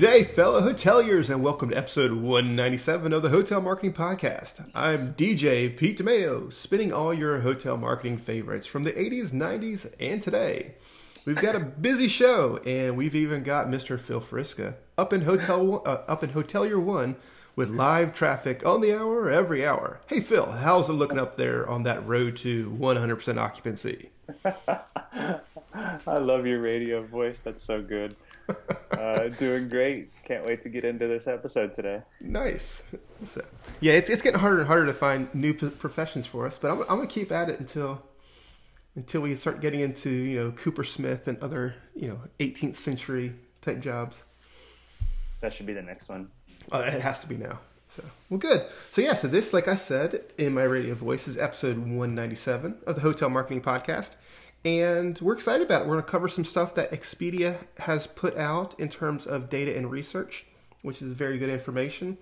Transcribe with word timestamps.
Day, 0.00 0.24
fellow 0.24 0.62
hoteliers, 0.62 1.28
and 1.28 1.42
welcome 1.42 1.68
to 1.68 1.76
episode 1.76 2.12
197 2.12 3.12
of 3.12 3.20
the 3.20 3.28
Hotel 3.28 3.60
Marketing 3.60 3.92
Podcast. 3.92 4.66
I'm 4.74 5.12
DJ 5.12 5.76
Pete 5.76 5.98
Tomato, 5.98 6.48
spinning 6.48 6.90
all 6.90 7.12
your 7.12 7.40
hotel 7.40 7.76
marketing 7.76 8.16
favorites 8.16 8.66
from 8.66 8.84
the 8.84 8.92
80s, 8.92 9.30
90s, 9.32 9.92
and 10.00 10.22
today. 10.22 10.76
We've 11.26 11.36
got 11.36 11.54
a 11.54 11.60
busy 11.60 12.08
show, 12.08 12.56
and 12.64 12.96
we've 12.96 13.14
even 13.14 13.42
got 13.42 13.66
Mr. 13.66 14.00
Phil 14.00 14.22
Frisca 14.22 14.76
up 14.96 15.12
in 15.12 15.20
hotel 15.20 15.82
uh, 15.84 15.98
up 16.08 16.24
in 16.24 16.30
Hotelier 16.30 16.82
One 16.82 17.16
with 17.54 17.68
live 17.68 18.14
traffic 18.14 18.64
on 18.64 18.80
the 18.80 18.98
hour 18.98 19.28
every 19.28 19.66
hour. 19.66 20.00
Hey 20.06 20.20
Phil, 20.20 20.50
how's 20.50 20.88
it 20.88 20.94
looking 20.94 21.18
up 21.18 21.34
there 21.34 21.68
on 21.68 21.82
that 21.82 22.06
road 22.06 22.38
to 22.38 22.70
100% 22.70 23.36
occupancy? 23.36 24.08
I 25.74 26.16
love 26.16 26.46
your 26.46 26.62
radio 26.62 27.02
voice. 27.02 27.38
That's 27.44 27.62
so 27.62 27.82
good. 27.82 28.16
Uh, 28.92 29.28
doing 29.28 29.68
great. 29.68 30.12
Can't 30.24 30.44
wait 30.44 30.62
to 30.62 30.68
get 30.68 30.84
into 30.84 31.06
this 31.06 31.26
episode 31.26 31.74
today. 31.74 32.02
Nice. 32.20 32.82
So, 33.22 33.44
yeah, 33.80 33.94
it's, 33.94 34.10
it's 34.10 34.22
getting 34.22 34.40
harder 34.40 34.58
and 34.58 34.66
harder 34.66 34.86
to 34.86 34.94
find 34.94 35.32
new 35.34 35.54
p- 35.54 35.70
professions 35.70 36.26
for 36.26 36.46
us, 36.46 36.58
but 36.58 36.70
I'm, 36.70 36.80
I'm 36.82 36.96
going 36.96 37.08
to 37.08 37.14
keep 37.14 37.32
at 37.32 37.48
it 37.48 37.60
until 37.60 38.02
until 38.96 39.20
we 39.20 39.34
start 39.36 39.60
getting 39.60 39.80
into 39.80 40.10
you 40.10 40.38
know 40.38 40.50
Cooper 40.50 40.84
Smith 40.84 41.28
and 41.28 41.38
other 41.38 41.74
you 41.94 42.08
know 42.08 42.20
18th 42.38 42.76
century 42.76 43.32
type 43.62 43.80
jobs. 43.80 44.22
That 45.40 45.52
should 45.52 45.66
be 45.66 45.72
the 45.72 45.82
next 45.82 46.08
one. 46.08 46.28
Uh, 46.70 46.90
it 46.92 47.00
has 47.00 47.20
to 47.20 47.26
be 47.26 47.36
now. 47.36 47.60
So 47.88 48.04
well, 48.28 48.38
good. 48.38 48.66
So 48.92 49.00
yeah, 49.00 49.14
so 49.14 49.26
this, 49.26 49.52
like 49.52 49.66
I 49.66 49.74
said 49.74 50.22
in 50.38 50.54
my 50.54 50.62
radio 50.62 50.94
voice, 50.94 51.26
is 51.26 51.36
episode 51.36 51.76
197 51.78 52.78
of 52.86 52.94
the 52.94 53.00
Hotel 53.00 53.28
Marketing 53.28 53.60
Podcast, 53.60 54.14
and 54.64 55.18
we're 55.20 55.34
excited 55.34 55.66
about 55.66 55.82
it. 55.82 55.88
We're 55.88 55.94
going 55.94 56.04
to 56.04 56.10
cover 56.10 56.28
some 56.28 56.44
stuff 56.44 56.74
that 56.74 56.90
Expedia 56.90 57.58
has 57.78 58.06
put 58.06 58.36
out 58.36 58.78
in 58.78 58.88
terms 58.88 59.26
of 59.26 59.48
data 59.48 59.74
and 59.74 59.90
research, 59.90 60.46
which 60.82 61.00
is 61.00 61.12
very 61.12 61.38
good 61.38 61.48
information. 61.48 62.18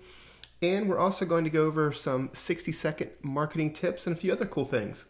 And 0.61 0.87
we're 0.87 0.99
also 0.99 1.25
going 1.25 1.43
to 1.43 1.49
go 1.49 1.65
over 1.65 1.91
some 1.91 2.29
60 2.31 2.71
second 2.71 3.11
marketing 3.21 3.73
tips 3.73 4.07
and 4.07 4.15
a 4.15 4.19
few 4.19 4.31
other 4.31 4.45
cool 4.45 4.65
things. 4.65 5.05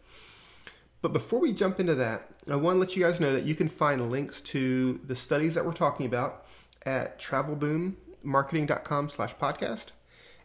But 1.02 1.12
before 1.12 1.40
we 1.40 1.52
jump 1.52 1.80
into 1.80 1.94
that, 1.94 2.28
I 2.50 2.56
want 2.56 2.76
to 2.76 2.80
let 2.80 2.96
you 2.96 3.02
guys 3.02 3.20
know 3.20 3.32
that 3.32 3.44
you 3.44 3.54
can 3.54 3.68
find 3.68 4.10
links 4.10 4.40
to 4.42 5.00
the 5.06 5.14
studies 5.14 5.54
that 5.54 5.64
we're 5.64 5.72
talking 5.72 6.06
about 6.06 6.46
at 6.84 7.18
travelboommarketing.com 7.20 9.08
slash 9.08 9.34
podcast, 9.36 9.92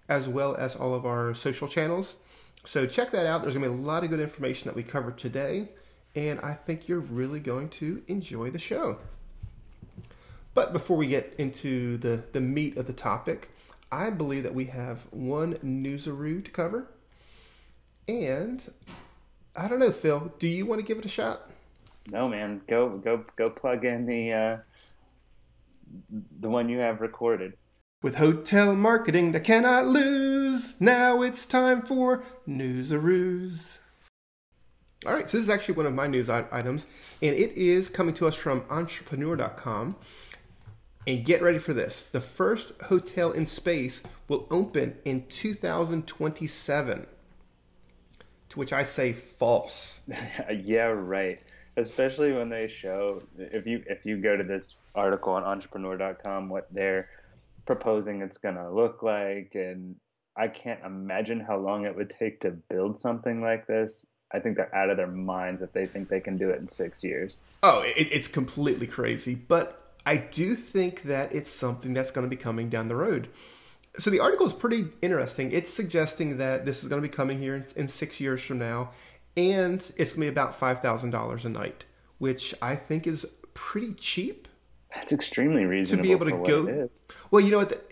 as 0.08 0.27
well 0.27 0.55
as 0.55 0.75
all 0.75 0.94
of 0.94 1.05
our 1.05 1.33
social 1.33 1.67
channels. 1.67 2.16
So 2.64 2.86
check 2.86 3.11
that 3.11 3.25
out. 3.25 3.42
There's 3.42 3.55
going 3.55 3.70
to 3.70 3.75
be 3.75 3.83
a 3.83 3.86
lot 3.86 4.03
of 4.03 4.11
good 4.11 4.20
information 4.20 4.67
that 4.67 4.75
we 4.75 4.83
covered 4.83 5.17
today 5.17 5.70
and 6.16 6.39
I 6.39 6.53
think 6.53 6.88
you're 6.88 6.99
really 6.99 7.39
going 7.39 7.69
to 7.69 8.02
enjoy 8.08 8.49
the 8.49 8.59
show. 8.59 8.99
But 10.53 10.71
before 10.71 10.95
we 10.95 11.08
get 11.08 11.35
into 11.38 11.97
the, 11.97 12.23
the 12.31 12.39
meat 12.39 12.77
of 12.77 12.85
the 12.85 12.94
topic, 12.94 13.49
I 13.91 14.09
believe 14.09 14.43
that 14.43 14.55
we 14.55 14.66
have 14.66 15.05
one 15.11 15.55
newsaroo 15.55 16.43
to 16.45 16.52
cover. 16.52 16.88
And 18.08 18.66
I 19.55 19.67
don't 19.67 19.80
know, 19.80 19.91
Phil, 19.91 20.33
do 20.39 20.47
you 20.47 20.66
want 20.66 20.80
to 20.80 20.88
give 20.88 20.97
it 20.97 21.05
a 21.05 21.09
shot? 21.09 21.49
No, 22.11 22.27
man. 22.27 22.61
Go 22.67 22.89
go 22.97 23.25
go 23.36 23.49
plug 23.49 23.83
in 23.83 24.05
the 24.05 24.31
uh, 24.31 24.58
the 26.39 26.49
one 26.49 26.69
you 26.69 26.77
have 26.77 27.02
recorded. 27.02 27.53
With 28.03 28.16
hotel 28.16 28.75
marketing 28.75 29.31
that 29.31 29.43
cannot 29.43 29.87
lose, 29.87 30.80
now 30.80 31.23
it's 31.23 31.48
time 31.48 31.81
for 31.81 32.23
newsaroos. 32.45 33.80
All 35.05 35.14
right, 35.14 35.30
so 35.30 35.38
this 35.38 35.43
is 35.45 35.49
actually 35.49 35.76
one 35.76 35.86
of 35.86 35.93
my 35.93 36.08
news 36.08 36.30
items, 36.30 36.88
and 37.21 37.36
it 37.36 37.52
is 37.52 37.89
coming 37.89 38.16
to 38.16 38.27
us 38.27 38.33
from 38.36 38.64
entrepreneur.com. 38.71 39.95
And 41.08 41.23
get 41.23 41.43
ready 41.43 41.60
for 41.60 41.73
this 41.73 42.05
the 42.14 42.21
first 42.21 42.71
hotel 42.82 43.32
in 43.32 43.45
space 43.45 44.02
will 44.27 44.48
open 44.49 44.98
in 45.05 45.27
2027. 45.27 47.05
To 48.49 48.60
which 48.60 48.73
I 48.73 48.83
say 48.83 49.14
false. 49.14 49.99
yeah, 50.64 50.88
right. 50.88 51.39
Especially 51.77 52.32
when 52.32 52.49
they 52.49 52.67
show 52.67 53.22
if 53.37 53.67
you 53.67 53.83
if 53.86 54.04
you 54.04 54.17
go 54.17 54.36
to 54.36 54.43
this 54.43 54.76
article 54.95 55.33
on 55.33 55.43
entrepreneur.com 55.43 56.49
what 56.49 56.73
they're 56.73 57.10
proposing 57.67 58.22
it's 58.22 58.37
going 58.37 58.55
to 58.55 58.72
look 58.72 59.04
like 59.04 59.52
and 59.54 59.95
I 60.37 60.48
can't 60.48 60.83
imagine 60.83 61.39
how 61.39 61.58
long 61.58 61.86
it 61.86 61.95
would 61.95 62.10
take 62.10 62.39
to 62.42 62.52
build 62.52 62.98
something 62.98 63.42
like 63.42 63.67
this 63.67 64.08
I 64.36 64.40
think 64.40 64.58
they're 64.58 64.76
out 64.76 64.90
of 64.90 64.98
their 64.98 65.08
minds 65.08 65.62
if 65.62 65.72
they 65.72 65.86
think 65.86 66.10
they 66.10 66.20
can 66.20 66.38
do 66.38 66.50
it 66.50 66.60
in 66.60 66.68
six 66.68 67.04
years. 67.04 67.38
Oh, 67.64 67.80
it, 67.82 68.10
it's 68.12 68.28
completely 68.28 68.86
crazy. 68.86 69.34
But 69.34 69.94
I 70.06 70.18
do 70.18 70.56
think 70.56 71.04
that 71.04 71.34
it's 71.34 71.50
something 71.50 71.94
that's 71.94 72.12
going 72.12 72.26
to 72.26 72.30
be 72.30 72.36
coming 72.36 72.70
down 72.70 72.90
the 72.90 72.96
road. 72.96 73.30
So 73.98 74.10
the 74.10 74.20
article 74.20 74.46
is 74.46 74.52
pretty 74.52 74.88
interesting. 75.02 75.54
It's 75.54 75.73
suggesting 75.73 76.38
that 76.38 76.66
this 76.66 76.84
is 76.84 76.90
going 76.90 77.02
to 77.02 77.08
be 77.08 77.14
coming 77.14 77.40
here 77.40 77.56
in, 77.56 77.66
in 77.78 77.88
six 77.88 78.20
years 78.20 78.44
from 78.44 78.60
now, 78.60 78.92
and 79.38 79.80
it's 79.96 80.12
going 80.12 80.16
to 80.16 80.20
be 80.20 80.28
about 80.28 80.54
five 80.54 80.80
thousand 80.82 81.12
dollars 81.12 81.46
a 81.46 81.50
night, 81.50 81.86
which 82.17 82.54
I 82.62 82.76
think 82.76 83.08
is 83.08 83.26
pretty 83.54 83.94
cheap. 83.94 84.50
That's 84.94 85.14
extremely 85.14 85.64
reasonable 85.64 86.04
to 86.04 86.08
be 86.08 86.12
able 86.12 86.44
to 86.44 86.52
go. 86.52 86.90
Well, 87.32 87.42
you 87.42 87.52
know 87.52 87.60
what. 87.60 87.90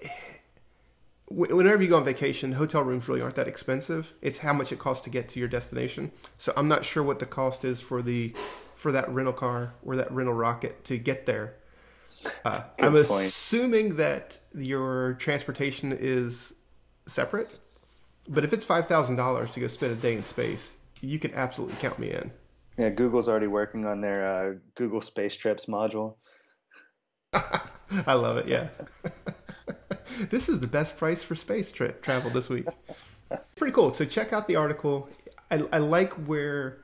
Whenever 1.33 1.81
you 1.81 1.89
go 1.89 1.97
on 1.97 2.03
vacation, 2.03 2.51
hotel 2.51 2.83
rooms 2.83 3.07
really 3.07 3.21
aren't 3.21 3.35
that 3.35 3.47
expensive. 3.47 4.13
It's 4.21 4.39
how 4.39 4.53
much 4.53 4.71
it 4.71 4.77
costs 4.77 5.03
to 5.05 5.09
get 5.09 5.29
to 5.29 5.39
your 5.39 5.47
destination. 5.47 6.11
So 6.37 6.53
I'm 6.55 6.67
not 6.67 6.85
sure 6.85 7.01
what 7.01 7.17
the 7.17 7.25
cost 7.25 7.65
is 7.65 7.81
for 7.81 8.03
the 8.03 8.35
for 8.75 8.91
that 8.91 9.09
rental 9.09 9.33
car 9.33 9.73
or 9.83 9.95
that 9.95 10.11
rental 10.11 10.35
rocket 10.35 10.83
to 10.85 10.97
get 10.97 11.25
there. 11.25 11.55
Uh, 12.45 12.63
I'm 12.79 12.93
point. 12.93 13.09
assuming 13.09 13.95
that 13.95 14.37
your 14.53 15.13
transportation 15.13 15.91
is 15.91 16.53
separate, 17.07 17.49
but 18.27 18.43
if 18.43 18.53
it's 18.53 18.63
five 18.63 18.87
thousand 18.87 19.15
dollars 19.15 19.49
to 19.51 19.59
go 19.59 19.67
spend 19.67 19.93
a 19.93 19.95
day 19.95 20.13
in 20.13 20.21
space, 20.21 20.77
you 21.01 21.17
can 21.17 21.33
absolutely 21.33 21.75
count 21.77 21.97
me 21.97 22.11
in. 22.11 22.31
Yeah, 22.77 22.89
Google's 22.89 23.27
already 23.27 23.47
working 23.47 23.85
on 23.87 24.01
their 24.01 24.25
uh, 24.25 24.53
Google 24.75 25.01
Space 25.01 25.35
Trips 25.35 25.65
module. 25.65 26.15
I 27.33 28.13
love 28.13 28.37
it. 28.37 28.47
Yeah. 28.47 28.69
this 30.29 30.49
is 30.49 30.59
the 30.59 30.67
best 30.67 30.97
price 30.97 31.23
for 31.23 31.35
space 31.35 31.71
tra- 31.71 31.93
travel 31.93 32.31
this 32.31 32.49
week. 32.49 32.67
Pretty 33.55 33.73
cool. 33.73 33.91
So 33.91 34.05
check 34.05 34.33
out 34.33 34.47
the 34.47 34.55
article. 34.55 35.09
I, 35.49 35.63
I 35.71 35.77
like 35.79 36.13
where 36.13 36.79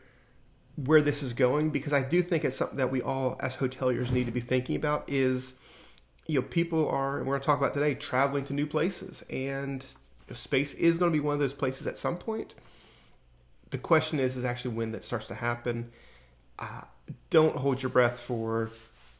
where 0.85 1.02
this 1.02 1.22
is 1.22 1.34
going 1.34 1.72
because 1.72 1.91
I 1.91 2.02
do 2.02 2.22
think 2.22 2.46
it's 2.46 2.56
something 2.56 2.78
that 2.78 2.90
we 2.90 3.02
all 3.02 3.38
as 3.41 3.58
hoteliers 3.58 4.12
need 4.12 4.28
to 4.28 4.31
be 4.31 4.40
thinking 4.40 4.78
about 4.78 5.03
is 5.09 5.53
you 6.25 6.40
know 6.40 6.47
people 6.47 6.88
are 6.88 7.18
and 7.18 7.28
we're 7.28 7.34
going 7.34 7.41
to 7.41 7.46
talk 7.46 7.58
about 7.58 7.74
today 7.74 7.96
traveling 7.96 8.46
to 8.46 8.53
new 8.53 8.66
places 8.66 9.24
and 9.29 9.84
space 10.31 10.74
is 10.75 10.97
going 10.97 11.12
to 11.12 11.16
be 11.16 11.19
one 11.19 11.34
of 11.34 11.40
those 11.40 11.53
places 11.53 11.88
at 11.88 11.97
some 11.97 12.18
point. 12.18 12.56
The 13.72 13.78
question 13.78 14.19
is 14.19 14.38
is 14.38 14.46
actually 14.46 14.75
when 14.75 14.91
that 14.91 15.03
starts 15.03 15.28
to 15.28 15.35
happen. 15.35 15.91
Uh, 16.58 16.81
don't 17.29 17.56
hold 17.56 17.81
your 17.81 17.90
breath 17.90 18.19
for 18.19 18.69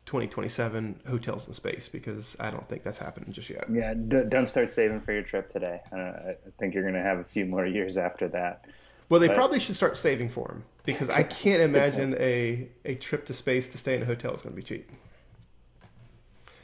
2027 0.10 1.02
hotels 1.08 1.48
in 1.48 1.54
space 1.54 1.88
because 1.88 2.36
I 2.40 2.50
don't 2.50 2.68
think 2.68 2.82
that's 2.82 2.98
happening 2.98 3.32
just 3.32 3.48
yet. 3.48 3.66
Yeah, 3.72 3.94
don't 3.94 4.50
start 4.50 4.72
saving 4.72 5.02
for 5.02 5.14
your 5.14 5.22
trip 5.22 5.52
today. 5.54 5.82
Uh, 5.94 5.98
I 5.98 6.36
think 6.58 6.74
you're 6.74 6.82
going 6.82 6.96
to 6.96 7.04
have 7.04 7.20
a 7.20 7.24
few 7.24 7.46
more 7.46 7.64
years 7.78 7.96
after 7.96 8.28
that. 8.30 8.66
Well, 9.08 9.20
they 9.20 9.28
but... 9.28 9.36
probably 9.36 9.60
should 9.60 9.76
start 9.76 9.98
saving 9.98 10.30
for 10.30 10.48
them 10.48 10.64
because 10.84 11.12
I 11.12 11.22
can't 11.22 11.62
imagine 11.62 12.16
a, 12.16 12.70
a 12.86 12.96
trip 12.96 13.28
to 13.28 13.36
space 13.36 13.70
to 13.70 13.78
stay 13.78 13.98
in 13.98 14.02
a 14.02 14.06
hotel 14.06 14.34
is 14.34 14.42
going 14.42 14.56
to 14.56 14.56
be 14.56 14.64
cheap. 14.64 14.90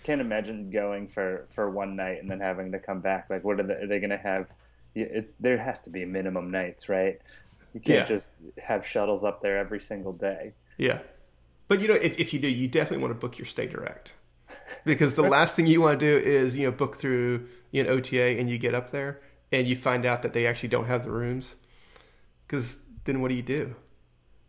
Can't 0.02 0.22
imagine 0.22 0.72
going 0.72 1.08
for, 1.08 1.46
for 1.52 1.70
one 1.70 1.96
night 1.96 2.24
and 2.24 2.32
then 2.32 2.40
having 2.40 2.72
to 2.72 2.80
come 2.80 3.00
back. 3.00 3.28
Like, 3.30 3.44
what 3.44 3.60
are 3.60 3.64
they, 3.64 3.76
are 3.76 3.86
they 3.86 4.00
going 4.00 4.10
to 4.10 4.18
have? 4.18 4.48
It's 4.96 5.36
there 5.36 5.60
has 5.60 5.84
to 5.84 5.92
be 5.92 6.04
minimum 6.04 6.50
nights, 6.50 6.90
right? 6.90 7.22
You 7.76 7.80
can't 7.80 8.10
yeah. 8.10 8.16
just 8.16 8.32
have 8.58 8.88
shuttles 8.88 9.24
up 9.24 9.40
there 9.40 9.60
every 9.60 9.80
single 9.80 10.14
day. 10.14 10.54
Yeah. 10.78 11.02
But 11.68 11.82
you 11.82 11.88
know, 11.88 11.96
if, 11.96 12.20
if 12.20 12.34
you 12.34 12.40
do, 12.40 12.48
you 12.48 12.68
definitely 12.68 13.04
want 13.04 13.14
to 13.14 13.20
book 13.20 13.38
your 13.38 13.46
stay 13.46 13.68
direct. 13.68 14.14
Because 14.86 15.16
the 15.16 15.24
last 15.24 15.56
thing 15.56 15.66
you 15.66 15.82
want 15.82 16.00
to 16.00 16.06
do 16.06 16.28
is, 16.28 16.56
you 16.56 16.68
know, 16.68 16.72
book 16.72 16.96
through 16.96 17.48
you 17.72 17.84
know, 17.84 17.90
OTA 17.90 18.40
and 18.40 18.50
you 18.50 18.58
get 18.58 18.74
up 18.74 18.92
there 18.92 19.20
and 19.52 19.68
you 19.68 19.76
find 19.76 20.06
out 20.06 20.22
that 20.22 20.32
they 20.32 20.48
actually 20.48 20.70
don't 20.70 20.86
have 20.86 21.04
the 21.04 21.12
rooms. 21.12 21.56
Because 22.48 22.80
then 23.04 23.22
what 23.22 23.30
do 23.30 23.36
you 23.36 23.44
do? 23.44 23.76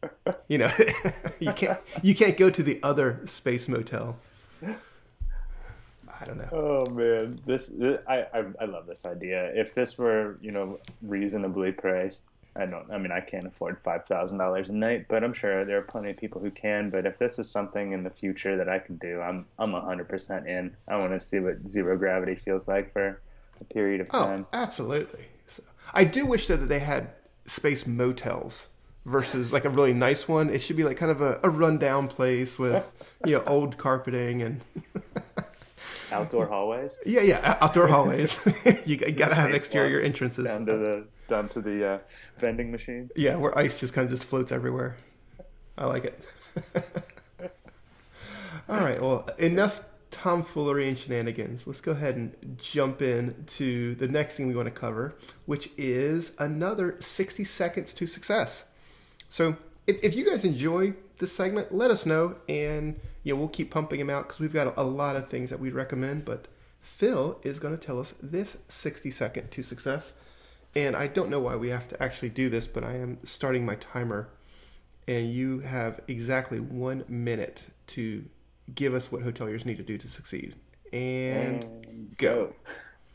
You 0.49 0.59
know, 0.59 0.71
you 1.41 1.53
can't 1.53 1.81
you 2.03 2.15
can't 2.15 2.37
go 2.37 2.51
to 2.51 2.63
the 2.63 2.79
other 2.85 3.21
space 3.25 3.69
motel. 3.69 4.17
I 4.63 6.25
don't 6.25 6.39
know. 6.39 6.49
Oh 6.53 6.87
man, 6.91 7.37
this, 7.45 7.67
this 7.67 7.99
I, 8.07 8.27
I 8.33 8.45
I 8.61 8.65
love 8.67 8.87
this 8.87 9.05
idea. 9.05 9.51
If 9.55 9.75
this 9.75 9.99
were 9.99 10.39
you 10.41 10.53
know 10.53 10.79
reasonably 11.03 11.73
priced, 11.73 12.31
I 12.59 12.67
don't. 12.67 12.91
I 12.91 12.99
mean, 12.99 13.13
I 13.13 13.21
can't 13.21 13.47
afford 13.47 13.79
five 13.83 14.07
thousand 14.07 14.39
dollars 14.39 14.69
a 14.69 14.73
night, 14.73 15.07
but 15.09 15.23
I'm 15.23 15.33
sure 15.33 15.65
there 15.65 15.79
are 15.79 15.83
plenty 15.83 16.11
of 16.11 16.17
people 16.17 16.41
who 16.41 16.51
can. 16.51 16.91
But 16.91 17.07
if 17.07 17.19
this 17.19 17.39
is 17.39 17.51
something 17.51 17.93
in 17.93 18.03
the 18.03 18.11
future 18.11 18.57
that 18.57 18.69
I 18.69 18.79
can 18.79 18.97
do, 18.97 19.21
I'm 19.21 19.47
I'm 19.59 19.73
hundred 19.73 20.09
percent 20.09 20.47
in. 20.47 20.77
I 20.89 20.97
want 20.97 21.13
to 21.13 21.21
see 21.25 21.41
what 21.41 21.67
zero 21.67 21.97
gravity 21.97 22.35
feels 22.35 22.69
like 22.69 22.93
for 22.93 23.21
a 23.61 23.65
period 23.65 24.01
of 24.01 24.09
oh, 24.13 24.25
time. 24.25 24.47
Oh, 24.53 24.59
absolutely. 24.59 25.27
So, 25.47 25.63
I 25.93 26.05
do 26.05 26.27
wish 26.27 26.47
that 26.49 26.57
they 26.69 26.79
had 26.79 27.11
space 27.47 27.87
motels 27.87 28.69
versus 29.05 29.53
like 29.53 29.65
a 29.65 29.71
really 29.71 29.93
nice 29.93 30.27
one. 30.27 30.51
It 30.51 30.61
should 30.61 30.77
be 30.77 30.85
like 30.85 30.97
kind 30.97 31.13
of 31.13 31.21
a, 31.21 31.41
a 31.43 31.51
rundown 31.51 32.09
place 32.09 32.59
with 32.59 33.07
you 33.27 33.37
know 33.37 33.45
old 33.47 33.77
carpeting 33.77 34.43
and. 34.43 34.61
Outdoor 36.13 36.47
hallways. 36.47 36.95
Yeah, 37.05 37.23
yeah, 37.23 37.59
outdoor 37.61 37.89
hallways. 37.89 38.41
you 38.87 38.97
got 38.97 39.29
to 39.31 39.35
have 39.35 39.53
exterior 39.53 40.01
entrances 40.01 40.47
down 40.47 40.65
to 40.67 40.77
the 40.77 41.07
down 41.29 41.49
to 41.51 41.61
the 41.61 41.87
uh, 41.87 41.99
vending 42.39 42.71
machines. 42.71 43.13
Yeah, 43.17 43.37
where 43.37 43.57
ice 43.57 43.81
just 43.81 43.93
kind 43.93 44.05
of 44.05 44.11
just 44.11 44.25
floats 44.25 44.53
everywhere. 44.53 44.97
I 45.79 45.87
like 45.87 46.05
it. 46.05 46.25
All 48.69 48.81
right, 48.81 49.01
well, 49.01 49.29
enough 49.39 49.85
tomfoolery 50.11 50.89
and 50.89 50.99
shenanigans. 50.99 51.67
Let's 51.67 51.81
go 51.81 51.93
ahead 51.93 52.17
and 52.17 52.59
jump 52.59 53.03
in 53.03 53.45
to 53.49 53.95
the 53.97 54.09
next 54.09 54.37
thing 54.37 54.49
we 54.49 54.57
want 54.57 54.67
to 54.67 54.73
cover, 54.73 55.15
which 55.45 55.71
is 55.77 56.33
another 56.39 56.97
60 56.99 57.45
seconds 57.45 57.93
to 57.95 58.07
success. 58.07 58.65
So, 59.29 59.57
if, 59.87 60.03
if 60.03 60.17
you 60.17 60.29
guys 60.29 60.45
enjoy 60.45 60.95
this 61.19 61.33
segment, 61.33 61.73
let 61.75 61.91
us 61.91 62.07
know, 62.07 62.37
and 62.49 62.99
you 63.23 63.35
know 63.35 63.39
we'll 63.39 63.49
keep 63.49 63.71
pumping 63.71 63.99
them 63.99 64.11
out 64.11 64.25
because 64.25 64.41
we've 64.41 64.53
got 64.53 64.69
a, 64.69 64.81
a 64.81 64.85
lot 64.85 65.17
of 65.17 65.29
things 65.29 65.51
that 65.51 65.61
we'd 65.61 65.75
recommend. 65.75 66.25
But 66.25 66.49
Phil 66.81 67.39
is 67.43 67.59
going 67.59 67.77
to 67.77 67.87
tell 67.87 68.01
us 68.01 68.15
this 68.23 68.57
60 68.69 69.11
second 69.11 69.51
to 69.51 69.63
success, 69.63 70.15
and 70.77 70.95
I 70.95 71.07
don't 71.07 71.31
know 71.31 71.41
why 71.41 71.57
we 71.57 71.71
have 71.71 71.89
to 71.89 72.03
actually 72.03 72.29
do 72.29 72.51
this, 72.51 72.67
but 72.67 72.85
I 72.85 72.97
am 72.97 73.19
starting 73.25 73.65
my 73.65 73.77
timer, 73.77 74.29
and 75.09 75.33
you 75.33 75.61
have 75.61 76.01
exactly 76.07 76.61
one 76.61 77.03
minute 77.09 77.67
to 77.89 78.23
give 78.75 78.93
us 78.93 79.11
what 79.11 79.23
hoteliers 79.23 79.65
need 79.65 79.79
to 79.79 79.83
do 79.83 79.97
to 79.97 80.07
succeed. 80.07 80.55
And, 80.93 81.65
and 81.65 82.17
go. 82.19 82.55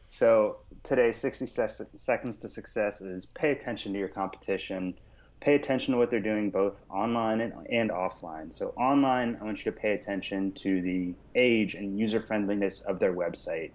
So 0.05 0.57
today, 0.81 1.11
60 1.11 1.45
seconds 1.45 2.37
to 2.37 2.49
success 2.49 2.99
is 2.99 3.27
pay 3.27 3.51
attention 3.51 3.93
to 3.93 3.99
your 3.99 4.09
competition. 4.09 4.95
Pay 5.39 5.53
attention 5.53 5.93
to 5.93 5.99
what 5.99 6.09
they're 6.09 6.19
doing 6.19 6.49
both 6.49 6.81
online 6.89 7.41
and, 7.41 7.53
and 7.69 7.91
offline. 7.91 8.51
So 8.51 8.69
online, 8.69 9.37
I 9.39 9.43
want 9.43 9.63
you 9.63 9.71
to 9.71 9.77
pay 9.77 9.93
attention 9.93 10.51
to 10.53 10.81
the 10.81 11.13
age 11.35 11.75
and 11.75 11.97
user 11.99 12.19
friendliness 12.19 12.81
of 12.81 12.99
their 12.99 13.13
website. 13.13 13.71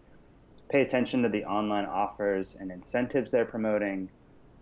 Pay 0.68 0.82
attention 0.82 1.22
to 1.22 1.28
the 1.28 1.44
online 1.44 1.86
offers 1.86 2.56
and 2.58 2.70
incentives 2.70 3.30
they're 3.30 3.44
promoting. 3.44 4.08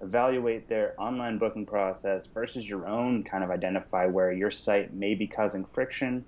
Evaluate 0.02 0.68
their 0.68 0.94
online 1.00 1.38
booking 1.38 1.64
process 1.66 2.26
versus 2.26 2.68
your 2.68 2.86
own, 2.86 3.24
kind 3.24 3.42
of 3.42 3.50
identify 3.50 4.06
where 4.06 4.32
your 4.32 4.50
site 4.50 4.92
may 4.92 5.14
be 5.14 5.26
causing 5.26 5.64
friction 5.64 6.24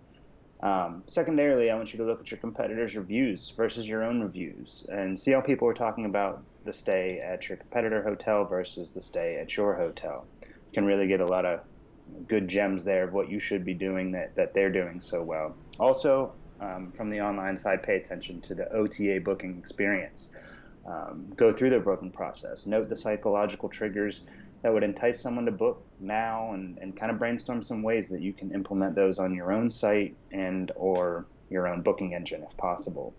um, 0.61 1.02
secondarily, 1.06 1.70
I 1.70 1.76
want 1.76 1.93
you 1.93 1.99
to 1.99 2.05
look 2.05 2.20
at 2.20 2.31
your 2.31 2.38
competitors' 2.38 2.96
reviews 2.96 3.52
versus 3.56 3.87
your 3.87 4.02
own 4.02 4.23
reviews 4.23 4.87
and 4.90 5.19
see 5.19 5.32
how 5.32 5.40
people 5.40 5.69
are 5.69 5.75
talking 5.75 6.06
about 6.06 6.43
the 6.64 6.73
stay 6.73 7.20
at 7.20 7.49
your 7.49 7.58
competitor 7.58 8.02
hotel 8.02 8.44
versus 8.44 8.93
the 8.93 9.02
stay 9.02 9.37
at 9.37 9.56
your 9.56 9.75
hotel. 9.75 10.26
You 10.43 10.49
can 10.73 10.87
really 10.87 11.06
get 11.06 11.20
a 11.20 11.26
lot 11.26 11.44
of 11.44 11.61
good 12.26 12.49
gems 12.49 12.84
there 12.84 13.05
of 13.05 13.12
what 13.12 13.28
you 13.28 13.38
should 13.38 13.64
be 13.64 13.75
doing 13.75 14.12
that, 14.12 14.34
that 14.37 14.55
they're 14.55 14.73
doing 14.73 15.00
so 15.00 15.23
well. 15.23 15.55
Also, 15.78 16.32
um, 16.60 16.92
from 16.92 17.10
the 17.10 17.20
online 17.20 17.56
side, 17.56 17.82
pay 17.82 17.96
attention 17.96 18.40
to 18.42 18.54
the 18.54 18.70
OTA 18.72 19.20
booking 19.24 19.58
experience. 19.58 20.30
Um, 20.86 21.32
go 21.36 21.52
through 21.52 21.70
the 21.70 21.80
booking 21.80 22.12
process, 22.12 22.66
note 22.66 22.88
the 22.88 22.96
psychological 22.96 23.68
triggers 23.68 24.22
that 24.62 24.72
would 24.72 24.84
entice 24.84 25.20
someone 25.20 25.44
to 25.46 25.52
book 25.52 25.84
now 25.98 26.52
and, 26.52 26.78
and 26.78 26.96
kind 26.96 27.10
of 27.10 27.18
brainstorm 27.18 27.62
some 27.62 27.82
ways 27.82 28.08
that 28.08 28.20
you 28.20 28.32
can 28.32 28.52
implement 28.52 28.94
those 28.94 29.18
on 29.18 29.34
your 29.34 29.52
own 29.52 29.70
site 29.70 30.16
and 30.32 30.72
or 30.76 31.26
your 31.50 31.68
own 31.68 31.82
booking 31.82 32.14
engine 32.14 32.42
if 32.42 32.56
possible. 32.56 33.14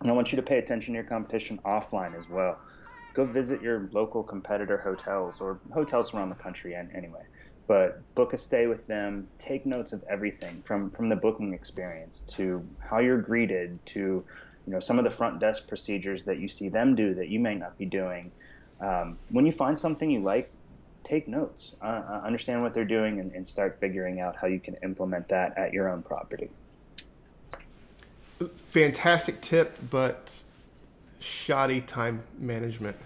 And 0.00 0.10
I 0.10 0.14
want 0.14 0.32
you 0.32 0.36
to 0.36 0.42
pay 0.42 0.58
attention 0.58 0.94
to 0.94 0.98
your 0.98 1.08
competition 1.08 1.60
offline 1.64 2.16
as 2.16 2.28
well. 2.28 2.58
Go 3.14 3.24
visit 3.24 3.62
your 3.62 3.88
local 3.92 4.22
competitor 4.22 4.78
hotels 4.78 5.40
or 5.40 5.60
hotels 5.72 6.14
around 6.14 6.30
the 6.30 6.36
country 6.36 6.74
and 6.74 6.90
anyway. 6.94 7.22
But 7.66 8.02
book 8.14 8.32
a 8.32 8.38
stay 8.38 8.66
with 8.66 8.86
them, 8.86 9.28
take 9.38 9.64
notes 9.66 9.92
of 9.92 10.02
everything 10.08 10.62
from, 10.64 10.90
from 10.90 11.08
the 11.08 11.16
booking 11.16 11.54
experience 11.54 12.22
to 12.28 12.66
how 12.78 12.98
you're 12.98 13.20
greeted 13.20 13.78
to 13.86 14.24
you 14.66 14.72
know 14.72 14.80
some 14.80 14.98
of 14.98 15.04
the 15.04 15.10
front 15.10 15.40
desk 15.40 15.66
procedures 15.66 16.24
that 16.24 16.38
you 16.38 16.48
see 16.48 16.68
them 16.68 16.94
do 16.94 17.14
that 17.14 17.28
you 17.28 17.40
may 17.40 17.54
not 17.54 17.76
be 17.78 17.84
doing 17.84 18.30
um, 18.82 19.16
when 19.30 19.46
you 19.46 19.52
find 19.52 19.78
something 19.78 20.10
you 20.10 20.20
like, 20.20 20.50
take 21.04 21.28
notes, 21.28 21.72
uh, 21.80 22.20
understand 22.24 22.62
what 22.62 22.74
they're 22.74 22.84
doing, 22.84 23.20
and, 23.20 23.32
and 23.32 23.46
start 23.46 23.78
figuring 23.80 24.20
out 24.20 24.36
how 24.36 24.48
you 24.48 24.60
can 24.60 24.76
implement 24.82 25.28
that 25.28 25.56
at 25.56 25.72
your 25.72 25.88
own 25.88 26.02
property. 26.02 26.50
Fantastic 28.56 29.40
tip, 29.40 29.78
but 29.88 30.42
shoddy 31.20 31.80
time 31.80 32.22
management. 32.38 32.96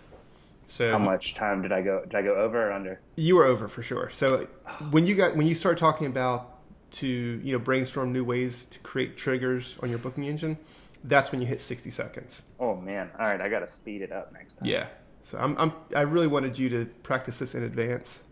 So 0.67 0.91
how 0.91 0.99
much 0.99 1.35
time 1.35 1.63
did 1.63 1.73
I 1.73 1.83
go? 1.83 2.03
Did 2.03 2.15
I 2.15 2.23
go 2.23 2.35
over 2.35 2.69
or 2.69 2.73
under? 2.73 3.01
You 3.17 3.37
were 3.37 3.45
over 3.45 3.69
for 3.69 3.83
sure. 3.83 4.11
So 4.11 4.49
when 4.91 5.07
you 5.07 5.15
got 5.15 5.37
when 5.37 5.47
you 5.47 5.55
start 5.55 5.79
talking 5.79 6.07
about 6.07 6.59
to 6.93 7.07
you 7.07 7.53
know 7.53 7.59
brainstorm 7.59 8.13
new 8.13 8.25
ways 8.25 8.65
to 8.67 8.79
create 8.81 9.17
triggers 9.17 9.79
on 9.83 9.91
your 9.91 9.99
booking 9.99 10.25
engine, 10.25 10.59
that's 11.05 11.31
when 11.31 11.41
you 11.41 11.47
hit 11.47 11.61
sixty 11.61 11.91
seconds. 11.91 12.45
Oh 12.59 12.77
man! 12.77 13.11
All 13.19 13.27
right, 13.27 13.41
I 13.41 13.49
got 13.49 13.61
to 13.61 13.67
speed 13.67 14.03
it 14.03 14.13
up 14.13 14.33
next 14.33 14.55
time. 14.55 14.69
Yeah, 14.69 14.89
so 15.23 15.39
I'm, 15.39 15.57
I'm 15.59 15.73
I 15.95 16.03
really 16.03 16.27
wanted 16.27 16.59
you 16.59 16.69
to 16.71 16.87
practice 17.03 17.39
this 17.39 17.55
in 17.55 17.63
advance 17.63 18.23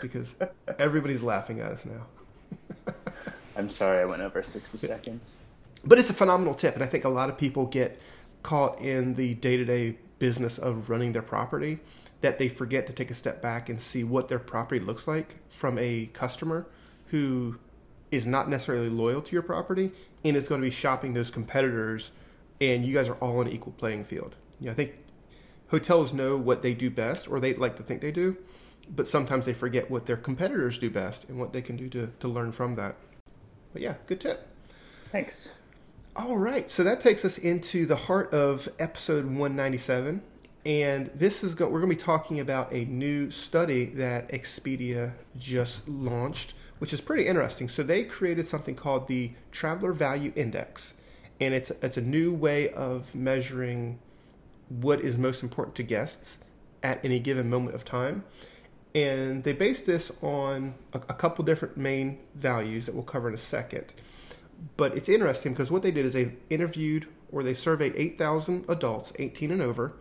because 0.00 0.36
everybody's 0.78 1.22
laughing 1.22 1.60
at 1.60 1.72
us 1.72 1.86
now. 1.86 2.94
I'm 3.56 3.70
sorry 3.70 4.00
I 4.00 4.04
went 4.04 4.22
over 4.22 4.42
60 4.42 4.78
seconds. 4.78 5.36
But 5.84 5.98
it's 5.98 6.10
a 6.10 6.14
phenomenal 6.14 6.54
tip, 6.54 6.74
and 6.74 6.84
I 6.84 6.86
think 6.86 7.04
a 7.04 7.08
lot 7.08 7.30
of 7.30 7.38
people 7.38 7.66
get 7.66 8.00
caught 8.42 8.80
in 8.80 9.14
the 9.14 9.34
day-to-day 9.34 9.96
business 10.20 10.56
of 10.58 10.88
running 10.88 11.12
their 11.12 11.22
property 11.22 11.80
that 12.20 12.38
they 12.38 12.48
forget 12.48 12.86
to 12.86 12.92
take 12.92 13.10
a 13.10 13.14
step 13.14 13.42
back 13.42 13.68
and 13.68 13.80
see 13.80 14.04
what 14.04 14.28
their 14.28 14.38
property 14.38 14.80
looks 14.80 15.08
like 15.08 15.36
from 15.48 15.76
a 15.78 16.06
customer 16.12 16.66
who 17.06 17.58
is 18.12 18.26
not 18.26 18.48
necessarily 18.48 18.88
loyal 18.88 19.20
to 19.22 19.32
your 19.32 19.42
property 19.42 19.90
and 20.24 20.36
is 20.36 20.46
going 20.46 20.60
to 20.60 20.66
be 20.66 20.70
shopping 20.70 21.14
those 21.14 21.30
competitors 21.30 22.12
and 22.60 22.84
you 22.84 22.94
guys 22.94 23.08
are 23.08 23.14
all 23.14 23.40
on 23.40 23.46
an 23.46 23.52
equal 23.52 23.72
playing 23.72 24.04
field. 24.04 24.36
You 24.60 24.66
know, 24.66 24.72
I 24.72 24.74
think 24.74 24.94
hotels 25.68 26.12
know 26.12 26.36
what 26.36 26.62
they 26.62 26.74
do 26.74 26.90
best, 26.90 27.28
or 27.28 27.40
they 27.40 27.54
like 27.54 27.76
to 27.76 27.82
think 27.82 28.00
they 28.00 28.10
do, 28.10 28.36
but 28.94 29.06
sometimes 29.06 29.46
they 29.46 29.54
forget 29.54 29.90
what 29.90 30.06
their 30.06 30.16
competitors 30.16 30.78
do 30.78 30.90
best 30.90 31.28
and 31.28 31.38
what 31.38 31.52
they 31.52 31.62
can 31.62 31.76
do 31.76 31.88
to, 31.88 32.12
to 32.20 32.28
learn 32.28 32.52
from 32.52 32.74
that. 32.74 32.96
But 33.72 33.82
yeah, 33.82 33.94
good 34.06 34.20
tip. 34.20 34.46
Thanks. 35.10 35.50
All 36.16 36.36
right, 36.36 36.68
so 36.68 36.82
that 36.82 37.00
takes 37.00 37.24
us 37.24 37.38
into 37.38 37.86
the 37.86 37.94
heart 37.94 38.34
of 38.34 38.68
episode 38.80 39.24
197. 39.26 40.20
And 40.66 41.06
this 41.14 41.44
is 41.44 41.54
go- 41.54 41.68
we're 41.68 41.78
going 41.78 41.90
to 41.92 41.96
be 41.96 42.02
talking 42.02 42.40
about 42.40 42.72
a 42.72 42.84
new 42.86 43.30
study 43.30 43.86
that 43.94 44.28
Expedia 44.30 45.12
just 45.38 45.88
launched, 45.88 46.54
which 46.80 46.92
is 46.92 47.00
pretty 47.00 47.28
interesting. 47.28 47.68
So 47.68 47.84
they 47.84 48.02
created 48.02 48.48
something 48.48 48.74
called 48.74 49.06
the 49.06 49.30
Traveler 49.52 49.92
Value 49.92 50.32
Index, 50.34 50.94
and 51.40 51.54
it's 51.54 51.70
it's 51.80 51.96
a 51.96 52.02
new 52.02 52.34
way 52.34 52.70
of 52.70 53.14
measuring 53.14 54.00
what 54.68 55.00
is 55.02 55.16
most 55.16 55.44
important 55.44 55.76
to 55.76 55.84
guests 55.84 56.38
at 56.82 57.02
any 57.04 57.20
given 57.20 57.48
moment 57.48 57.76
of 57.76 57.84
time. 57.84 58.24
And 58.96 59.44
they 59.44 59.52
base 59.52 59.82
this 59.82 60.10
on 60.22 60.74
a, 60.92 60.98
a 60.98 61.14
couple 61.14 61.44
different 61.44 61.76
main 61.76 62.18
values 62.34 62.86
that 62.86 62.96
we'll 62.96 63.04
cover 63.04 63.28
in 63.28 63.34
a 63.34 63.38
second. 63.38 63.94
But 64.76 64.96
it's 64.96 65.08
interesting 65.08 65.52
because 65.52 65.70
what 65.70 65.82
they 65.82 65.90
did 65.90 66.04
is 66.04 66.12
they 66.12 66.32
interviewed 66.50 67.06
or 67.32 67.42
they 67.42 67.54
surveyed 67.54 67.94
8,000 67.96 68.66
adults, 68.68 69.12
18 69.18 69.52
and 69.52 69.62
over, 69.62 69.94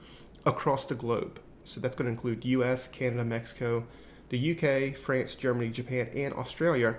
across 0.45 0.85
the 0.85 0.95
globe. 0.95 1.39
So 1.63 1.79
that's 1.79 1.95
going 1.95 2.05
to 2.05 2.11
include 2.11 2.45
US, 2.45 2.87
Canada, 2.87 3.23
Mexico, 3.23 3.85
the 4.29 4.51
UK, 4.51 4.97
France, 4.97 5.35
Germany, 5.35 5.69
Japan, 5.69 6.09
and 6.15 6.33
Australia. 6.33 6.97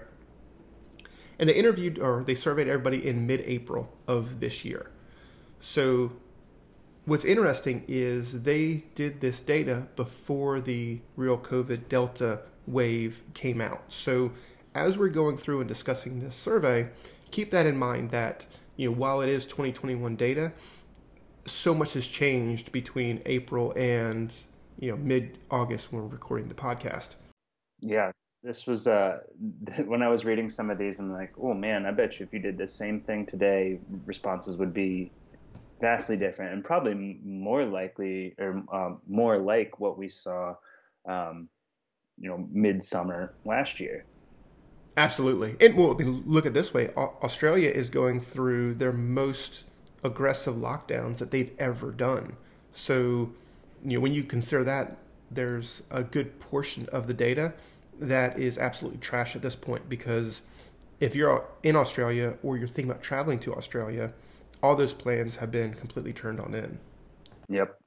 And 1.38 1.48
they 1.48 1.54
interviewed 1.54 1.98
or 1.98 2.22
they 2.22 2.34
surveyed 2.34 2.68
everybody 2.68 3.06
in 3.06 3.26
mid 3.26 3.40
April 3.40 3.92
of 4.06 4.40
this 4.40 4.64
year. 4.64 4.90
So 5.60 6.12
what's 7.06 7.24
interesting 7.24 7.84
is 7.88 8.42
they 8.42 8.84
did 8.94 9.20
this 9.20 9.40
data 9.40 9.86
before 9.96 10.60
the 10.60 11.00
real 11.16 11.38
COVID 11.38 11.88
Delta 11.88 12.40
wave 12.66 13.22
came 13.34 13.60
out. 13.60 13.82
So 13.88 14.32
as 14.74 14.98
we're 14.98 15.08
going 15.08 15.36
through 15.36 15.60
and 15.60 15.68
discussing 15.68 16.20
this 16.20 16.36
survey, 16.36 16.88
keep 17.30 17.50
that 17.50 17.66
in 17.66 17.76
mind 17.76 18.10
that 18.10 18.46
you 18.76 18.90
know 18.90 18.96
while 18.96 19.20
it 19.20 19.28
is 19.28 19.44
2021 19.46 20.16
data, 20.16 20.52
so 21.46 21.75
much 21.75 21.94
has 21.94 22.06
changed 22.06 22.72
between 22.72 23.22
April 23.26 23.72
and 23.76 24.32
you 24.78 24.90
know 24.90 24.96
mid 24.96 25.38
August 25.50 25.92
when 25.92 26.02
we're 26.02 26.08
recording 26.08 26.49
the 26.49 26.54
podcast. 26.54 27.14
Yeah, 27.80 28.12
this 28.42 28.66
was 28.66 28.87
uh 28.87 29.18
when 29.87 30.02
I 30.02 30.08
was 30.08 30.25
reading 30.25 30.50
some 30.50 30.70
of 30.70 30.78
these, 30.78 30.99
I'm 30.99 31.12
like, 31.12 31.32
oh 31.40 31.54
man, 31.54 31.87
I 31.87 31.90
bet 31.90 32.18
you 32.18 32.26
if 32.26 32.32
you 32.32 32.38
did 32.40 32.58
the 32.58 32.66
same 32.66 33.00
thing 33.00 33.26
today, 33.26 33.78
responses 34.06 34.56
would 34.56 34.75
be 34.75 35.10
vastly 35.80 36.16
different 36.16 36.52
and 36.52 36.64
probably 36.64 37.18
more 37.25 37.64
likely 37.64 38.34
or 38.38 38.62
um, 38.72 39.00
more 39.08 39.38
like 39.38 39.80
what 39.80 39.96
we 39.96 40.08
saw, 40.08 40.54
um, 41.08 41.49
you 42.18 42.28
know, 42.28 42.46
midsummer 42.52 43.34
last 43.44 43.80
year. 43.80 44.04
Absolutely. 44.97 45.56
And 45.61 45.76
well, 45.76 45.94
look 45.94 46.47
at 46.47 46.54
this 46.54 46.75
way 46.75 46.88
Australia 46.97 47.70
is 47.70 47.90
going 47.90 48.20
through 48.20 48.75
their 48.75 48.92
most 48.92 49.64
aggressive 50.02 50.54
lockdowns 50.54 51.18
that 51.18 51.30
they've 51.30 51.52
ever 51.59 51.90
done. 51.90 52.37
So, 52.73 53.32
you 53.85 53.97
know, 53.97 54.00
when 54.00 54.12
you 54.12 54.25
consider 54.25 54.64
that, 54.64 54.97
there's 55.30 55.82
a 55.90 56.02
good 56.02 56.40
portion 56.40 56.88
of 56.92 57.06
the 57.06 57.14
data 57.14 57.52
that 58.00 58.38
is 58.38 58.59
absolutely 58.59 58.99
trash 59.00 59.37
at 59.37 59.42
this 59.42 59.54
point 59.54 59.88
because 59.88 60.42
if 60.99 61.14
you're 61.14 61.44
in 61.62 61.76
Australia 61.76 62.37
or 62.42 62.56
you're 62.56 62.68
thinking 62.68 62.90
about 62.90 63.02
traveling 63.02 63.38
to 63.40 63.54
Australia, 63.54 64.12
all 64.62 64.76
those 64.76 64.94
plans 64.94 65.37
have 65.37 65.50
been 65.50 65.75
completely 65.75 66.12
turned 66.12 66.40
on 66.40 66.54
in. 66.54 66.78
Yep. 67.49 67.79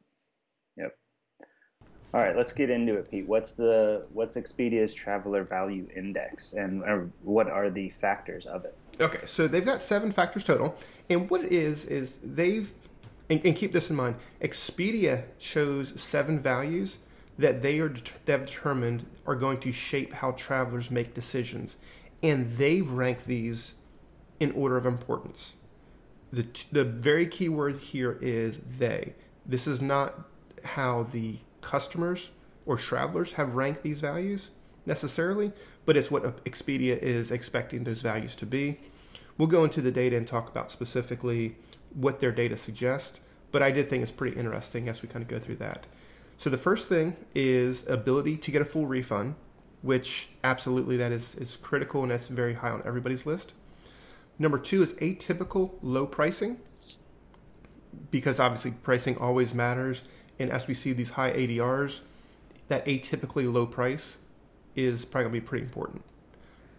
All 2.14 2.22
right, 2.22 2.38
let's 2.38 2.54
get 2.54 2.70
into 2.70 2.94
it, 2.96 3.10
Pete. 3.10 3.28
What's 3.28 3.52
the 3.54 4.06
what's 4.14 4.36
Expedia's 4.36 4.94
traveler 4.94 5.44
value 5.44 5.88
index, 5.96 6.54
and 6.54 7.12
what 7.24 7.50
are 7.50 7.72
the 7.72 7.90
factors 7.90 8.46
of 8.46 8.66
it? 8.66 8.78
Okay, 9.00 9.22
so 9.26 9.48
they've 9.48 9.66
got 9.66 9.82
seven 9.82 10.12
factors 10.12 10.44
total, 10.44 10.76
and 11.10 11.28
what 11.30 11.44
it 11.44 11.52
is 11.52 11.86
is 11.86 12.16
they've 12.24 12.72
and, 13.32 13.44
and 13.44 13.56
keep 13.56 13.72
this 13.72 13.90
in 13.90 13.96
mind. 13.96 14.16
Expedia 14.42 15.24
chose 15.40 16.00
seven 16.00 16.40
values 16.40 17.00
that 17.40 17.64
they 17.64 17.80
are 17.80 17.94
they 18.26 18.32
have 18.34 18.46
determined 18.46 19.08
are 19.26 19.36
going 19.36 19.60
to 19.62 19.72
shape 19.72 20.14
how 20.14 20.32
travelers 20.34 20.92
make 20.92 21.16
decisions, 21.16 21.78
and 22.22 22.56
they've 22.58 22.92
ranked 22.92 23.26
these 23.26 23.74
in 24.40 24.52
order 24.52 24.78
of 24.78 24.86
importance. 24.86 25.56
The 26.32 26.46
the 26.72 26.84
very 26.84 27.26
key 27.26 27.50
word 27.50 27.80
here 27.80 28.20
is 28.22 28.60
they. 28.78 29.16
This 29.48 29.66
is 29.66 29.82
not 29.82 30.30
how 30.64 31.08
the 31.12 31.38
customers 31.64 32.32
or 32.66 32.78
travelers 32.78 33.34
have 33.34 33.56
ranked 33.56 33.84
these 33.84 34.00
values 34.00 34.52
necessarily, 34.86 35.52
but 35.86 35.98
it's 35.98 36.12
what 36.12 36.44
Expedia 36.46 36.98
is 36.98 37.32
expecting 37.32 37.84
those 37.84 38.02
values 38.02 38.36
to 38.36 38.46
be. 38.46 38.78
We'll 39.38 39.48
go 39.48 39.64
into 39.64 39.82
the 39.82 39.92
data 39.92 40.16
and 40.16 40.28
talk 40.28 40.50
about 40.50 40.70
specifically 40.70 41.56
what 41.94 42.20
their 42.20 42.32
data 42.32 42.58
suggests, 42.58 43.22
but 43.52 43.62
I 43.62 43.72
did 43.72 43.90
think 43.90 44.04
it's 44.04 44.12
pretty 44.12 44.38
interesting 44.38 44.90
as 44.90 45.02
we 45.02 45.10
kind 45.10 45.24
of 45.24 45.30
go 45.30 45.40
through 45.40 45.58
that. 45.58 45.86
So 46.38 46.50
the 46.50 46.58
first 46.58 46.88
thing 46.88 47.16
is 47.34 47.88
ability 47.88 48.38
to 48.38 48.52
get 48.52 48.62
a 48.62 48.66
full 48.66 48.86
refund, 48.86 49.36
which 49.82 50.30
absolutely 50.44 50.98
that 50.98 51.12
is, 51.12 51.36
is 51.36 51.56
critical 51.58 52.04
and 52.04 52.12
that's 52.12 52.28
very 52.28 52.54
high 52.54 52.72
on 52.72 52.82
everybody's 52.86 53.26
list. 53.26 53.54
Number 54.40 54.58
two 54.58 54.82
is 54.82 54.94
atypical 54.94 55.74
low 55.82 56.06
pricing, 56.06 56.60
because 58.12 58.40
obviously 58.40 58.72
pricing 58.72 59.18
always 59.18 59.54
matters. 59.54 60.04
And 60.40 60.52
as 60.52 60.68
we 60.68 60.74
see 60.74 60.94
these 60.94 61.12
high 61.12 61.32
ADRs, 61.32 62.02
that 62.68 62.86
atypically 62.86 63.52
low 63.52 63.66
price 63.66 64.18
is 64.76 65.06
probably 65.06 65.24
going 65.24 65.36
to 65.36 65.42
be 65.42 65.48
pretty 65.48 65.64
important. 65.66 66.04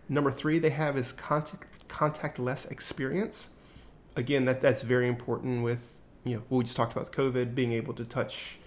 Number 0.08 0.30
three, 0.30 0.58
they 0.58 0.70
have 0.70 0.96
is 0.96 1.12
contact, 1.12 1.88
contactless 1.88 2.70
experience. 2.70 3.49
Again, 4.16 4.44
that, 4.44 4.61
that's 4.61 4.82
very 4.82 5.08
important 5.08 5.62
with, 5.62 6.02
you 6.25 6.37
know, 6.37 6.42
what 6.49 6.58
we 6.58 6.64
just 6.64 6.76
talked 6.76 6.92
about 6.92 7.11
COVID, 7.12 7.54
being 7.54 7.73
able 7.73 7.94
to 7.94 8.04
touch, 8.04 8.58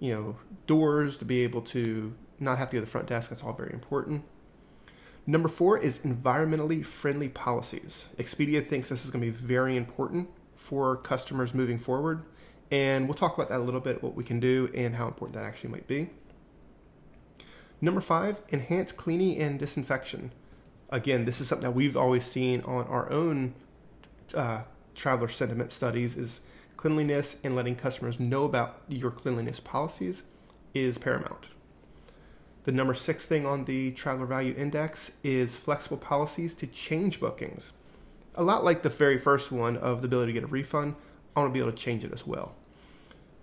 you 0.00 0.14
know, 0.14 0.36
doors, 0.66 1.18
to 1.18 1.24
be 1.24 1.42
able 1.42 1.62
to 1.62 2.14
not 2.38 2.58
have 2.58 2.70
to 2.70 2.76
go 2.76 2.80
to 2.80 2.84
the 2.84 2.90
front 2.90 3.06
desk. 3.08 3.30
That's 3.30 3.42
all 3.42 3.52
very 3.52 3.72
important. 3.72 4.24
Number 5.26 5.48
four 5.48 5.76
is 5.78 5.98
environmentally 6.00 6.84
friendly 6.84 7.28
policies. 7.28 8.10
Expedia 8.16 8.64
thinks 8.64 8.90
this 8.90 9.04
is 9.04 9.10
going 9.10 9.24
to 9.24 9.30
be 9.30 9.36
very 9.36 9.76
important 9.76 10.28
for 10.56 10.96
customers 10.96 11.52
moving 11.52 11.78
forward. 11.78 12.22
And 12.70 13.06
we'll 13.06 13.14
talk 13.14 13.36
about 13.36 13.48
that 13.50 13.58
a 13.58 13.64
little 13.64 13.80
bit, 13.80 14.02
what 14.02 14.14
we 14.14 14.24
can 14.24 14.40
do 14.40 14.68
and 14.74 14.96
how 14.96 15.06
important 15.06 15.36
that 15.36 15.44
actually 15.44 15.70
might 15.70 15.86
be. 15.86 16.10
Number 17.80 18.00
five, 18.00 18.40
enhanced 18.48 18.96
cleaning 18.96 19.38
and 19.38 19.58
disinfection. 19.58 20.32
Again, 20.90 21.24
this 21.24 21.40
is 21.40 21.48
something 21.48 21.64
that 21.64 21.74
we've 21.74 21.96
always 21.96 22.24
seen 22.24 22.62
on 22.62 22.86
our 22.86 23.10
own 23.10 23.54
uh, 24.34 24.62
traveler 24.94 25.28
sentiment 25.28 25.72
studies 25.72 26.16
is 26.16 26.40
cleanliness 26.76 27.36
and 27.44 27.54
letting 27.54 27.76
customers 27.76 28.18
know 28.18 28.44
about 28.44 28.82
your 28.88 29.10
cleanliness 29.10 29.60
policies 29.60 30.22
is 30.74 30.98
paramount. 30.98 31.46
The 32.64 32.72
number 32.72 32.94
six 32.94 33.24
thing 33.24 33.46
on 33.46 33.64
the 33.64 33.92
Traveler 33.92 34.26
Value 34.26 34.54
Index 34.56 35.12
is 35.22 35.56
flexible 35.56 35.98
policies 35.98 36.52
to 36.54 36.66
change 36.66 37.20
bookings. 37.20 37.72
A 38.34 38.42
lot 38.42 38.64
like 38.64 38.82
the 38.82 38.88
very 38.88 39.18
first 39.18 39.52
one 39.52 39.76
of 39.76 40.02
the 40.02 40.06
ability 40.06 40.32
to 40.32 40.40
get 40.40 40.44
a 40.44 40.50
refund, 40.50 40.96
I 41.36 41.40
want 41.40 41.50
to 41.50 41.52
be 41.52 41.60
able 41.60 41.72
to 41.72 41.78
change 41.78 42.02
it 42.04 42.12
as 42.12 42.26
well. 42.26 42.54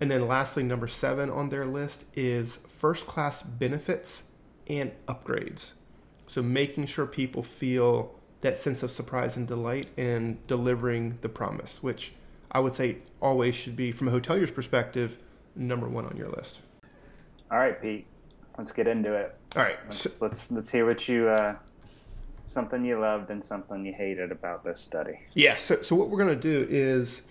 And 0.00 0.10
then 0.10 0.26
lastly, 0.26 0.64
number 0.64 0.88
seven 0.88 1.30
on 1.30 1.48
their 1.48 1.64
list 1.64 2.04
is 2.14 2.56
first 2.68 3.06
class 3.06 3.40
benefits 3.42 4.24
and 4.66 4.90
upgrades. 5.06 5.72
So 6.26 6.42
making 6.42 6.86
sure 6.86 7.06
people 7.06 7.42
feel 7.42 8.14
that 8.40 8.58
sense 8.58 8.82
of 8.82 8.90
surprise 8.90 9.36
and 9.36 9.46
delight 9.46 9.86
in 9.96 10.38
delivering 10.46 11.16
the 11.20 11.28
promise, 11.28 11.82
which 11.82 12.12
I 12.50 12.60
would 12.60 12.72
say 12.72 12.98
always 13.22 13.54
should 13.54 13.76
be, 13.76 13.92
from 13.92 14.08
a 14.08 14.10
hotelier's 14.10 14.50
perspective, 14.50 15.16
number 15.54 15.88
one 15.88 16.04
on 16.04 16.16
your 16.16 16.28
list. 16.28 16.60
All 17.50 17.58
right, 17.58 17.80
Pete 17.80 18.06
let's 18.58 18.72
get 18.72 18.86
into 18.86 19.12
it. 19.12 19.34
All 19.56 19.62
right. 19.62 19.78
Let's 19.84 19.98
so, 19.98 20.10
let's, 20.20 20.42
let's 20.50 20.70
hear 20.70 20.86
what 20.86 21.06
you 21.08 21.28
uh, 21.28 21.56
something 22.46 22.84
you 22.84 22.98
loved 23.00 23.30
and 23.30 23.42
something 23.42 23.84
you 23.84 23.92
hated 23.92 24.30
about 24.32 24.64
this 24.64 24.80
study. 24.80 25.20
Yeah. 25.34 25.56
So, 25.56 25.82
so 25.82 25.96
what 25.96 26.08
we're 26.08 26.18
gonna 26.18 26.36
do 26.36 26.66
is 26.68 27.22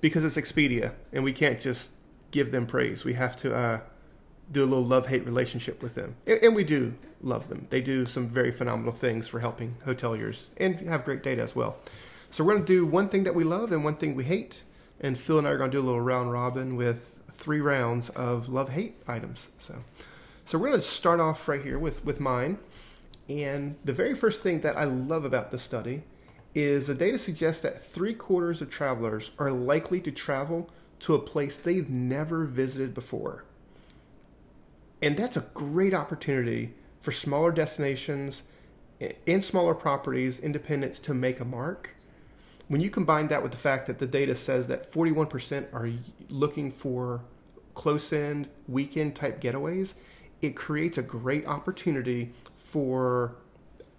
because 0.00 0.24
it's 0.24 0.36
Expedia 0.36 0.92
and 1.12 1.24
we 1.24 1.32
can't 1.32 1.60
just 1.60 1.90
give 2.30 2.50
them 2.50 2.66
praise. 2.66 3.04
We 3.04 3.14
have 3.14 3.36
to 3.36 3.54
uh, 3.54 3.80
do 4.52 4.62
a 4.62 4.66
little 4.66 4.84
love 4.84 5.06
hate 5.06 5.24
relationship 5.24 5.82
with 5.82 5.94
them, 5.94 6.16
and, 6.26 6.42
and, 6.42 6.54
we 6.54 6.64
do 6.64 6.94
love 7.20 7.48
them. 7.48 7.66
They 7.70 7.80
do 7.80 8.06
some 8.06 8.28
very 8.28 8.52
phenomenal 8.52 8.92
things 8.92 9.26
for 9.26 9.40
helping 9.40 9.76
hoteliers 9.84 10.46
and 10.58 10.80
have 10.82 11.04
great 11.04 11.22
data 11.22 11.42
as 11.42 11.56
well. 11.56 11.76
So 12.30 12.44
we're 12.44 12.54
gonna 12.54 12.66
do 12.66 12.86
one 12.86 13.08
thing 13.08 13.24
that 13.24 13.34
we 13.34 13.44
love 13.44 13.72
and 13.72 13.84
one 13.84 13.96
thing 13.96 14.14
we 14.14 14.24
hate. 14.24 14.62
And 15.00 15.18
Phil 15.18 15.38
and 15.38 15.46
I 15.46 15.50
are 15.50 15.58
going 15.58 15.70
to 15.70 15.76
do 15.76 15.82
a 15.82 15.84
little 15.84 16.00
round 16.00 16.32
robin 16.32 16.74
with 16.74 17.22
three 17.30 17.60
rounds 17.60 18.08
of 18.10 18.48
love 18.48 18.70
hate 18.70 18.96
items. 19.06 19.50
So 19.58 19.74
so 20.46 20.58
we're 20.58 20.68
going 20.68 20.80
to 20.80 20.86
start 20.86 21.18
off 21.18 21.48
right 21.48 21.60
here 21.60 21.76
with, 21.76 22.04
with 22.04 22.20
mine. 22.20 22.58
And 23.28 23.74
the 23.84 23.92
very 23.92 24.14
first 24.14 24.44
thing 24.44 24.60
that 24.60 24.78
I 24.78 24.84
love 24.84 25.24
about 25.24 25.50
this 25.50 25.60
study 25.60 26.04
is 26.56 26.86
the 26.86 26.94
data 26.94 27.18
suggests 27.18 27.60
that 27.60 27.84
three 27.84 28.14
quarters 28.14 28.62
of 28.62 28.70
travelers 28.70 29.30
are 29.38 29.50
likely 29.50 30.00
to 30.00 30.10
travel 30.10 30.70
to 30.98 31.14
a 31.14 31.18
place 31.18 31.54
they've 31.56 31.90
never 31.90 32.46
visited 32.46 32.94
before. 32.94 33.44
And 35.02 35.18
that's 35.18 35.36
a 35.36 35.44
great 35.52 35.92
opportunity 35.92 36.72
for 37.02 37.12
smaller 37.12 37.52
destinations 37.52 38.42
and 39.26 39.44
smaller 39.44 39.74
properties, 39.74 40.40
independents 40.40 40.98
to 41.00 41.12
make 41.12 41.40
a 41.40 41.44
mark. 41.44 41.90
When 42.68 42.80
you 42.80 42.88
combine 42.88 43.28
that 43.28 43.42
with 43.42 43.52
the 43.52 43.58
fact 43.58 43.86
that 43.88 43.98
the 43.98 44.06
data 44.06 44.34
says 44.34 44.66
that 44.68 44.90
41% 44.90 45.72
are 45.74 45.90
looking 46.30 46.72
for 46.72 47.20
close 47.74 48.14
end 48.14 48.48
weekend 48.66 49.14
type 49.14 49.42
getaways, 49.42 49.94
it 50.40 50.56
creates 50.56 50.96
a 50.96 51.02
great 51.02 51.46
opportunity 51.46 52.32
for 52.56 53.36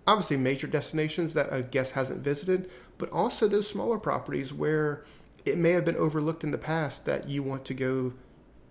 obviously 0.07 0.37
major 0.37 0.67
destinations 0.67 1.33
that 1.33 1.47
a 1.51 1.61
guest 1.61 1.91
hasn't 1.91 2.23
visited, 2.23 2.69
but 2.97 3.09
also 3.11 3.47
those 3.47 3.67
smaller 3.67 3.97
properties 3.97 4.53
where 4.53 5.03
it 5.45 5.57
may 5.57 5.71
have 5.71 5.85
been 5.85 5.95
overlooked 5.95 6.43
in 6.43 6.51
the 6.51 6.57
past 6.57 7.05
that 7.05 7.27
you 7.27 7.43
want 7.43 7.65
to 7.65 7.73
go, 7.73 8.13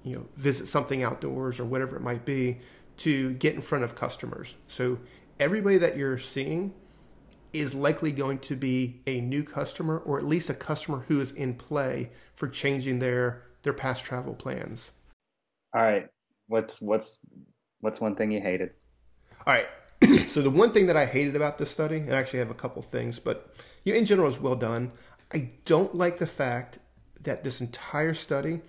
you 0.03 0.17
know, 0.17 0.27
visit 0.37 0.67
something 0.67 1.03
outdoors 1.03 1.61
or 1.61 1.65
whatever 1.65 1.97
it 1.97 2.03
might 2.03 2.25
be 2.25 2.59
to 2.99 3.35
get 3.35 3.55
in 3.55 3.61
front 3.61 3.85
of 3.85 3.95
customers. 3.95 4.55
So 4.69 4.99
everybody 5.39 5.79
that 5.79 5.97
you're 5.97 6.19
seeing 6.19 6.73
is 7.53 7.75
likely 7.75 8.13
going 8.13 8.39
to 8.39 8.57
be 8.57 9.01
a 9.07 9.21
new 9.21 9.43
customer 9.43 9.99
or 9.99 10.19
at 10.19 10.25
least 10.25 10.51
a 10.51 10.55
customer 10.55 11.05
who 11.09 11.21
is 11.21 11.33
in 11.33 11.55
play 11.55 12.11
for 12.35 12.49
changing 12.49 12.99
their 12.99 13.43
their 13.63 13.73
past 13.73 14.05
travel 14.05 14.35
plans. 14.35 14.93
All 15.75 15.83
right. 15.83 16.07
What's 16.47 16.81
what's 16.81 17.25
What's 17.81 18.01
one 18.01 18.15
thing 18.15 18.31
you 18.31 18.41
hated? 18.41 18.71
All 19.47 19.55
right. 19.55 19.69
so 20.29 20.43
the 20.43 20.51
one 20.51 20.71
thing 20.71 20.87
that 20.87 20.97
I 20.97 21.07
hated 21.07 21.37
about 21.37 21.59
this 21.59 21.71
study, 21.71 21.99
and 21.99 22.15
I 22.15 22.19
actually 22.19 22.41
have 22.41 22.51
a 22.51 22.55
couple 22.55 22.83
things, 22.83 23.19
but 23.19 23.55
you 23.85 23.93
know, 23.93 23.99
in 23.99 24.05
general 24.05 24.29
is 24.29 24.41
well 24.41 24.57
done. 24.57 24.93
I 25.33 25.51
don't 25.65 25.95
like 25.95 26.19
the 26.19 26.27
fact 26.27 26.79
that 27.23 27.45
this 27.45 27.61
entire 27.61 28.15
study 28.15 28.61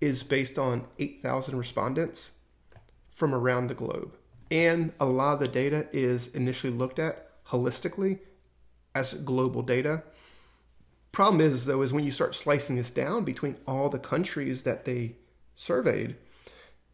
is 0.00 0.22
based 0.22 0.58
on 0.58 0.86
8,000 0.98 1.58
respondents 1.58 2.32
from 3.10 3.34
around 3.34 3.66
the 3.66 3.74
globe. 3.74 4.14
And 4.50 4.92
a 5.00 5.06
lot 5.06 5.34
of 5.34 5.40
the 5.40 5.48
data 5.48 5.88
is 5.92 6.28
initially 6.28 6.72
looked 6.72 6.98
at 6.98 7.30
holistically 7.46 8.20
as 8.94 9.14
global 9.14 9.62
data. 9.62 10.02
Problem 11.12 11.40
is, 11.40 11.64
though, 11.64 11.82
is 11.82 11.92
when 11.92 12.04
you 12.04 12.10
start 12.10 12.34
slicing 12.34 12.76
this 12.76 12.90
down 12.90 13.24
between 13.24 13.56
all 13.66 13.88
the 13.88 13.98
countries 13.98 14.62
that 14.62 14.84
they 14.84 15.16
surveyed, 15.56 16.16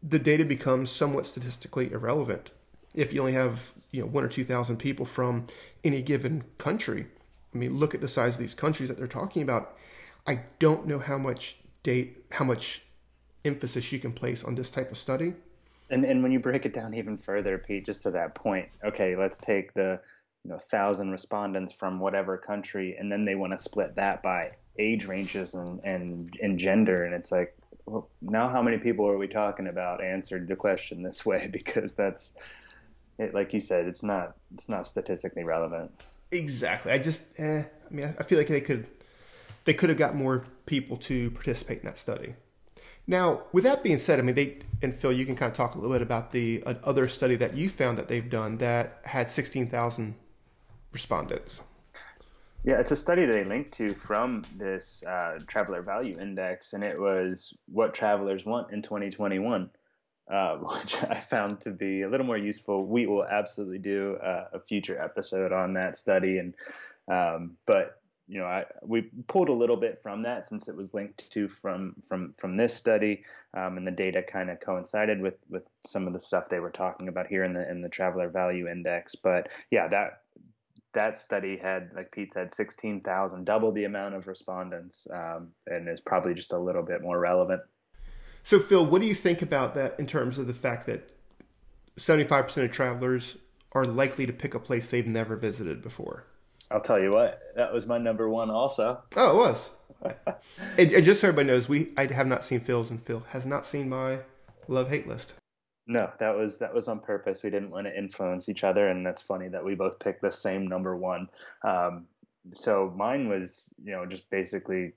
the 0.01 0.19
data 0.19 0.45
becomes 0.45 0.89
somewhat 0.89 1.25
statistically 1.25 1.91
irrelevant. 1.91 2.51
If 2.93 3.13
you 3.13 3.21
only 3.21 3.33
have 3.33 3.73
you 3.91 4.01
know 4.01 4.07
one 4.07 4.23
or 4.23 4.27
two 4.27 4.43
thousand 4.43 4.77
people 4.77 5.05
from 5.05 5.45
any 5.83 6.01
given 6.01 6.43
country, 6.57 7.07
I 7.53 7.57
mean, 7.57 7.77
look 7.77 7.95
at 7.95 8.01
the 8.01 8.07
size 8.07 8.35
of 8.35 8.39
these 8.39 8.55
countries 8.55 8.89
that 8.89 8.97
they're 8.97 9.07
talking 9.07 9.41
about. 9.41 9.77
I 10.25 10.41
don't 10.59 10.87
know 10.87 10.99
how 10.99 11.17
much 11.17 11.57
date, 11.83 12.25
how 12.31 12.45
much 12.45 12.83
emphasis 13.45 13.91
you 13.91 13.99
can 13.99 14.13
place 14.13 14.43
on 14.43 14.55
this 14.55 14.71
type 14.71 14.91
of 14.91 14.97
study. 14.97 15.33
And 15.89 16.05
and 16.05 16.23
when 16.23 16.31
you 16.31 16.39
break 16.39 16.65
it 16.65 16.73
down 16.73 16.93
even 16.93 17.17
further, 17.17 17.57
Pete, 17.57 17.85
just 17.85 18.03
to 18.03 18.11
that 18.11 18.35
point, 18.35 18.69
okay, 18.83 19.15
let's 19.15 19.37
take 19.37 19.73
the 19.73 19.99
you 20.43 20.51
know 20.51 20.57
thousand 20.57 21.11
respondents 21.11 21.73
from 21.73 21.99
whatever 21.99 22.37
country, 22.37 22.95
and 22.97 23.11
then 23.11 23.25
they 23.25 23.35
want 23.35 23.53
to 23.53 23.57
split 23.57 23.95
that 23.95 24.23
by 24.23 24.51
age 24.79 25.05
ranges 25.05 25.53
and 25.53 25.79
and 25.83 26.35
and 26.41 26.57
gender, 26.57 27.03
and 27.03 27.13
it's 27.13 27.31
like 27.31 27.55
well, 27.85 28.09
now 28.21 28.49
how 28.49 28.61
many 28.61 28.77
people 28.77 29.07
are 29.07 29.17
we 29.17 29.27
talking 29.27 29.67
about 29.67 30.03
answered 30.03 30.47
the 30.47 30.55
question 30.55 31.03
this 31.03 31.25
way? 31.25 31.49
Because 31.51 31.93
that's, 31.93 32.35
it, 33.17 33.33
like 33.33 33.53
you 33.53 33.59
said, 33.59 33.85
it's 33.85 34.03
not 34.03 34.35
it's 34.53 34.69
not 34.69 34.87
statistically 34.87 35.43
relevant. 35.43 35.91
Exactly. 36.31 36.91
I 36.91 36.97
just, 36.97 37.23
eh, 37.37 37.63
I 37.63 37.93
mean, 37.93 38.15
I 38.19 38.23
feel 38.23 38.37
like 38.37 38.47
they 38.47 38.61
could 38.61 38.87
they 39.65 39.73
could 39.73 39.89
have 39.89 39.97
got 39.97 40.15
more 40.15 40.43
people 40.65 40.97
to 40.97 41.31
participate 41.31 41.79
in 41.79 41.85
that 41.85 41.97
study. 41.97 42.35
Now, 43.05 43.43
with 43.51 43.65
that 43.65 43.83
being 43.83 43.97
said, 43.97 44.19
I 44.19 44.21
mean, 44.21 44.35
they 44.35 44.59
and 44.81 44.93
Phil, 44.93 45.11
you 45.11 45.25
can 45.25 45.35
kind 45.35 45.51
of 45.51 45.55
talk 45.55 45.75
a 45.75 45.77
little 45.77 45.93
bit 45.93 46.01
about 46.01 46.31
the 46.31 46.63
uh, 46.65 46.75
other 46.83 47.07
study 47.07 47.35
that 47.35 47.55
you 47.55 47.69
found 47.69 47.97
that 47.97 48.07
they've 48.07 48.29
done 48.29 48.57
that 48.57 49.01
had 49.03 49.29
sixteen 49.29 49.67
thousand 49.67 50.15
respondents. 50.91 51.63
Yeah, 52.65 52.79
it's 52.79 52.93
a 52.93 52.95
study 52.95 53.25
they 53.25 53.43
linked 53.43 53.73
to 53.73 53.89
from 53.89 54.43
this 54.55 55.03
uh, 55.03 55.37
Traveler 55.47 55.81
Value 55.81 56.17
Index, 56.17 56.71
and 56.71 56.81
it 56.81 56.97
was 56.97 57.53
what 57.67 57.93
travelers 57.93 58.45
want 58.45 58.71
in 58.71 58.81
2021, 58.81 59.69
uh, 60.31 60.55
which 60.57 60.95
I 61.03 61.19
found 61.19 61.61
to 61.61 61.71
be 61.71 62.01
a 62.01 62.09
little 62.09 62.25
more 62.25 62.37
useful. 62.37 62.85
We 62.85 63.05
will 63.07 63.25
absolutely 63.25 63.79
do 63.79 64.15
uh, 64.15 64.45
a 64.53 64.59
future 64.59 65.01
episode 65.01 65.51
on 65.51 65.73
that 65.73 65.97
study, 65.97 66.37
and 66.37 66.53
um, 67.07 67.57
but 67.65 67.99
you 68.27 68.39
know, 68.39 68.45
I, 68.45 68.65
we 68.81 69.09
pulled 69.27 69.49
a 69.49 69.53
little 69.53 69.75
bit 69.75 70.01
from 70.01 70.23
that 70.23 70.47
since 70.47 70.69
it 70.69 70.77
was 70.77 70.93
linked 70.93 71.29
to 71.31 71.47
from 71.47 71.95
from 72.07 72.33
from 72.33 72.55
this 72.55 72.73
study, 72.73 73.23
um, 73.53 73.77
and 73.77 73.85
the 73.85 73.91
data 73.91 74.23
kind 74.23 74.49
of 74.49 74.59
coincided 74.59 75.21
with 75.21 75.35
with 75.49 75.63
some 75.85 76.07
of 76.07 76.13
the 76.13 76.19
stuff 76.19 76.49
they 76.49 76.59
were 76.59 76.71
talking 76.71 77.09
about 77.09 77.27
here 77.27 77.43
in 77.43 77.53
the 77.53 77.69
in 77.69 77.81
the 77.81 77.89
Traveler 77.89 78.29
Value 78.29 78.67
Index. 78.69 79.15
But 79.15 79.49
yeah, 79.71 79.87
that 79.89 80.21
that 80.93 81.17
study 81.17 81.57
had, 81.57 81.89
like 81.95 82.11
Pete 82.11 82.33
said, 82.33 82.53
sixteen 82.53 83.01
thousand, 83.01 83.45
double 83.45 83.73
the 83.73 83.83
amount 83.83 84.15
of 84.15 84.27
respondents, 84.27 85.05
um, 85.11 85.49
and 85.67 85.89
is 85.89 86.01
probably 86.01 86.33
just 86.33 86.53
a 86.53 86.57
little 86.57 86.83
bit 86.83 87.01
more 87.01 87.19
relevant. 87.19 87.61
So, 88.43 88.59
Phil, 88.59 88.85
what 88.85 89.01
do 89.01 89.07
you 89.07 89.15
think 89.15 89.41
about 89.41 89.73
that 89.75 89.95
in 89.99 90.05
terms 90.05 90.37
of 90.37 90.47
the 90.47 90.53
fact 90.53 90.85
that 90.87 91.09
seventy-five 91.97 92.45
percent 92.45 92.65
of 92.65 92.71
travelers 92.71 93.37
are 93.71 93.85
likely 93.85 94.25
to 94.25 94.33
pick 94.33 94.53
a 94.53 94.59
place 94.59 94.89
they've 94.89 95.07
never 95.07 95.35
visited 95.35 95.81
before? 95.81 96.25
I'll 96.69 96.81
tell 96.81 96.99
you 96.99 97.11
what, 97.11 97.41
that 97.55 97.73
was 97.73 97.85
my 97.85 97.97
number 97.97 98.29
one 98.29 98.49
also. 98.49 99.01
Oh, 99.15 99.31
it 99.31 99.35
was. 99.35 99.69
and, 100.77 100.91
and, 100.91 101.03
just 101.03 101.21
so 101.21 101.27
everybody 101.27 101.47
knows, 101.47 101.69
we 101.69 101.91
I 101.97 102.11
have 102.11 102.27
not 102.27 102.43
seen 102.43 102.59
Phil's, 102.59 102.89
and 102.89 103.01
Phil 103.01 103.23
has 103.29 103.45
not 103.45 103.65
seen 103.65 103.89
my 103.89 104.19
love 104.67 104.89
hate 104.89 105.07
list. 105.07 105.33
No, 105.85 106.11
that 106.19 106.35
was 106.35 106.57
that 106.59 106.73
was 106.73 106.87
on 106.87 106.99
purpose. 106.99 107.43
We 107.43 107.49
didn't 107.49 107.69
want 107.69 107.87
to 107.87 107.97
influence 107.97 108.49
each 108.49 108.63
other, 108.63 108.87
and 108.87 109.05
that's 109.05 109.21
funny 109.21 109.49
that 109.49 109.63
we 109.63 109.75
both 109.75 109.99
picked 109.99 110.21
the 110.21 110.31
same 110.31 110.67
number 110.67 110.95
one. 110.95 111.29
Um, 111.63 112.05
so 112.53 112.93
mine 112.95 113.29
was, 113.29 113.69
you 113.83 113.91
know, 113.91 114.05
just 114.05 114.29
basically, 114.29 114.93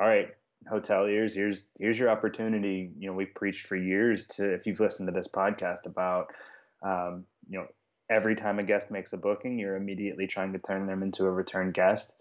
all 0.00 0.06
right, 0.06 0.34
hoteliers, 0.70 1.34
here's 1.34 1.66
here's 1.78 1.98
your 1.98 2.10
opportunity. 2.10 2.90
You 2.98 3.08
know, 3.08 3.14
we've 3.14 3.34
preached 3.34 3.66
for 3.66 3.76
years 3.76 4.26
to 4.28 4.52
if 4.52 4.66
you've 4.66 4.80
listened 4.80 5.08
to 5.08 5.12
this 5.12 5.28
podcast 5.28 5.86
about, 5.86 6.32
um, 6.82 7.24
you 7.48 7.58
know, 7.58 7.66
every 8.10 8.34
time 8.34 8.58
a 8.58 8.62
guest 8.62 8.90
makes 8.90 9.12
a 9.12 9.16
booking, 9.16 9.58
you're 9.58 9.76
immediately 9.76 10.26
trying 10.26 10.52
to 10.52 10.58
turn 10.58 10.86
them 10.86 11.02
into 11.02 11.24
a 11.24 11.30
return 11.30 11.72
guest. 11.72 12.14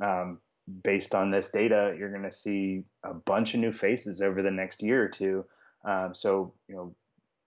Um, 0.00 0.38
based 0.82 1.14
on 1.14 1.30
this 1.30 1.50
data, 1.50 1.94
you're 1.98 2.10
going 2.10 2.22
to 2.22 2.32
see 2.32 2.84
a 3.02 3.12
bunch 3.14 3.54
of 3.54 3.60
new 3.60 3.72
faces 3.72 4.22
over 4.22 4.42
the 4.42 4.50
next 4.50 4.82
year 4.82 5.04
or 5.04 5.08
two. 5.08 5.44
Um, 5.84 6.14
so, 6.14 6.54
you 6.68 6.74
know, 6.74 6.94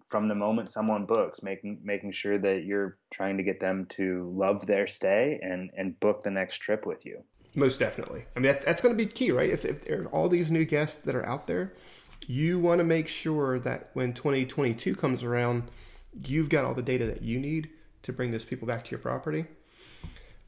from 0.07 0.27
the 0.27 0.35
moment 0.35 0.69
someone 0.69 1.05
books, 1.05 1.43
making 1.43 1.79
making 1.83 2.11
sure 2.11 2.37
that 2.37 2.63
you're 2.63 2.97
trying 3.11 3.37
to 3.37 3.43
get 3.43 3.59
them 3.59 3.85
to 3.89 4.31
love 4.35 4.65
their 4.65 4.87
stay 4.87 5.39
and 5.41 5.71
and 5.75 5.99
book 5.99 6.23
the 6.23 6.31
next 6.31 6.57
trip 6.57 6.85
with 6.85 7.05
you. 7.05 7.23
Most 7.57 7.79
definitely. 7.79 8.23
I 8.35 8.39
mean, 8.39 8.51
that, 8.51 8.63
that's 8.63 8.83
going 8.83 8.95
to 8.95 9.03
be 9.03 9.11
key, 9.11 9.31
right? 9.31 9.49
If, 9.49 9.65
if 9.65 9.83
there 9.83 10.03
are 10.03 10.05
all 10.09 10.29
these 10.29 10.51
new 10.51 10.63
guests 10.63 10.99
that 10.99 11.15
are 11.15 11.25
out 11.25 11.47
there, 11.47 11.73
you 12.27 12.59
want 12.59 12.77
to 12.77 12.83
make 12.83 13.07
sure 13.07 13.57
that 13.57 13.89
when 13.93 14.13
2022 14.13 14.95
comes 14.95 15.23
around, 15.23 15.63
you've 16.27 16.49
got 16.49 16.65
all 16.65 16.75
the 16.75 16.83
data 16.83 17.07
that 17.07 17.23
you 17.23 17.39
need 17.39 17.71
to 18.03 18.13
bring 18.13 18.29
those 18.29 18.45
people 18.45 18.67
back 18.67 18.83
to 18.85 18.91
your 18.91 18.99
property. 18.99 19.45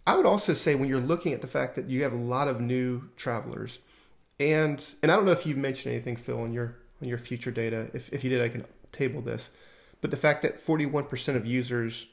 I 0.05 0.15
would 0.17 0.27
also 0.27 0.53
say 0.53 0.75
when 0.75 0.87
you're 0.87 0.99
looking 0.99 1.33
at 1.33 1.41
the 1.41 1.47
fact 1.47 1.75
that 1.77 1.89
you 1.89 2.03
have 2.03 2.13
a 2.13 2.15
lot 2.15 2.47
of 2.47 2.61
new 2.61 3.09
travelers, 3.17 3.79
and 4.39 4.83
and 5.01 5.11
I 5.11 5.15
don't 5.15 5.25
know 5.25 5.31
if 5.31 5.47
you've 5.47 5.57
mentioned 5.57 5.95
anything, 5.95 6.15
Phil, 6.15 6.39
on 6.39 6.53
your 6.53 6.75
on 7.01 7.07
your 7.07 7.17
future 7.17 7.51
data. 7.51 7.89
If 7.95 8.13
if 8.13 8.23
you 8.23 8.29
did, 8.29 8.43
I 8.43 8.49
can 8.49 8.65
table 8.91 9.21
this. 9.21 9.49
But 10.01 10.11
the 10.11 10.17
fact 10.17 10.43
that 10.43 10.63
41% 10.63 11.35
of 11.35 11.45
users 11.45 12.07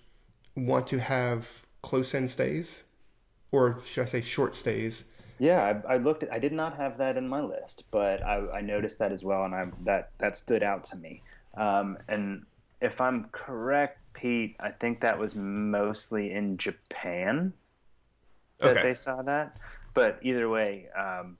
want 0.56 0.86
to 0.88 0.98
have 0.98 1.66
close 1.82 2.14
end 2.14 2.30
stays, 2.30 2.82
or 3.52 3.80
should 3.86 4.02
I 4.02 4.06
say 4.06 4.20
short 4.20 4.56
stays? 4.56 5.04
Yeah, 5.38 5.80
I, 5.86 5.94
I, 5.94 5.96
looked. 5.98 6.22
At, 6.22 6.32
I 6.32 6.38
did 6.38 6.52
not 6.52 6.76
have 6.76 6.98
that 6.98 7.16
in 7.16 7.28
my 7.28 7.40
list, 7.40 7.84
but 7.90 8.22
I, 8.22 8.36
I 8.54 8.60
noticed 8.62 8.98
that 8.98 9.12
as 9.12 9.22
well, 9.22 9.44
and 9.44 9.54
I, 9.54 9.66
that 9.84 10.10
that 10.18 10.36
stood 10.36 10.62
out 10.62 10.84
to 10.84 10.96
me. 10.96 11.22
Um, 11.56 11.98
and 12.08 12.44
if 12.80 13.00
I'm 13.00 13.26
correct, 13.32 13.98
Pete, 14.14 14.56
I 14.60 14.70
think 14.70 15.00
that 15.00 15.18
was 15.18 15.34
mostly 15.34 16.32
in 16.32 16.56
Japan 16.56 17.52
that 18.58 18.78
okay. 18.78 18.82
they 18.82 18.94
saw 18.94 19.22
that. 19.22 19.58
But 19.94 20.18
either 20.22 20.48
way, 20.48 20.86
um, 20.98 21.36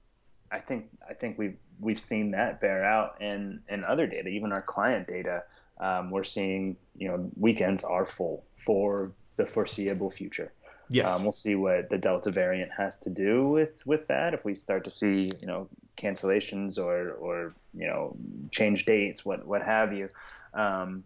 I 0.51 0.59
think 0.59 0.87
I 1.09 1.15
think 1.15 1.39
we've 1.39 1.57
we've 1.81 2.01
seen 2.01 2.31
that 2.33 2.61
bear 2.61 2.85
out 2.85 3.21
in 3.21 3.61
in 3.69 3.85
other 3.85 4.07
data, 4.07 4.29
even 4.29 4.53
our 4.53 4.63
client 4.63 5.09
data. 5.09 5.43
Um, 5.79 6.11
we're 6.11 6.25
seeing 6.25 6.77
you 6.97 7.09
know 7.09 7.31
weekends 7.37 7.83
are 7.85 8.07
full 8.07 8.45
for 8.53 9.13
the 9.37 9.47
foreseeable 9.47 10.11
future. 10.11 10.53
Yes. 10.89 11.11
Um, 11.11 11.25
we'll 11.25 11.33
see 11.33 11.55
what 11.55 11.91
the 11.91 11.99
Delta 11.99 12.31
variant 12.31 12.71
has 12.73 12.99
to 12.99 13.11
do 13.11 13.49
with 13.49 13.85
with 13.87 14.07
that. 14.09 14.35
If 14.35 14.45
we 14.45 14.55
start 14.55 14.85
to 14.85 14.91
see 14.91 15.31
you 15.41 15.47
know 15.47 15.69
cancellations 15.97 16.79
or 16.79 17.13
or 17.13 17.55
you 17.75 17.87
know 17.87 18.17
change 18.51 18.85
dates, 18.85 19.25
what 19.25 19.47
what 19.47 19.63
have 19.63 19.93
you, 19.93 20.09
um, 20.55 21.05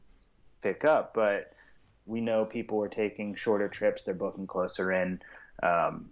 pick 0.63 0.85
up. 0.85 1.15
But 1.15 1.53
we 2.07 2.21
know 2.21 2.45
people 2.45 2.83
are 2.83 2.89
taking 2.89 3.35
shorter 3.35 3.69
trips; 3.69 4.03
they're 4.03 4.15
booking 4.15 4.47
closer 4.47 4.93
in, 4.93 5.21
um, 5.63 6.11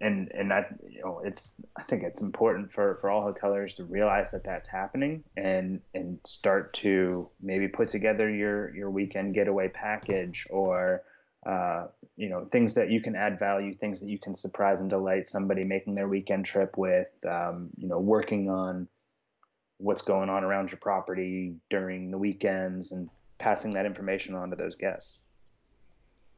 and 0.00 0.30
and 0.32 0.52
that 0.52 0.78
you 0.88 1.00
know 1.00 1.20
it's 1.24 1.60
I 1.76 1.82
think 1.82 2.04
it's 2.04 2.20
important 2.20 2.70
for 2.70 2.96
for 2.96 3.10
all 3.10 3.32
hoteliers 3.32 3.74
to 3.76 3.84
realize 3.84 4.30
that 4.30 4.44
that's 4.44 4.68
happening 4.68 5.24
and 5.36 5.80
and 5.94 6.20
start 6.24 6.74
to 6.74 7.28
maybe 7.42 7.66
put 7.66 7.88
together 7.88 8.30
your 8.30 8.72
your 8.72 8.90
weekend 8.90 9.34
getaway 9.34 9.68
package 9.68 10.46
or 10.48 11.02
uh, 11.46 11.86
you 12.16 12.28
know 12.28 12.44
things 12.46 12.74
that 12.74 12.90
you 12.90 13.00
can 13.00 13.14
add 13.14 13.38
value, 13.38 13.74
things 13.74 14.00
that 14.00 14.08
you 14.08 14.18
can 14.18 14.34
surprise 14.34 14.80
and 14.80 14.90
delight 14.90 15.26
somebody 15.26 15.64
making 15.64 15.94
their 15.94 16.08
weekend 16.08 16.44
trip 16.44 16.76
with. 16.76 17.10
Um, 17.28 17.70
you 17.76 17.88
know, 17.88 17.98
working 17.98 18.48
on 18.48 18.88
what's 19.78 20.02
going 20.02 20.30
on 20.30 20.44
around 20.44 20.70
your 20.70 20.78
property 20.78 21.56
during 21.70 22.10
the 22.10 22.18
weekends 22.18 22.92
and 22.92 23.08
passing 23.38 23.72
that 23.72 23.86
information 23.86 24.34
on 24.34 24.50
to 24.50 24.56
those 24.56 24.76
guests. 24.76 25.18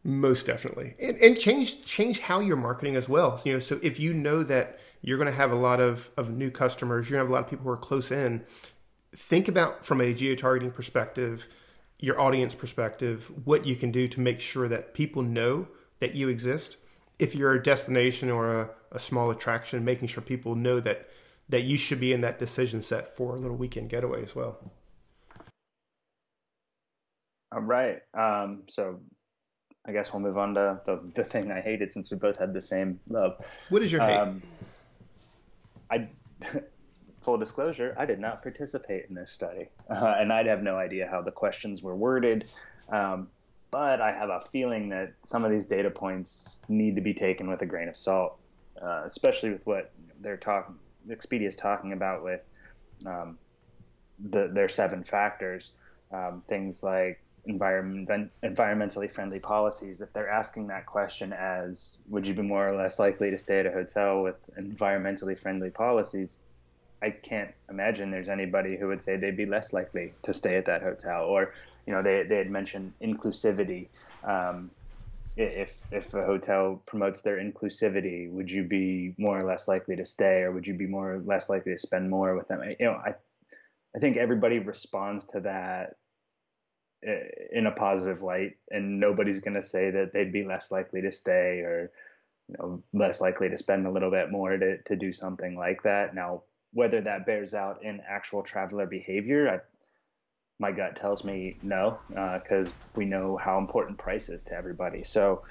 Most 0.02 0.46
definitely, 0.46 0.94
and, 1.00 1.16
and 1.16 1.36
change 1.36 1.84
change 1.84 2.20
how 2.20 2.38
you're 2.38 2.56
marketing 2.56 2.94
as 2.94 3.08
well. 3.08 3.40
You 3.44 3.54
know, 3.54 3.58
so 3.58 3.80
if 3.82 3.98
you 3.98 4.14
know 4.14 4.44
that 4.44 4.78
you're 5.02 5.18
going 5.18 5.30
to 5.30 5.36
have 5.36 5.50
a 5.50 5.56
lot 5.56 5.80
of 5.80 6.10
of 6.16 6.30
new 6.30 6.50
customers, 6.50 7.10
you're 7.10 7.18
going 7.18 7.26
to 7.26 7.28
have 7.28 7.30
a 7.30 7.32
lot 7.32 7.44
of 7.44 7.50
people 7.50 7.64
who 7.64 7.70
are 7.70 7.76
close 7.76 8.12
in. 8.12 8.44
Think 9.14 9.48
about 9.48 9.84
from 9.84 10.00
a 10.00 10.14
geo 10.14 10.36
targeting 10.36 10.70
perspective, 10.70 11.48
your 11.98 12.20
audience 12.20 12.54
perspective, 12.54 13.32
what 13.44 13.64
you 13.66 13.74
can 13.74 13.90
do 13.90 14.06
to 14.08 14.20
make 14.20 14.40
sure 14.40 14.68
that 14.68 14.94
people 14.94 15.22
know 15.22 15.68
that 16.00 16.14
you 16.14 16.28
exist. 16.28 16.76
If 17.18 17.34
you're 17.34 17.54
a 17.54 17.62
destination 17.62 18.30
or 18.30 18.60
a, 18.60 18.70
a 18.92 18.98
small 18.98 19.30
attraction, 19.30 19.84
making 19.84 20.08
sure 20.08 20.22
people 20.22 20.54
know 20.54 20.80
that 20.80 21.08
that 21.48 21.62
you 21.62 21.78
should 21.78 22.00
be 22.00 22.12
in 22.12 22.22
that 22.22 22.38
decision 22.38 22.82
set 22.82 23.16
for 23.16 23.36
a 23.36 23.38
little 23.38 23.56
weekend 23.56 23.88
getaway 23.88 24.22
as 24.22 24.34
well. 24.34 24.58
All 27.52 27.62
right. 27.62 28.00
Um, 28.12 28.64
so 28.68 29.00
I 29.86 29.92
guess 29.92 30.12
we'll 30.12 30.22
move 30.22 30.36
on 30.36 30.54
to 30.54 30.80
the, 30.84 31.00
the 31.14 31.24
thing 31.24 31.52
I 31.52 31.60
hated 31.60 31.92
since 31.92 32.10
we 32.10 32.16
both 32.16 32.36
had 32.36 32.52
the 32.52 32.60
same 32.60 32.98
love. 33.08 33.40
What 33.68 33.82
is 33.82 33.92
your 33.92 34.00
hate? 34.00 34.16
Um, 34.16 34.42
I, 35.90 36.08
full 37.26 37.36
disclosure, 37.36 37.92
I 37.98 38.06
did 38.06 38.20
not 38.20 38.40
participate 38.40 39.06
in 39.08 39.16
this 39.16 39.32
study, 39.32 39.68
uh, 39.90 40.14
and 40.16 40.32
I'd 40.32 40.46
have 40.46 40.62
no 40.62 40.76
idea 40.76 41.08
how 41.10 41.22
the 41.22 41.32
questions 41.32 41.82
were 41.82 41.96
worded. 41.96 42.46
Um, 42.88 43.28
but 43.72 44.00
I 44.00 44.12
have 44.12 44.30
a 44.30 44.44
feeling 44.52 44.88
that 44.90 45.12
some 45.24 45.44
of 45.44 45.50
these 45.50 45.66
data 45.66 45.90
points 45.90 46.60
need 46.68 46.94
to 46.94 47.02
be 47.02 47.12
taken 47.12 47.50
with 47.50 47.60
a 47.62 47.66
grain 47.66 47.88
of 47.88 47.96
salt, 47.96 48.38
uh, 48.80 49.02
especially 49.04 49.50
with 49.50 49.66
what 49.66 49.90
they're 50.20 50.36
talking. 50.36 50.76
Expedia 51.08 51.48
is 51.48 51.56
talking 51.56 51.92
about 51.92 52.22
with 52.22 52.42
um, 53.04 53.38
the, 54.30 54.48
their 54.52 54.68
seven 54.68 55.02
factors, 55.02 55.72
um, 56.12 56.42
things 56.46 56.84
like 56.84 57.20
environment, 57.44 58.30
environmentally 58.44 59.10
friendly 59.10 59.40
policies, 59.40 60.00
if 60.00 60.12
they're 60.12 60.30
asking 60.30 60.68
that 60.68 60.86
question 60.86 61.32
as 61.32 61.98
would 62.08 62.24
you 62.24 62.34
be 62.34 62.42
more 62.42 62.68
or 62.68 62.76
less 62.76 63.00
likely 63.00 63.32
to 63.32 63.38
stay 63.38 63.58
at 63.58 63.66
a 63.66 63.72
hotel 63.72 64.22
with 64.22 64.36
environmentally 64.56 65.36
friendly 65.36 65.70
policies, 65.70 66.38
I 67.02 67.10
can't 67.10 67.52
imagine 67.68 68.10
there's 68.10 68.28
anybody 68.28 68.76
who 68.76 68.88
would 68.88 69.02
say 69.02 69.16
they'd 69.16 69.36
be 69.36 69.46
less 69.46 69.72
likely 69.72 70.14
to 70.22 70.32
stay 70.32 70.56
at 70.56 70.64
that 70.66 70.82
hotel. 70.82 71.24
Or, 71.24 71.52
you 71.86 71.92
know, 71.92 72.02
they, 72.02 72.22
they 72.22 72.38
had 72.38 72.50
mentioned 72.50 72.92
inclusivity. 73.02 73.88
Um, 74.24 74.70
if 75.36 75.76
if 75.90 76.14
a 76.14 76.24
hotel 76.24 76.82
promotes 76.86 77.20
their 77.20 77.36
inclusivity, 77.36 78.30
would 78.30 78.50
you 78.50 78.64
be 78.64 79.14
more 79.18 79.38
or 79.38 79.46
less 79.46 79.68
likely 79.68 79.94
to 79.96 80.04
stay, 80.04 80.40
or 80.40 80.52
would 80.52 80.66
you 80.66 80.74
be 80.74 80.86
more 80.86 81.14
or 81.14 81.18
less 81.18 81.50
likely 81.50 81.72
to 81.72 81.78
spend 81.78 82.08
more 82.08 82.34
with 82.34 82.48
them? 82.48 82.62
You 82.80 82.86
know, 82.86 82.92
I 82.92 83.14
I 83.94 83.98
think 83.98 84.16
everybody 84.16 84.58
responds 84.58 85.26
to 85.26 85.40
that 85.40 85.96
in 87.52 87.66
a 87.66 87.70
positive 87.70 88.22
light, 88.22 88.56
and 88.70 88.98
nobody's 88.98 89.40
going 89.40 89.54
to 89.54 89.62
say 89.62 89.90
that 89.90 90.12
they'd 90.12 90.32
be 90.32 90.44
less 90.44 90.70
likely 90.70 91.02
to 91.02 91.12
stay 91.12 91.60
or 91.60 91.92
you 92.48 92.56
know 92.58 92.82
less 92.94 93.20
likely 93.20 93.50
to 93.50 93.58
spend 93.58 93.86
a 93.86 93.90
little 93.90 94.10
bit 94.10 94.30
more 94.30 94.56
to 94.56 94.78
to 94.82 94.96
do 94.96 95.12
something 95.12 95.54
like 95.54 95.82
that. 95.82 96.14
Now, 96.14 96.44
whether 96.76 97.00
that 97.00 97.24
bears 97.24 97.54
out 97.54 97.82
in 97.82 98.02
actual 98.06 98.42
traveler 98.42 98.84
behavior, 98.84 99.48
I, 99.48 99.60
my 100.58 100.72
gut 100.72 100.94
tells 100.94 101.24
me 101.24 101.56
no, 101.62 101.98
because 102.08 102.68
uh, 102.68 102.72
we 102.94 103.06
know 103.06 103.38
how 103.38 103.56
important 103.56 103.96
price 103.96 104.28
is 104.28 104.42
to 104.44 104.54
everybody. 104.54 105.02
So 105.02 105.42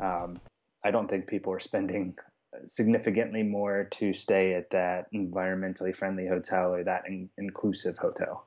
um, 0.00 0.40
I 0.84 0.90
don't 0.90 1.08
think 1.08 1.28
people 1.28 1.52
are 1.52 1.60
spending 1.60 2.16
significantly 2.66 3.44
more 3.44 3.84
to 3.92 4.12
stay 4.12 4.54
at 4.54 4.70
that 4.70 5.06
environmentally 5.14 5.94
friendly 5.94 6.26
hotel 6.26 6.74
or 6.74 6.82
that 6.82 7.04
in- 7.06 7.30
inclusive 7.38 7.96
hotel. 7.96 8.44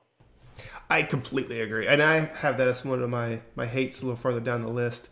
I 0.90 1.04
completely 1.04 1.62
agree, 1.62 1.86
and 1.86 2.02
I 2.02 2.26
have 2.26 2.58
that 2.58 2.68
as 2.68 2.84
one 2.84 3.02
of 3.02 3.08
my 3.08 3.40
my 3.54 3.66
hates 3.66 4.02
a 4.02 4.02
little 4.02 4.16
further 4.16 4.40
down 4.40 4.60
the 4.60 4.68
list. 4.68 5.08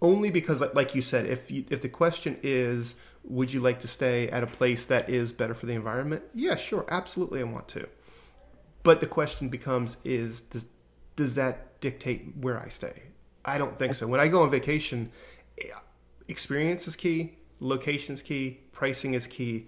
Only 0.00 0.30
because, 0.30 0.60
like 0.74 0.94
you 0.94 1.02
said, 1.02 1.26
if 1.26 1.50
you, 1.50 1.64
if 1.70 1.82
the 1.82 1.88
question 1.88 2.38
is, 2.42 2.94
would 3.24 3.52
you 3.52 3.60
like 3.60 3.80
to 3.80 3.88
stay 3.88 4.28
at 4.28 4.42
a 4.44 4.46
place 4.46 4.84
that 4.86 5.10
is 5.10 5.32
better 5.32 5.54
for 5.54 5.66
the 5.66 5.72
environment? 5.72 6.22
Yeah, 6.34 6.54
sure, 6.54 6.84
absolutely, 6.88 7.40
I 7.40 7.44
want 7.44 7.66
to. 7.68 7.88
But 8.84 9.00
the 9.00 9.06
question 9.06 9.48
becomes, 9.48 9.96
is 10.04 10.40
does 10.40 10.66
does 11.16 11.34
that 11.34 11.80
dictate 11.80 12.36
where 12.40 12.60
I 12.60 12.68
stay? 12.68 13.02
I 13.44 13.58
don't 13.58 13.76
think 13.76 13.94
so. 13.94 14.06
When 14.06 14.20
I 14.20 14.28
go 14.28 14.42
on 14.42 14.50
vacation, 14.50 15.10
eh, 15.60 15.66
experience 16.28 16.86
is 16.86 16.94
key, 16.94 17.38
location 17.58 18.14
is 18.14 18.22
key, 18.22 18.60
pricing 18.70 19.14
is 19.14 19.26
key, 19.26 19.66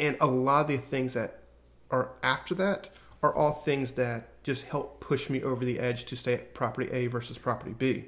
and 0.00 0.16
a 0.20 0.26
lot 0.26 0.62
of 0.62 0.66
the 0.68 0.78
things 0.78 1.14
that 1.14 1.44
are 1.92 2.10
after 2.24 2.54
that 2.56 2.90
are 3.22 3.34
all 3.34 3.52
things 3.52 3.92
that 3.92 4.42
just 4.42 4.64
help 4.64 5.00
push 5.00 5.30
me 5.30 5.42
over 5.42 5.64
the 5.64 5.78
edge 5.78 6.06
to 6.06 6.16
stay 6.16 6.34
at 6.34 6.54
property 6.54 6.90
A 6.90 7.06
versus 7.06 7.38
property 7.38 7.74
B. 7.78 8.06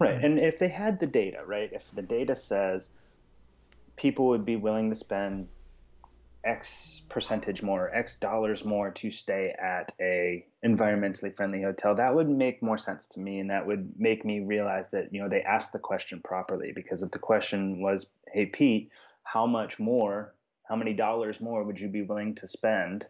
Right. 0.00 0.24
And 0.24 0.38
if 0.38 0.58
they 0.58 0.68
had 0.68 0.98
the 0.98 1.06
data, 1.06 1.42
right? 1.46 1.70
If 1.72 1.90
the 1.94 2.02
data 2.02 2.34
says 2.34 2.88
people 3.96 4.28
would 4.28 4.46
be 4.46 4.56
willing 4.56 4.88
to 4.88 4.96
spend 4.96 5.48
X 6.42 7.02
percentage 7.10 7.62
more, 7.62 7.94
X 7.94 8.16
dollars 8.16 8.64
more 8.64 8.90
to 8.92 9.10
stay 9.10 9.54
at 9.62 9.92
a 10.00 10.46
environmentally 10.64 11.34
friendly 11.34 11.60
hotel, 11.60 11.94
that 11.96 12.14
would 12.14 12.30
make 12.30 12.62
more 12.62 12.78
sense 12.78 13.06
to 13.08 13.20
me, 13.20 13.40
and 13.40 13.50
that 13.50 13.66
would 13.66 13.92
make 13.98 14.24
me 14.24 14.40
realize 14.40 14.88
that 14.88 15.12
you 15.12 15.20
know 15.20 15.28
they 15.28 15.42
asked 15.42 15.74
the 15.74 15.78
question 15.78 16.22
properly. 16.24 16.72
Because 16.74 17.02
if 17.02 17.10
the 17.10 17.18
question 17.18 17.82
was, 17.82 18.06
"Hey 18.32 18.46
Pete, 18.46 18.90
how 19.22 19.46
much 19.46 19.78
more, 19.78 20.34
how 20.66 20.76
many 20.76 20.94
dollars 20.94 21.42
more 21.42 21.62
would 21.62 21.78
you 21.78 21.88
be 21.88 22.02
willing 22.02 22.34
to 22.36 22.46
spend 22.46 23.06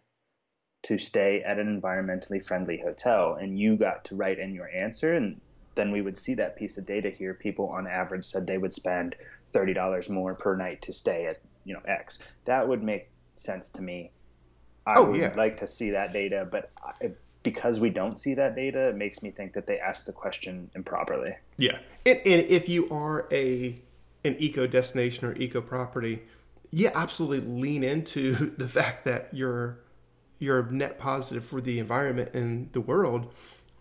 to 0.82 0.98
stay 0.98 1.40
at 1.42 1.60
an 1.60 1.80
environmentally 1.80 2.44
friendly 2.44 2.78
hotel?" 2.78 3.34
and 3.34 3.56
you 3.56 3.76
got 3.76 4.04
to 4.06 4.16
write 4.16 4.40
in 4.40 4.54
your 4.54 4.68
answer, 4.70 5.14
and 5.14 5.40
then 5.80 5.90
we 5.90 6.02
would 6.02 6.16
see 6.16 6.34
that 6.34 6.56
piece 6.56 6.76
of 6.76 6.84
data 6.84 7.08
here. 7.08 7.32
People 7.32 7.70
on 7.70 7.86
average 7.86 8.26
said 8.26 8.46
they 8.46 8.58
would 8.58 8.74
spend 8.74 9.16
thirty 9.50 9.72
dollars 9.72 10.10
more 10.10 10.34
per 10.34 10.54
night 10.54 10.82
to 10.82 10.92
stay 10.92 11.24
at 11.26 11.38
you 11.64 11.72
know 11.72 11.80
X. 11.86 12.18
That 12.44 12.68
would 12.68 12.82
make 12.82 13.08
sense 13.34 13.70
to 13.70 13.82
me. 13.82 14.10
I 14.86 14.94
oh, 14.96 15.10
would 15.10 15.20
yeah. 15.20 15.32
like 15.36 15.58
to 15.60 15.66
see 15.66 15.90
that 15.90 16.12
data, 16.12 16.46
but 16.50 16.70
I, 16.84 17.12
because 17.42 17.80
we 17.80 17.88
don't 17.88 18.18
see 18.18 18.34
that 18.34 18.54
data, 18.54 18.88
it 18.88 18.96
makes 18.96 19.22
me 19.22 19.30
think 19.30 19.54
that 19.54 19.66
they 19.66 19.78
asked 19.78 20.04
the 20.04 20.12
question 20.12 20.70
improperly. 20.74 21.34
Yeah, 21.56 21.78
and, 22.04 22.18
and 22.18 22.46
if 22.48 22.68
you 22.68 22.88
are 22.90 23.26
a 23.32 23.80
an 24.22 24.36
eco 24.38 24.66
destination 24.66 25.26
or 25.26 25.34
eco 25.36 25.62
property, 25.62 26.22
yeah, 26.70 26.90
absolutely 26.94 27.40
lean 27.40 27.82
into 27.82 28.32
the 28.58 28.68
fact 28.68 29.06
that 29.06 29.30
you're 29.32 29.78
you're 30.38 30.64
net 30.64 30.98
positive 30.98 31.44
for 31.44 31.62
the 31.62 31.78
environment 31.78 32.34
and 32.34 32.70
the 32.72 32.80
world. 32.82 33.32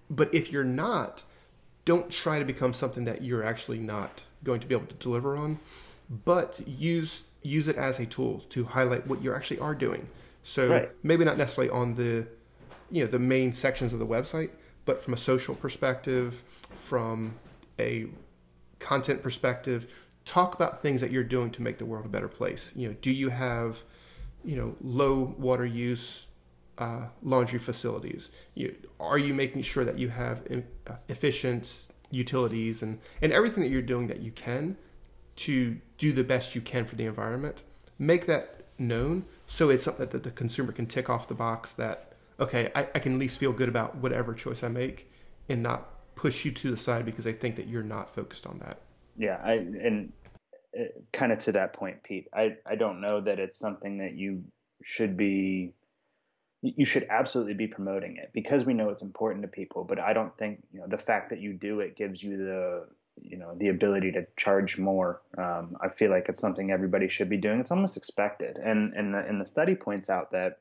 But 0.10 0.34
if 0.34 0.52
you're 0.52 0.64
not, 0.64 1.24
don't 1.90 2.12
try 2.12 2.38
to 2.38 2.46
become 2.46 2.72
something 2.72 3.06
that 3.06 3.24
you're 3.24 3.44
actually 3.44 3.80
not 3.80 4.22
going 4.44 4.60
to 4.60 4.68
be 4.68 4.76
able 4.76 4.86
to 4.86 4.94
deliver 4.98 5.36
on. 5.36 5.58
But 6.24 6.62
use 6.68 7.24
use 7.42 7.68
it 7.68 7.78
as 7.78 7.98
a 8.00 8.06
tool 8.06 8.44
to 8.50 8.64
highlight 8.64 9.08
what 9.08 9.24
you 9.24 9.34
actually 9.34 9.58
are 9.58 9.74
doing. 9.74 10.08
So 10.44 10.70
right. 10.70 10.92
maybe 11.02 11.26
not 11.26 11.36
necessarily 11.36 11.72
on 11.72 11.96
the 11.96 12.28
you 12.92 13.04
know 13.04 13.10
the 13.10 13.18
main 13.18 13.52
sections 13.54 13.92
of 13.92 13.98
the 13.98 14.06
website, 14.06 14.52
but 14.86 15.02
from 15.02 15.16
a 15.16 15.18
social 15.18 15.56
perspective, 15.56 16.44
from 16.76 17.34
a 17.80 18.06
content 18.78 19.24
perspective, 19.24 19.92
talk 20.26 20.54
about 20.54 20.84
things 20.84 21.02
that 21.02 21.10
you're 21.10 21.24
doing 21.24 21.50
to 21.50 21.64
make 21.64 21.80
the 21.80 21.86
world 21.86 22.06
a 22.06 22.10
better 22.10 22.28
place. 22.28 22.72
You 22.76 22.90
know, 22.90 22.96
do 23.02 23.12
you 23.12 23.30
have 23.30 23.82
you 24.46 24.56
know 24.58 24.76
low 24.80 25.34
water 25.40 25.66
use 25.66 26.28
uh, 26.80 27.08
laundry 27.22 27.60
facilities? 27.60 28.32
You, 28.56 28.76
are 29.00 29.18
you 29.20 29.34
making 29.34 29.62
sure 29.62 29.86
that 29.86 30.00
you 30.00 30.10
have 30.10 30.42
in, 30.48 30.66
uh, 30.88 30.96
efficient 31.08 31.88
utilities 32.12 32.82
and 32.82 33.00
and 33.22 33.32
everything 33.32 33.62
that 33.62 33.70
you're 33.70 33.82
doing 33.82 34.08
that 34.08 34.22
you 34.22 34.32
can 34.32 34.76
to 35.36 35.78
do 35.98 36.12
the 36.12 36.24
best 36.24 36.56
you 36.56 36.62
can 36.62 36.86
for 36.86 36.96
the 36.96 37.06
environment. 37.06 37.64
Make 37.98 38.26
that 38.26 38.66
known 38.78 39.26
so 39.48 39.70
it's 39.70 39.84
something 39.84 40.08
that 40.08 40.24
the 40.24 40.32
consumer 40.32 40.72
can 40.72 40.86
tick 40.86 41.10
off 41.10 41.28
the 41.28 41.34
box 41.34 41.74
that, 41.74 42.14
okay, 42.40 42.72
I, 42.76 42.88
I 42.94 43.00
can 43.00 43.14
at 43.14 43.20
least 43.20 43.40
feel 43.40 43.52
good 43.52 43.70
about 43.70 43.96
whatever 43.98 44.34
choice 44.34 44.64
I 44.64 44.68
make 44.68 45.12
and 45.48 45.64
not 45.64 46.16
push 46.16 46.44
you 46.44 46.52
to 46.52 46.72
the 46.72 46.78
side 46.78 47.06
because 47.06 47.26
I 47.26 47.32
think 47.34 47.56
that 47.56 47.68
you're 47.68 47.84
not 47.84 48.14
focused 48.14 48.46
on 48.46 48.60
that. 48.60 48.82
Yeah, 49.18 49.40
I 49.44 49.54
and 49.54 50.12
uh, 50.78 50.84
kind 51.12 51.32
of 51.32 51.40
to 51.40 51.52
that 51.54 51.74
point, 51.74 52.04
Pete. 52.04 52.28
I 52.34 52.58
I 52.66 52.76
don't 52.76 53.02
know 53.02 53.22
that 53.22 53.40
it's 53.40 53.58
something 53.58 53.98
that 53.98 54.16
you 54.16 54.44
should 54.84 55.18
be 55.18 55.74
you 56.62 56.86
should 56.86 57.06
absolutely 57.10 57.54
be 57.54 57.68
promoting 57.68 58.18
it 58.18 58.32
because 58.34 58.66
we 58.66 58.74
know 58.74 58.90
it's 58.90 59.02
important 59.02 59.42
to 59.42 59.48
people 59.48 59.84
but 59.84 60.00
i 60.00 60.14
don't 60.14 60.38
think 60.38 60.62
you 60.72 60.80
know 60.80 60.88
the 60.88 60.98
fact 60.98 61.30
that 61.30 61.40
you 61.40 61.54
do 61.54 61.80
it 61.80 61.96
gives 61.96 62.22
you 62.22 62.38
the 62.38 62.86
you 63.22 63.38
know 63.38 63.56
the 63.56 63.70
ability 63.70 64.12
to 64.12 64.26
charge 64.38 64.78
more. 64.78 65.22
Um, 65.38 65.78
I 65.82 65.90
feel 65.90 66.12
like 66.12 66.30
it's 66.30 66.40
something 66.40 66.72
everybody 66.72 67.08
should 67.08 67.30
be 67.30 67.38
doing. 67.38 67.60
It's 67.60 67.72
almost 67.72 67.98
expected, 67.98 68.58
and 68.58 68.94
and 68.94 69.14
the, 69.14 69.20
and 69.20 69.40
the 69.42 69.46
study 69.46 69.76
points 69.76 70.10
out 70.10 70.32
that 70.32 70.60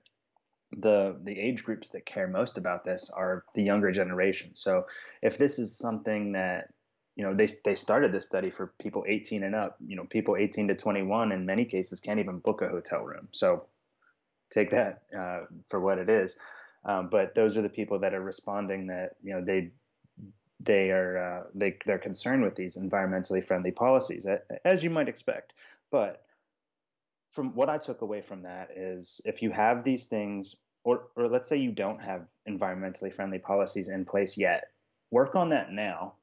the 0.76 1.16
the 1.22 1.38
age 1.38 1.64
groups 1.64 1.90
that 1.90 2.06
care 2.06 2.28
most 2.28 2.58
about 2.58 2.84
this 2.84 3.11
are 3.11 3.44
the 3.54 3.62
younger 3.62 3.90
generation. 3.90 4.54
So 4.54 4.87
if 5.22 5.38
this 5.38 5.58
is 5.58 5.76
something 5.76 6.32
that 6.32 6.72
you 7.16 7.24
know 7.24 7.34
they 7.34 7.48
they 7.64 7.74
started 7.74 8.12
this 8.12 8.24
study 8.24 8.50
for 8.50 8.72
people 8.80 9.04
18 9.06 9.42
and 9.42 9.54
up, 9.54 9.76
you 9.84 9.96
know 9.96 10.04
people 10.04 10.37
18 10.37 10.68
to 10.68 10.74
21 10.74 11.32
in 11.32 11.46
many 11.46 11.64
cases 11.64 12.00
can't 12.00 12.20
even 12.20 12.38
book 12.38 12.62
a 12.62 12.68
hotel 12.68 13.02
room. 13.02 13.28
So 13.32 13.66
take 14.50 14.70
that 14.70 15.02
uh, 15.16 15.40
for 15.68 15.80
what 15.80 15.98
it 15.98 16.08
is. 16.08 16.38
Um, 16.84 17.08
but 17.11 17.34
those 17.34 17.56
are 17.56 17.62
the 17.62 17.68
people 17.68 17.98
that 17.98 18.14
are 18.14 18.22
responding 18.22 18.87
that 18.87 19.16
you 19.22 19.34
know 19.34 19.44
they 19.44 19.72
they 20.61 20.90
are 20.90 21.18
uh, 21.18 21.42
they 21.54 21.76
they're 21.87 21.98
concerned 21.98 22.42
with 22.42 22.54
these 22.54 22.76
environmentally 22.76 23.44
friendly 23.44 23.70
policies, 23.70 24.26
as 24.64 24.82
you 24.82 24.90
might 24.90 25.08
expect. 25.08 25.54
But 25.90 26.22
from 27.32 27.54
what 27.54 27.68
I 27.68 27.78
took 27.78 28.02
away 28.02 28.20
from 28.20 28.42
that 28.42 28.70
is 28.76 29.20
if 29.24 29.42
you 29.42 29.50
have 29.50 29.84
these 29.84 30.06
things, 30.06 30.56
or 30.84 31.08
or 31.16 31.28
let's 31.28 31.48
say 31.48 31.56
you 31.56 31.72
don't 31.72 32.00
have 32.00 32.26
environmentally 32.48 33.12
friendly 33.12 33.38
policies 33.38 33.88
in 33.88 34.04
place 34.04 34.37
yet, 34.37 34.64
work 35.11 35.34
on 35.34 35.50
that 35.50 35.72
now 35.72 36.14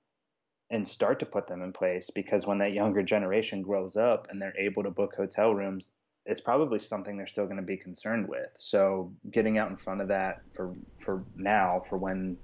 and 0.71 0.87
start 0.87 1.19
to 1.19 1.25
put 1.25 1.47
them 1.47 1.61
in 1.61 1.71
place 1.71 2.09
because 2.09 2.47
when 2.47 2.57
that 2.57 2.73
younger 2.73 3.03
generation 3.03 3.61
grows 3.61 3.95
up 3.95 4.27
and 4.29 4.41
they're 4.41 4.57
able 4.57 4.81
to 4.83 4.89
book 4.89 5.13
hotel 5.15 5.53
rooms 5.53 5.91
it's 6.25 6.41
probably 6.41 6.79
something 6.79 7.17
they're 7.17 7.27
still 7.27 7.45
going 7.45 7.57
to 7.57 7.63
be 7.63 7.77
concerned 7.77 8.27
with 8.27 8.49
so 8.53 9.11
getting 9.31 9.57
out 9.57 9.69
in 9.69 9.75
front 9.75 10.01
of 10.01 10.07
that 10.07 10.41
for 10.53 10.73
for 10.97 11.23
now 11.35 11.81
for 11.87 11.97
when 11.97 12.37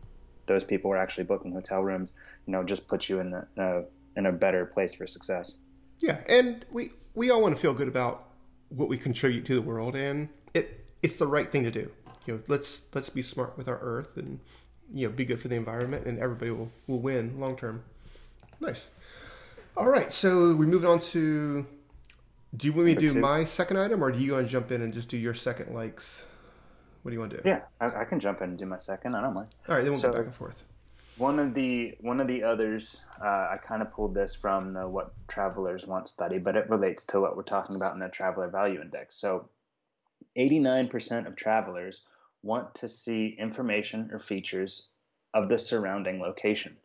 those 0.45 0.63
people 0.63 0.91
are 0.91 0.97
actually 0.97 1.23
booking 1.23 1.53
hotel 1.53 1.81
rooms, 1.81 2.13
you 2.45 2.51
know, 2.51 2.63
just 2.63 2.87
puts 2.87 3.09
you 3.09 3.19
in 3.19 3.33
a, 3.57 3.83
in 4.17 4.25
a 4.25 4.31
better 4.31 4.65
place 4.65 4.93
for 4.93 5.07
success. 5.07 5.57
Yeah, 6.01 6.17
and 6.27 6.65
we 6.71 6.91
we 7.13 7.29
all 7.29 7.41
want 7.41 7.55
to 7.55 7.61
feel 7.61 7.73
good 7.73 7.87
about 7.87 8.27
what 8.69 8.89
we 8.89 8.97
contribute 8.97 9.45
to 9.45 9.55
the 9.55 9.61
world, 9.61 9.95
and 9.95 10.29
it 10.53 10.89
it's 11.03 11.17
the 11.17 11.27
right 11.27 11.51
thing 11.51 11.63
to 11.63 11.71
do. 11.71 11.91
You 12.25 12.35
know, 12.35 12.41
let's 12.47 12.83
let's 12.93 13.09
be 13.09 13.21
smart 13.21 13.57
with 13.57 13.67
our 13.67 13.79
Earth, 13.79 14.17
and 14.17 14.39
you 14.93 15.07
know, 15.07 15.13
be 15.13 15.25
good 15.25 15.39
for 15.39 15.47
the 15.47 15.55
environment, 15.55 16.07
and 16.07 16.17
everybody 16.19 16.51
will 16.51 16.71
will 16.87 16.99
win 16.99 17.39
long 17.39 17.55
term. 17.55 17.83
Nice. 18.59 18.89
All 19.77 19.87
right, 19.87 20.11
so 20.11 20.53
we 20.53 20.65
move 20.65 20.85
on 20.85 20.99
to. 21.11 21.65
Do 22.55 22.67
you 22.67 22.73
want 22.73 22.87
me 22.87 22.95
to 22.95 22.99
do 22.99 23.13
my 23.13 23.45
second 23.45 23.77
item, 23.77 24.03
or 24.03 24.11
do 24.11 24.19
you 24.19 24.33
want 24.33 24.45
to 24.45 24.51
jump 24.51 24.71
in 24.71 24.81
and 24.81 24.93
just 24.93 25.07
do 25.07 25.17
your 25.17 25.33
second 25.33 25.73
likes? 25.73 26.23
What 27.01 27.11
do 27.11 27.15
you 27.15 27.19
want 27.19 27.31
to 27.31 27.37
do? 27.37 27.43
Yeah, 27.47 27.61
I, 27.79 28.01
I 28.01 28.05
can 28.05 28.19
jump 28.19 28.41
in 28.41 28.49
and 28.49 28.57
do 28.57 28.65
my 28.65 28.77
second. 28.77 29.15
I 29.15 29.21
don't 29.21 29.33
mind. 29.33 29.47
All 29.69 29.75
right, 29.75 29.83
then 29.83 29.91
we'll 29.91 30.01
so, 30.01 30.09
go 30.09 30.15
back 30.15 30.25
and 30.25 30.35
forth. 30.35 30.63
One 31.17 31.39
of 31.39 31.53
the 31.53 31.95
one 32.01 32.19
of 32.19 32.27
the 32.27 32.43
others, 32.43 32.99
uh, 33.23 33.25
I 33.25 33.57
kind 33.65 33.81
of 33.81 33.91
pulled 33.93 34.13
this 34.13 34.35
from 34.35 34.73
the 34.73 34.87
What 34.87 35.13
Travelers 35.27 35.87
Want 35.87 36.09
study, 36.09 36.39
but 36.39 36.55
it 36.57 36.69
relates 36.69 37.05
to 37.05 37.21
what 37.21 37.37
we're 37.37 37.43
talking 37.43 37.75
about 37.75 37.93
in 37.93 37.99
the 37.99 38.09
Traveler 38.09 38.49
Value 38.49 38.81
Index. 38.81 39.15
So, 39.15 39.49
89% 40.37 41.27
of 41.27 41.35
travelers 41.35 42.01
want 42.43 42.75
to 42.75 42.89
see 42.89 43.35
information 43.39 44.09
or 44.11 44.19
features 44.19 44.89
of 45.33 45.47
the 45.47 45.57
surrounding 45.57 46.19
location. 46.19 46.75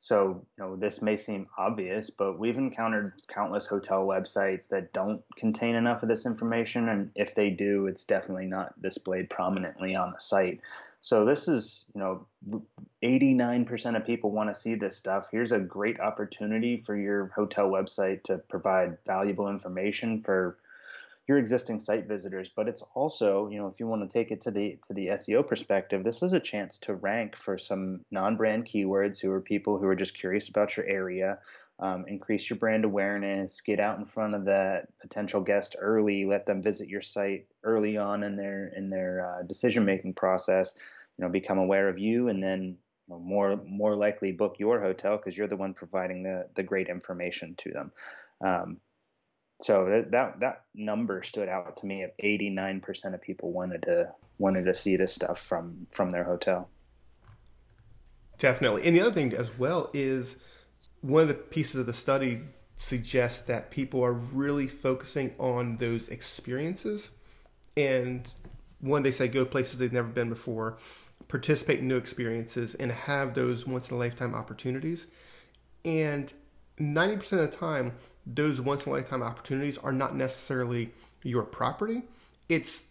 So, 0.00 0.46
you 0.56 0.64
know, 0.64 0.76
this 0.76 1.02
may 1.02 1.16
seem 1.16 1.48
obvious, 1.58 2.08
but 2.08 2.38
we've 2.38 2.56
encountered 2.56 3.14
countless 3.26 3.66
hotel 3.66 4.06
websites 4.06 4.68
that 4.68 4.92
don't 4.92 5.22
contain 5.36 5.74
enough 5.74 6.02
of 6.02 6.08
this 6.08 6.24
information. 6.24 6.88
And 6.88 7.10
if 7.16 7.34
they 7.34 7.50
do, 7.50 7.86
it's 7.88 8.04
definitely 8.04 8.46
not 8.46 8.80
displayed 8.80 9.28
prominently 9.28 9.96
on 9.96 10.12
the 10.12 10.20
site. 10.20 10.60
So 11.00 11.24
this 11.24 11.48
is, 11.48 11.84
you 11.94 12.00
know, 12.00 12.26
89% 13.02 13.96
of 13.96 14.06
people 14.06 14.30
want 14.30 14.50
to 14.50 14.60
see 14.60 14.74
this 14.74 14.96
stuff. 14.96 15.26
Here's 15.30 15.52
a 15.52 15.58
great 15.58 16.00
opportunity 16.00 16.82
for 16.84 16.96
your 16.96 17.32
hotel 17.34 17.68
website 17.68 18.22
to 18.24 18.38
provide 18.38 18.98
valuable 19.06 19.48
information 19.48 20.22
for 20.22 20.58
your 21.28 21.36
existing 21.36 21.78
site 21.78 22.08
visitors, 22.08 22.50
but 22.56 22.68
it's 22.68 22.82
also, 22.94 23.48
you 23.48 23.58
know, 23.58 23.66
if 23.66 23.78
you 23.78 23.86
want 23.86 24.08
to 24.08 24.12
take 24.12 24.30
it 24.30 24.40
to 24.40 24.50
the 24.50 24.78
to 24.86 24.94
the 24.94 25.08
SEO 25.08 25.46
perspective, 25.46 26.02
this 26.02 26.22
is 26.22 26.32
a 26.32 26.40
chance 26.40 26.78
to 26.78 26.94
rank 26.94 27.36
for 27.36 27.58
some 27.58 28.00
non-brand 28.10 28.64
keywords 28.64 29.20
who 29.20 29.30
are 29.30 29.40
people 29.40 29.78
who 29.78 29.86
are 29.86 29.94
just 29.94 30.18
curious 30.18 30.48
about 30.48 30.76
your 30.76 30.86
area. 30.86 31.38
Um, 31.80 32.06
increase 32.08 32.50
your 32.50 32.58
brand 32.58 32.84
awareness, 32.84 33.60
get 33.60 33.78
out 33.78 33.98
in 33.98 34.04
front 34.04 34.34
of 34.34 34.46
that 34.46 34.88
potential 35.00 35.40
guest 35.40 35.76
early, 35.78 36.24
let 36.24 36.44
them 36.44 36.60
visit 36.60 36.88
your 36.88 37.02
site 37.02 37.46
early 37.62 37.96
on 37.96 38.24
in 38.24 38.34
their 38.34 38.72
in 38.74 38.88
their 38.88 39.30
uh, 39.30 39.42
decision 39.42 39.84
making 39.84 40.14
process. 40.14 40.74
You 41.18 41.24
know, 41.24 41.30
become 41.30 41.58
aware 41.58 41.88
of 41.88 41.98
you, 41.98 42.28
and 42.28 42.42
then 42.42 42.78
more 43.06 43.60
more 43.66 43.94
likely 43.94 44.32
book 44.32 44.56
your 44.58 44.80
hotel 44.80 45.18
because 45.18 45.36
you're 45.36 45.46
the 45.46 45.56
one 45.56 45.74
providing 45.74 46.22
the 46.22 46.48
the 46.54 46.62
great 46.62 46.88
information 46.88 47.54
to 47.56 47.70
them. 47.70 47.92
Um, 48.40 48.80
so 49.60 49.86
that, 49.86 50.10
that 50.12 50.40
that 50.40 50.64
number 50.74 51.22
stood 51.22 51.48
out 51.48 51.78
to 51.78 51.86
me 51.86 52.02
of 52.02 52.10
89% 52.22 53.14
of 53.14 53.20
people 53.20 53.52
wanted 53.52 53.82
to 53.82 54.12
wanted 54.38 54.66
to 54.66 54.74
see 54.74 54.96
this 54.96 55.14
stuff 55.14 55.40
from 55.40 55.86
from 55.90 56.10
their 56.10 56.24
hotel. 56.24 56.68
Definitely. 58.38 58.86
And 58.86 58.96
the 58.96 59.00
other 59.00 59.12
thing 59.12 59.32
as 59.34 59.56
well 59.58 59.90
is 59.92 60.36
one 61.00 61.22
of 61.22 61.28
the 61.28 61.34
pieces 61.34 61.76
of 61.76 61.86
the 61.86 61.92
study 61.92 62.40
suggests 62.76 63.42
that 63.46 63.72
people 63.72 64.04
are 64.04 64.12
really 64.12 64.68
focusing 64.68 65.34
on 65.38 65.78
those 65.78 66.08
experiences. 66.08 67.10
And 67.76 68.28
when 68.80 69.02
they 69.02 69.10
say 69.10 69.26
go 69.26 69.44
places 69.44 69.78
they've 69.78 69.92
never 69.92 70.08
been 70.08 70.28
before 70.28 70.78
participate 71.28 71.80
in 71.80 71.88
new 71.88 71.96
experiences 71.96 72.74
and 72.74 72.90
have 72.90 73.34
those 73.34 73.66
once 73.66 73.90
in 73.90 73.96
a 73.96 73.98
lifetime 73.98 74.34
opportunities. 74.34 75.06
And 75.84 76.32
90% 76.80 77.32
of 77.32 77.38
the 77.38 77.48
time 77.48 77.92
those 78.34 78.60
once 78.60 78.86
in 78.86 78.92
a 78.92 78.94
lifetime 78.94 79.22
opportunities 79.22 79.78
are 79.78 79.92
not 79.92 80.14
necessarily 80.14 80.90
your 81.22 81.42
property. 81.42 82.02
It's 82.48 82.84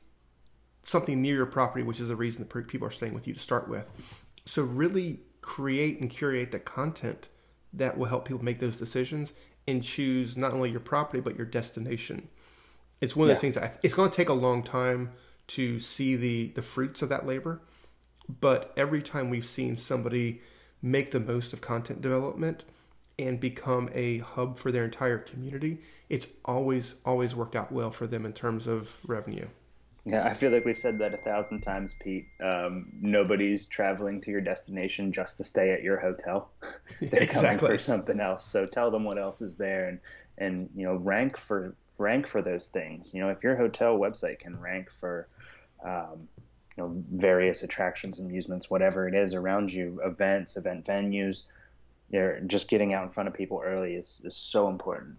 something 0.84 1.22
near 1.22 1.36
your 1.36 1.46
property, 1.46 1.84
which 1.84 2.00
is 2.00 2.08
the 2.10 2.16
reason 2.16 2.44
that 2.48 2.68
people 2.68 2.88
are 2.88 2.92
staying 2.92 3.14
with 3.14 3.28
you 3.28 3.34
to 3.34 3.40
start 3.40 3.68
with. 3.68 3.90
So, 4.46 4.64
really 4.64 5.20
create 5.42 6.00
and 6.00 6.10
curate 6.10 6.52
the 6.52 6.60
content 6.60 7.30
that 7.74 7.98
will 7.98 8.08
help 8.08 8.28
people 8.28 8.44
make 8.44 8.60
those 8.60 8.78
decisions 8.78 9.34
and 9.68 9.84
choose 9.84 10.38
not 10.38 10.54
only 10.54 10.72
your 10.72 10.80
property, 10.80 11.20
but 11.20 11.36
your 11.36 11.46
destination. 11.46 12.30
It's 13.02 13.16
one 13.16 13.30
of 13.30 13.36
those 13.36 13.42
things 13.42 13.56
that 13.56 13.80
it's 13.84 13.94
going 13.94 14.10
to 14.10 14.16
take 14.16 14.30
a 14.30 14.34
long 14.34 14.64
time 14.64 15.12
to 15.48 15.80
see 15.80 16.16
the, 16.16 16.48
the 16.56 16.62
fruits 16.62 17.02
of 17.02 17.10
that 17.10 17.28
labor. 17.28 17.62
But 18.42 18.74
every 18.76 19.02
time 19.02 19.30
we've 19.30 19.46
seen 19.46 19.76
somebody 19.76 20.42
make 20.82 21.12
the 21.12 21.20
most 21.20 21.54
of 21.54 21.62
content 21.62 22.02
development, 22.02 22.64
and 23.20 23.40
become 23.40 23.90
a 23.94 24.20
hub 24.20 24.58
for 24.58 24.72
their 24.72 24.86
entire 24.86 25.18
community, 25.18 25.80
it's 26.10 26.28
always 26.46 26.96
always 27.06 27.36
worked 27.36 27.56
out 27.56 27.72
well 27.72 27.92
for 27.92 28.08
them 28.08 28.26
in 28.26 28.34
terms 28.34 28.68
of 28.68 28.98
revenue. 29.06 29.48
Yeah, 30.06 30.26
I 30.26 30.34
feel 30.34 30.52
like 30.52 30.64
we've 30.64 30.78
said 30.78 31.00
that 31.00 31.14
a 31.14 31.18
thousand 31.18 31.62
times, 31.62 31.94
Pete. 32.00 32.28
Um, 32.42 32.94
nobody's 33.02 33.66
traveling 33.66 34.22
to 34.22 34.32
your 34.32 34.40
destination 34.40 35.12
just 35.12 35.36
to 35.38 35.44
stay 35.44 35.72
at 35.72 35.84
your 35.84 36.00
hotel. 36.00 36.50
They're 37.02 37.24
exactly. 37.24 37.42
coming 37.42 37.58
for 37.60 37.78
something 37.78 38.20
else. 38.22 38.46
So 38.46 38.66
tell 38.66 38.90
them 38.90 39.04
what 39.04 39.18
else 39.18 39.42
is 39.42 39.58
there, 39.58 39.90
and 39.90 40.00
and 40.38 40.70
you 40.76 40.86
know 40.86 40.96
rank 40.96 41.36
for 41.36 41.76
rank 41.98 42.28
for 42.28 42.42
those 42.42 42.68
things. 42.68 43.14
You 43.14 43.22
know, 43.22 43.30
if 43.30 43.44
your 43.44 43.56
hotel 43.56 43.98
website 43.98 44.40
can 44.40 44.60
rank 44.60 44.90
for, 44.90 45.28
um, 45.84 46.28
you 46.78 46.84
know, 46.84 47.04
various 47.12 47.64
attractions, 47.64 48.20
amusements, 48.20 48.70
whatever 48.70 49.08
it 49.08 49.16
is 49.16 49.34
around 49.34 49.74
you, 49.74 50.00
events, 50.06 50.58
event 50.58 50.86
venues, 50.86 51.44
you're 52.10 52.40
just 52.42 52.70
getting 52.70 52.94
out 52.94 53.04
in 53.04 53.10
front 53.10 53.28
of 53.28 53.34
people 53.34 53.62
early 53.64 53.96
is, 53.96 54.22
is 54.24 54.36
so 54.36 54.70
important. 54.70 55.16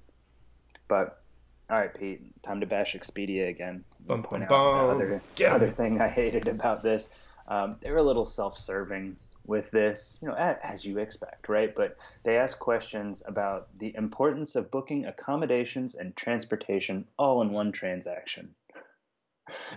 But 0.88 1.22
all 1.70 1.78
right, 1.78 1.92
Pete, 1.92 2.42
time 2.42 2.60
to 2.60 2.66
bash 2.66 2.94
Expedia 2.94 3.48
again. 3.48 3.84
Bum, 4.06 4.22
bum, 4.22 4.46
bum. 4.48 4.90
Other, 4.90 5.20
other 5.48 5.68
thing 5.68 6.00
I 6.00 6.08
hated 6.08 6.48
about 6.48 6.82
this, 6.82 7.08
um, 7.46 7.76
they 7.80 7.90
were 7.90 7.98
a 7.98 8.02
little 8.02 8.24
self-serving 8.24 9.16
with 9.44 9.70
this, 9.70 10.18
you 10.20 10.28
know, 10.28 10.34
as 10.34 10.84
you 10.84 10.98
expect, 10.98 11.48
right? 11.48 11.74
But 11.74 11.96
they 12.22 12.36
ask 12.36 12.58
questions 12.58 13.22
about 13.26 13.68
the 13.78 13.94
importance 13.96 14.56
of 14.56 14.70
booking 14.70 15.06
accommodations 15.06 15.94
and 15.94 16.16
transportation 16.16 17.06
all 17.18 17.42
in 17.42 17.50
one 17.50 17.72
transaction. 17.72 18.54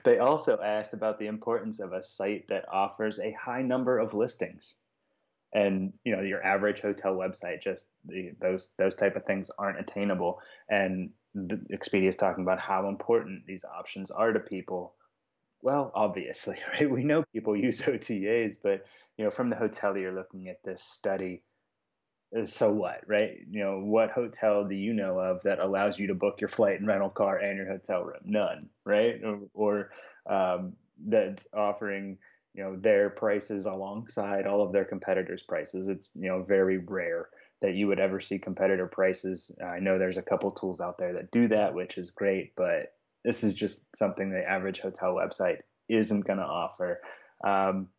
They 0.04 0.20
also 0.20 0.60
asked 0.62 0.94
about 0.94 1.20
the 1.20 1.28
importance 1.28 1.80
of 1.80 1.94
a 1.94 2.04
site 2.04 2.48
that 2.50 2.68
offers 2.70 3.20
a 3.20 3.32
high 3.32 3.62
number 3.62 3.98
of 3.98 4.14
listings 4.14 4.76
and 5.54 5.94
you 6.04 6.16
know 6.16 6.22
your 6.22 6.44
average 6.44 6.82
hotel 6.82 7.16
website 7.16 7.62
just 7.62 7.88
the, 8.06 8.32
those 8.40 8.74
those 8.78 8.96
type 8.96 9.16
of 9.16 9.26
things 9.26 9.52
aren't 9.58 9.80
attainable. 9.80 10.40
And 10.70 11.12
expedia 11.38 12.10
is 12.10 12.16
talking 12.16 12.44
about 12.44 12.60
how 12.60 12.90
important 12.90 13.46
these 13.46 13.66
options 13.66 14.12
are 14.12 14.34
to 14.34 14.40
people. 14.40 14.96
Well 15.62 15.92
obviously 15.94 16.58
right? 16.74 16.90
We 16.90 17.04
know 17.04 17.24
people 17.34 17.56
use 17.56 17.82
otas 17.86 18.56
but 18.62 18.86
you 19.18 19.26
know 19.26 19.32
from 19.32 19.50
the 19.50 19.56
hotel 19.56 19.98
you're 19.98 20.16
looking 20.16 20.48
at 20.50 20.64
this 20.64 20.84
study 20.84 21.44
uh, 22.38 22.46
so 22.46 22.72
what 22.72 23.02
right? 23.08 23.38
You 23.50 23.64
know 23.64 23.80
what 23.80 24.12
hotel 24.12 24.66
do 24.66 24.76
you 24.76 24.94
know 24.94 25.20
of 25.20 25.44
that 25.44 25.60
allows 25.60 26.00
you 26.00 26.08
to 26.08 26.16
book 26.16 26.40
your 26.40 26.48
flight 26.48 26.80
and 26.80 26.88
rental 26.88 27.10
car 27.10 27.38
and 27.38 27.58
your 27.58 27.68
hotel 27.68 28.04
room? 28.04 28.22
None 28.24 28.70
right? 28.86 29.22
Or, 29.24 29.40
or 29.54 29.90
um, 30.30 30.74
that's 31.06 31.48
offering 31.54 32.18
you 32.54 32.64
know 32.64 32.76
their 32.76 33.10
prices 33.10 33.66
alongside 33.66 34.46
all 34.46 34.62
of 34.62 34.72
their 34.72 34.86
competitors' 34.86 35.44
prices. 35.44 35.88
It's 35.88 36.16
you 36.16 36.28
know 36.28 36.44
very 36.44 36.78
rare 36.78 37.30
that 37.62 37.76
you 37.76 37.88
would 37.88 38.00
ever 38.00 38.20
see 38.20 38.40
competitor 38.40 38.88
prices. 38.88 39.52
I 39.64 39.80
know 39.80 39.98
there's 39.98 40.18
a 40.18 40.24
couple 40.24 40.52
tools 40.52 40.82
out 40.82 40.98
there 40.98 41.14
that 41.14 41.32
do 41.32 41.48
that, 41.50 41.74
which 41.74 41.98
is 41.98 42.10
great, 42.10 42.54
but 42.56 42.94
this 43.24 43.44
is 43.44 43.54
just 43.54 43.96
something 43.96 44.32
the 44.32 44.48
average 44.50 44.80
hotel 44.80 45.14
website 45.14 45.60
isn't 45.88 46.26
going 46.26 46.40
to 46.40 46.46
offer. 46.46 47.02
Um, 47.44 47.90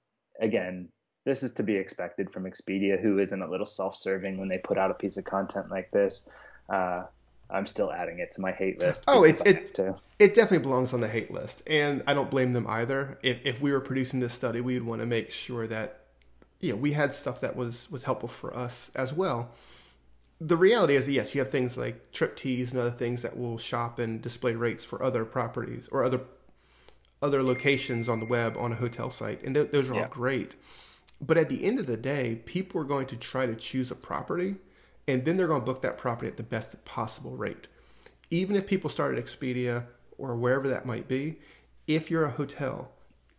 again, 0.40 0.88
this 1.24 1.44
is 1.44 1.52
to 1.54 1.62
be 1.62 1.76
expected 1.76 2.32
from 2.32 2.44
Expedia, 2.44 3.00
who 3.00 3.18
isn't 3.18 3.42
a 3.42 3.48
little 3.48 3.66
self-serving 3.66 4.38
when 4.38 4.48
they 4.48 4.58
put 4.58 4.78
out 4.78 4.90
a 4.90 4.94
piece 4.94 5.16
of 5.16 5.24
content 5.24 5.70
like 5.70 5.90
this. 5.92 6.28
Uh, 6.68 7.04
I'm 7.52 7.66
still 7.66 7.92
adding 7.92 8.18
it 8.18 8.30
to 8.32 8.40
my 8.40 8.50
hate 8.50 8.80
list. 8.80 9.04
Oh, 9.06 9.24
it 9.24 9.40
it, 9.44 9.78
it 10.18 10.34
definitely 10.34 10.58
belongs 10.58 10.94
on 10.94 11.00
the 11.00 11.08
hate 11.08 11.30
list, 11.30 11.62
and 11.66 12.02
I 12.06 12.14
don't 12.14 12.30
blame 12.30 12.52
them 12.52 12.66
either. 12.66 13.18
If 13.22 13.44
if 13.44 13.60
we 13.60 13.72
were 13.72 13.80
producing 13.80 14.20
this 14.20 14.32
study, 14.32 14.60
we 14.60 14.74
would 14.74 14.86
want 14.86 15.00
to 15.00 15.06
make 15.06 15.30
sure 15.30 15.66
that 15.66 16.00
you 16.60 16.72
know 16.72 16.76
we 16.76 16.92
had 16.92 17.12
stuff 17.12 17.40
that 17.40 17.54
was 17.54 17.90
was 17.90 18.04
helpful 18.04 18.28
for 18.28 18.56
us 18.56 18.90
as 18.94 19.12
well. 19.12 19.50
The 20.40 20.56
reality 20.56 20.96
is, 20.96 21.08
yes, 21.08 21.34
you 21.34 21.40
have 21.40 21.50
things 21.50 21.76
like 21.76 22.10
TripTease 22.10 22.72
and 22.72 22.80
other 22.80 22.90
things 22.90 23.22
that 23.22 23.36
will 23.36 23.58
shop 23.58 24.00
and 24.00 24.20
display 24.20 24.54
rates 24.54 24.84
for 24.84 25.00
other 25.02 25.24
properties 25.24 25.88
or 25.92 26.02
other 26.02 26.20
other 27.20 27.42
locations 27.42 28.08
on 28.08 28.18
the 28.18 28.26
web 28.26 28.56
on 28.56 28.72
a 28.72 28.76
hotel 28.76 29.10
site, 29.10 29.42
and 29.44 29.54
th- 29.54 29.70
those 29.70 29.90
are 29.90 29.94
yeah. 29.94 30.02
all 30.02 30.08
great. 30.08 30.54
But 31.20 31.36
at 31.36 31.48
the 31.48 31.64
end 31.64 31.78
of 31.78 31.86
the 31.86 31.96
day, 31.96 32.40
people 32.46 32.80
are 32.80 32.84
going 32.84 33.06
to 33.06 33.16
try 33.16 33.46
to 33.46 33.54
choose 33.54 33.92
a 33.92 33.94
property 33.94 34.56
and 35.08 35.24
then 35.24 35.36
they're 35.36 35.48
going 35.48 35.60
to 35.60 35.66
book 35.66 35.82
that 35.82 35.98
property 35.98 36.28
at 36.28 36.36
the 36.36 36.42
best 36.42 36.84
possible 36.84 37.36
rate. 37.36 37.66
Even 38.30 38.56
if 38.56 38.66
people 38.66 38.88
start 38.90 39.16
at 39.16 39.24
Expedia 39.24 39.84
or 40.18 40.36
wherever 40.36 40.68
that 40.68 40.86
might 40.86 41.08
be, 41.08 41.38
if 41.86 42.10
you're 42.10 42.24
a 42.24 42.30
hotel 42.30 42.90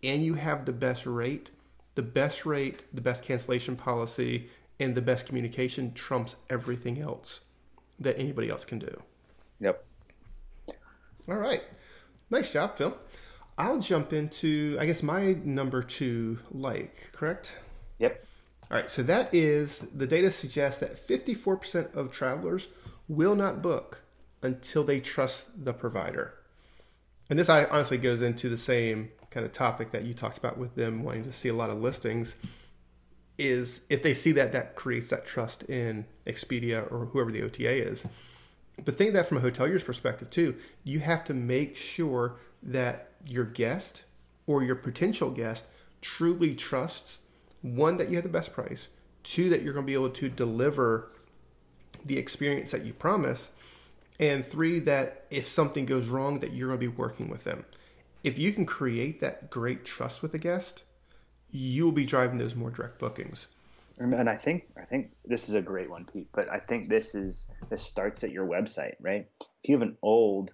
and 0.04 0.24
you 0.24 0.34
have 0.36 0.66
the 0.66 0.74
best 0.74 1.06
rate, 1.06 1.52
the 1.96 2.02
best 2.02 2.46
rate, 2.46 2.86
the 2.94 3.02
best 3.02 3.24
cancellation 3.24 3.76
policy, 3.76 4.50
and 4.80 4.96
the 4.96 5.02
best 5.02 5.26
communication 5.26 5.94
trumps 5.94 6.36
everything 6.50 7.00
else 7.00 7.42
that 8.00 8.18
anybody 8.20 8.50
else 8.50 8.66
can 8.66 8.80
do. 8.80 9.02
Yep. 9.60 9.84
All 11.30 11.36
right. 11.36 11.64
Nice 12.30 12.52
job, 12.52 12.78
Phil. 12.78 12.98
I'll 13.58 13.80
jump 13.80 14.14
into, 14.14 14.78
I 14.80 14.86
guess, 14.86 15.04
my 15.04 15.34
number 15.44 15.84
two 15.84 16.40
like, 16.52 17.10
correct? 17.14 17.56
Yep. 18.00 18.26
All 18.74 18.80
right, 18.80 18.90
so 18.90 19.04
that 19.04 19.32
is 19.36 19.78
the 19.94 20.08
data 20.08 20.32
suggests 20.32 20.80
that 20.80 21.08
54% 21.08 21.94
of 21.94 22.12
travelers 22.12 22.70
will 23.08 23.36
not 23.36 23.62
book 23.62 24.02
until 24.42 24.84
they 24.84 25.00
trust 25.00 25.46
the 25.64 25.74
provider. 25.74 26.34
And 27.30 27.38
this 27.38 27.50
honestly 27.50 28.00
goes 28.00 28.20
into 28.24 28.50
the 28.50 28.58
same 28.58 29.10
kind 29.30 29.46
of 29.46 29.52
topic 29.52 29.92
that 29.92 30.06
you 30.06 30.16
talked 30.16 30.40
about 30.40 30.58
with 30.58 30.74
them 30.74 31.04
wanting 31.04 31.24
to 31.26 31.32
see 31.32 31.50
a 31.50 31.54
lot 31.54 31.70
of 31.70 31.84
listings 31.84 32.36
is 33.38 33.82
if 33.92 34.02
they 34.02 34.16
see 34.16 34.32
that 34.32 34.54
that 34.54 34.74
creates 34.74 35.10
that 35.10 35.28
trust 35.28 35.62
in 35.66 36.08
Expedia 36.26 36.92
or 36.92 37.06
whoever 37.06 37.32
the 37.32 37.44
OTA 37.44 37.90
is. 37.90 38.04
But 38.84 38.96
think 38.96 39.14
that 39.14 39.28
from 39.28 39.38
a 39.38 39.42
hotelier's 39.42 39.84
perspective 39.84 40.32
too. 40.32 40.56
You 40.84 41.00
have 41.02 41.24
to 41.26 41.36
make 41.36 41.76
sure 41.76 42.38
that 42.64 43.12
your 43.24 43.46
guest 43.46 44.04
or 44.48 44.64
your 44.64 44.78
potential 44.78 45.30
guest 45.30 45.68
truly 46.02 46.56
trusts 46.56 47.20
one 47.64 47.96
that 47.96 48.10
you 48.10 48.16
have 48.16 48.24
the 48.24 48.30
best 48.30 48.54
price, 48.54 48.90
two 49.24 49.50
that 49.50 49.64
you're 49.64 49.74
going 49.74 49.86
to 49.86 49.88
be 49.88 49.96
able 49.96 50.12
to 50.12 50.30
deliver 50.30 51.12
the 52.06 52.18
experience 52.18 52.70
that 52.72 52.86
you 52.86 52.94
promise, 52.94 53.52
and 54.20 54.48
three 54.48 54.80
that 54.80 55.26
if 55.32 55.48
something 55.48 55.86
goes 55.86 56.08
wrong 56.08 56.40
that 56.42 56.54
you're 56.54 56.68
going 56.68 56.80
to 56.80 56.90
be 56.90 56.96
working 56.96 57.30
with 57.30 57.46
them. 57.46 57.66
If 58.24 58.38
you 58.38 58.54
can 58.54 58.66
create 58.66 59.20
that 59.22 59.50
great 59.50 59.84
trust 59.84 60.22
with 60.22 60.34
a 60.34 60.38
guest, 60.38 60.84
you 61.50 61.86
will 61.86 61.92
be 61.92 62.06
driving 62.06 62.38
those 62.38 62.56
more 62.56 62.70
direct 62.70 63.00
bookings. 63.00 63.48
And 64.00 64.30
I 64.30 64.36
think 64.36 64.66
I 64.76 64.86
think 64.86 65.12
this 65.24 65.50
is 65.50 65.56
a 65.56 65.62
great 65.62 65.90
one, 65.90 66.06
Pete. 66.12 66.28
But 66.34 66.52
I 66.52 66.58
think 66.58 66.90
this 66.90 67.14
is 67.14 67.52
this 67.70 67.84
starts 67.84 68.24
at 68.24 68.32
your 68.32 68.48
website, 68.48 68.96
right? 69.00 69.28
If 69.40 69.70
you 69.70 69.76
have 69.76 69.88
an 69.88 69.98
old, 70.02 70.54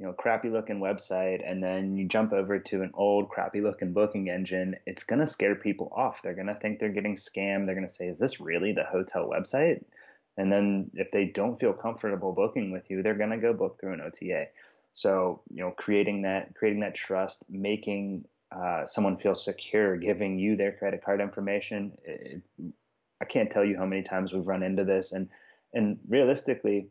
you 0.00 0.06
know, 0.06 0.14
crappy 0.14 0.48
looking 0.48 0.80
website, 0.80 1.42
and 1.46 1.62
then 1.62 1.94
you 1.94 2.08
jump 2.08 2.32
over 2.32 2.58
to 2.58 2.80
an 2.80 2.90
old 2.94 3.28
crappy 3.28 3.60
looking 3.60 3.92
booking 3.92 4.30
engine, 4.30 4.74
it's 4.86 5.04
gonna 5.04 5.26
scare 5.26 5.54
people 5.54 5.92
off. 5.94 6.22
They're 6.22 6.34
gonna 6.34 6.54
think 6.54 6.78
they're 6.78 6.88
getting 6.88 7.16
scammed. 7.16 7.66
They're 7.66 7.74
gonna 7.74 7.90
say, 7.90 8.08
"Is 8.08 8.18
this 8.18 8.40
really 8.40 8.72
the 8.72 8.84
hotel 8.84 9.28
website?" 9.28 9.84
And 10.38 10.50
then 10.50 10.90
if 10.94 11.10
they 11.10 11.26
don't 11.26 11.60
feel 11.60 11.74
comfortable 11.74 12.32
booking 12.32 12.70
with 12.70 12.90
you, 12.90 13.02
they're 13.02 13.14
gonna 13.14 13.36
go 13.36 13.52
book 13.52 13.78
through 13.78 13.92
an 13.92 14.00
OTA. 14.00 14.46
So 14.94 15.42
you 15.50 15.62
know, 15.62 15.72
creating 15.72 16.22
that 16.22 16.54
creating 16.54 16.80
that 16.80 16.94
trust, 16.94 17.44
making 17.50 18.24
uh, 18.50 18.86
someone 18.86 19.18
feel 19.18 19.34
secure, 19.34 19.98
giving 19.98 20.38
you 20.38 20.56
their 20.56 20.72
credit 20.72 21.04
card 21.04 21.20
information. 21.20 21.92
It, 22.04 22.42
I 23.20 23.26
can't 23.26 23.50
tell 23.50 23.66
you 23.66 23.76
how 23.76 23.84
many 23.84 24.02
times 24.02 24.32
we've 24.32 24.46
run 24.46 24.62
into 24.62 24.84
this, 24.84 25.12
and 25.12 25.28
and 25.74 25.98
realistically, 26.08 26.88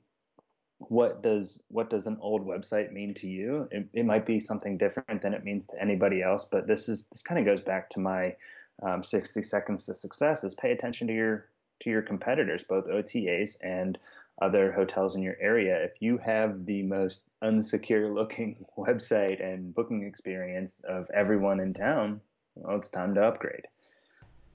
what 0.79 1.21
does 1.21 1.61
what 1.67 1.89
does 1.89 2.07
an 2.07 2.17
old 2.21 2.45
website 2.47 2.91
mean 2.91 3.13
to 3.15 3.27
you? 3.27 3.67
It, 3.71 3.87
it 3.93 4.05
might 4.05 4.25
be 4.25 4.39
something 4.39 4.77
different 4.77 5.21
than 5.21 5.33
it 5.33 5.43
means 5.43 5.67
to 5.67 5.81
anybody 5.81 6.21
else, 6.23 6.45
but 6.45 6.67
this 6.67 6.87
is 6.89 7.07
this 7.09 7.21
kind 7.21 7.39
of 7.39 7.45
goes 7.45 7.61
back 7.61 7.89
to 7.91 7.99
my 7.99 8.35
um, 8.81 9.03
60 9.03 9.43
seconds 9.43 9.85
to 9.85 9.93
success. 9.93 10.43
Is 10.43 10.55
pay 10.55 10.71
attention 10.71 11.07
to 11.07 11.13
your 11.13 11.49
to 11.81 11.89
your 11.89 12.01
competitors, 12.01 12.63
both 12.63 12.87
OTAs 12.87 13.57
and 13.61 13.97
other 14.41 14.71
hotels 14.71 15.15
in 15.15 15.21
your 15.21 15.35
area. 15.41 15.83
If 15.83 16.01
you 16.01 16.17
have 16.19 16.65
the 16.65 16.83
most 16.83 17.23
unsecure 17.43 18.13
looking 18.13 18.65
website 18.77 19.43
and 19.43 19.75
booking 19.75 20.03
experience 20.03 20.81
of 20.87 21.09
everyone 21.13 21.59
in 21.59 21.73
town, 21.73 22.21
well, 22.55 22.77
it's 22.77 22.89
time 22.89 23.15
to 23.15 23.21
upgrade. 23.21 23.67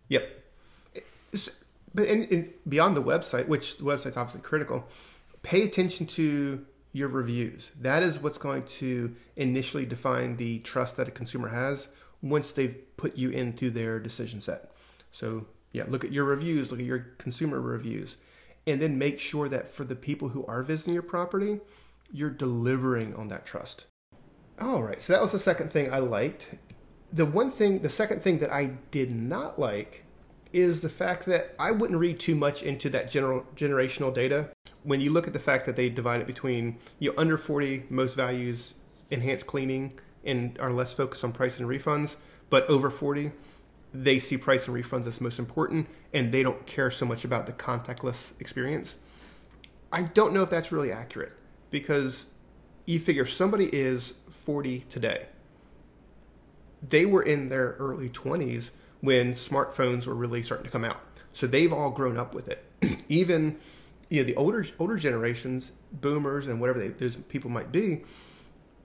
Yep. 0.09 0.29
But 1.95 2.07
in, 2.07 2.25
in, 2.25 2.53
beyond 2.69 2.97
the 2.97 3.03
website, 3.03 3.47
which 3.47 3.79
the 3.79 3.85
website's 3.85 4.17
obviously 4.17 4.41
critical, 4.41 4.87
pay 5.45 5.63
attention 5.63 6.07
to 6.07 6.67
your 6.93 7.09
reviews. 7.09 7.71
That 7.81 8.03
is 8.03 8.19
what's 8.19 8.39
going 8.39 8.65
to 8.65 9.15
initially 9.37 9.85
define 9.85 10.37
the 10.37 10.59
trust 10.61 10.97
that 10.97 11.07
a 11.07 11.13
consumer 11.13 11.49
has 11.49 11.89
once 12.23 12.51
they've 12.51 12.77
put 12.97 13.17
you 13.17 13.31
into 13.31 13.71
their 13.71 14.01
decision 14.01 14.41
set. 14.41 14.73
So, 15.13 15.47
yeah, 15.73 15.85
look 15.87 16.05
at 16.05 16.13
your 16.13 16.25
reviews, 16.25 16.71
look 16.71 16.81
at 16.81 16.87
your 16.87 17.07
consumer 17.19 17.61
reviews, 17.61 18.17
and 18.67 18.81
then 18.81 18.99
make 18.99 19.21
sure 19.21 19.49
that 19.49 19.71
for 19.71 19.85
the 19.85 19.95
people 19.95 20.31
who 20.31 20.47
are 20.47 20.63
visiting 20.63 20.95
your 20.95 21.03
property, 21.03 21.61
you're 22.11 22.31
delivering 22.31 23.15
on 23.15 23.29
that 23.29 23.45
trust. 23.45 23.87
All 24.61 24.83
right, 24.83 25.01
so 25.01 25.13
that 25.13 25.23
was 25.23 25.33
the 25.33 25.39
second 25.39 25.71
thing 25.71 25.93
I 25.93 25.99
liked. 25.99 26.55
The 27.13 27.27
one 27.27 27.51
thing, 27.51 27.81
the 27.81 27.91
second 27.91 28.23
thing 28.23 28.39
that 28.39 28.53
I 28.53 28.67
did 28.91 29.11
not 29.11 29.59
like 29.59 30.04
is 30.55 30.81
the 30.81 30.89
fact 30.89 31.27
that 31.27 31.53
I 31.59 31.73
wouldn't 31.73 31.99
read 31.99 32.21
too 32.21 32.37
much 32.37 32.63
into 32.63 32.89
that 32.91 33.11
general 33.11 33.45
generational 33.57 34.15
data. 34.15 34.51
When 34.85 35.01
you 35.01 35.11
look 35.11 35.27
at 35.27 35.33
the 35.33 35.41
fact 35.41 35.67
that 35.67 35.75
they 35.75 35.91
divide 35.91 36.21
it 36.21 36.27
between 36.27 36.79
you 37.01 37.11
know, 37.11 37.19
under 37.19 37.37
40 37.37 37.85
most 37.91 38.15
values 38.15 38.75
enhanced 39.11 39.47
cleaning 39.47 39.93
and 40.25 40.57
are 40.61 40.73
less 40.73 40.95
focused 40.95 41.25
on 41.25 41.33
price 41.33 41.59
and 41.59 41.69
refunds, 41.69 42.17
but 42.51 42.67
over 42.69 42.89
40 42.89 43.33
they 43.93 44.19
see 44.19 44.37
price 44.37 44.67
and 44.67 44.77
refunds 44.77 45.07
as 45.07 45.21
most 45.21 45.39
important 45.39 45.89
and 46.13 46.33
they 46.33 46.43
don't 46.43 46.67
care 46.67 46.91
so 46.91 47.07
much 47.07 47.25
about 47.25 47.47
the 47.47 47.53
contactless 47.53 48.33
experience. 48.41 48.97
I 49.93 50.05
don't 50.05 50.33
know 50.33 50.43
if 50.43 50.51
that's 50.51 50.73
really 50.73 50.91
accurate 50.91 51.33
because 51.71 52.27
you 52.87 52.99
figure 53.01 53.27
somebody 53.27 53.67
is 53.67 54.15
40 54.31 54.81
today. 54.89 55.27
They 56.89 57.07
were 57.07 57.23
in 57.23 57.49
their 57.49 57.77
early 57.79 58.09
20s 58.09 58.71
when 59.05 59.33
smartphones 59.33 60.07
were 60.07 60.15
really 60.15 60.43
starting 60.43 60.65
to 60.65 60.71
come 60.71 60.85
out. 60.85 61.01
So 61.35 61.47
they've 61.47 61.73
all 61.73 61.91
grown 61.91 62.17
up 62.17 62.35
with 62.35 62.49
it. 62.49 62.65
Even 63.09 63.59
you 64.09 64.23
know 64.23 64.27
the 64.27 64.35
older 64.37 64.65
older 64.79 64.97
generations, 64.97 65.73
boomers 65.93 66.49
and 66.49 66.61
whatever 66.61 66.79
they, 66.79 66.89
those 66.89 67.17
people 67.17 67.51
might 67.51 67.71
be, 67.71 68.03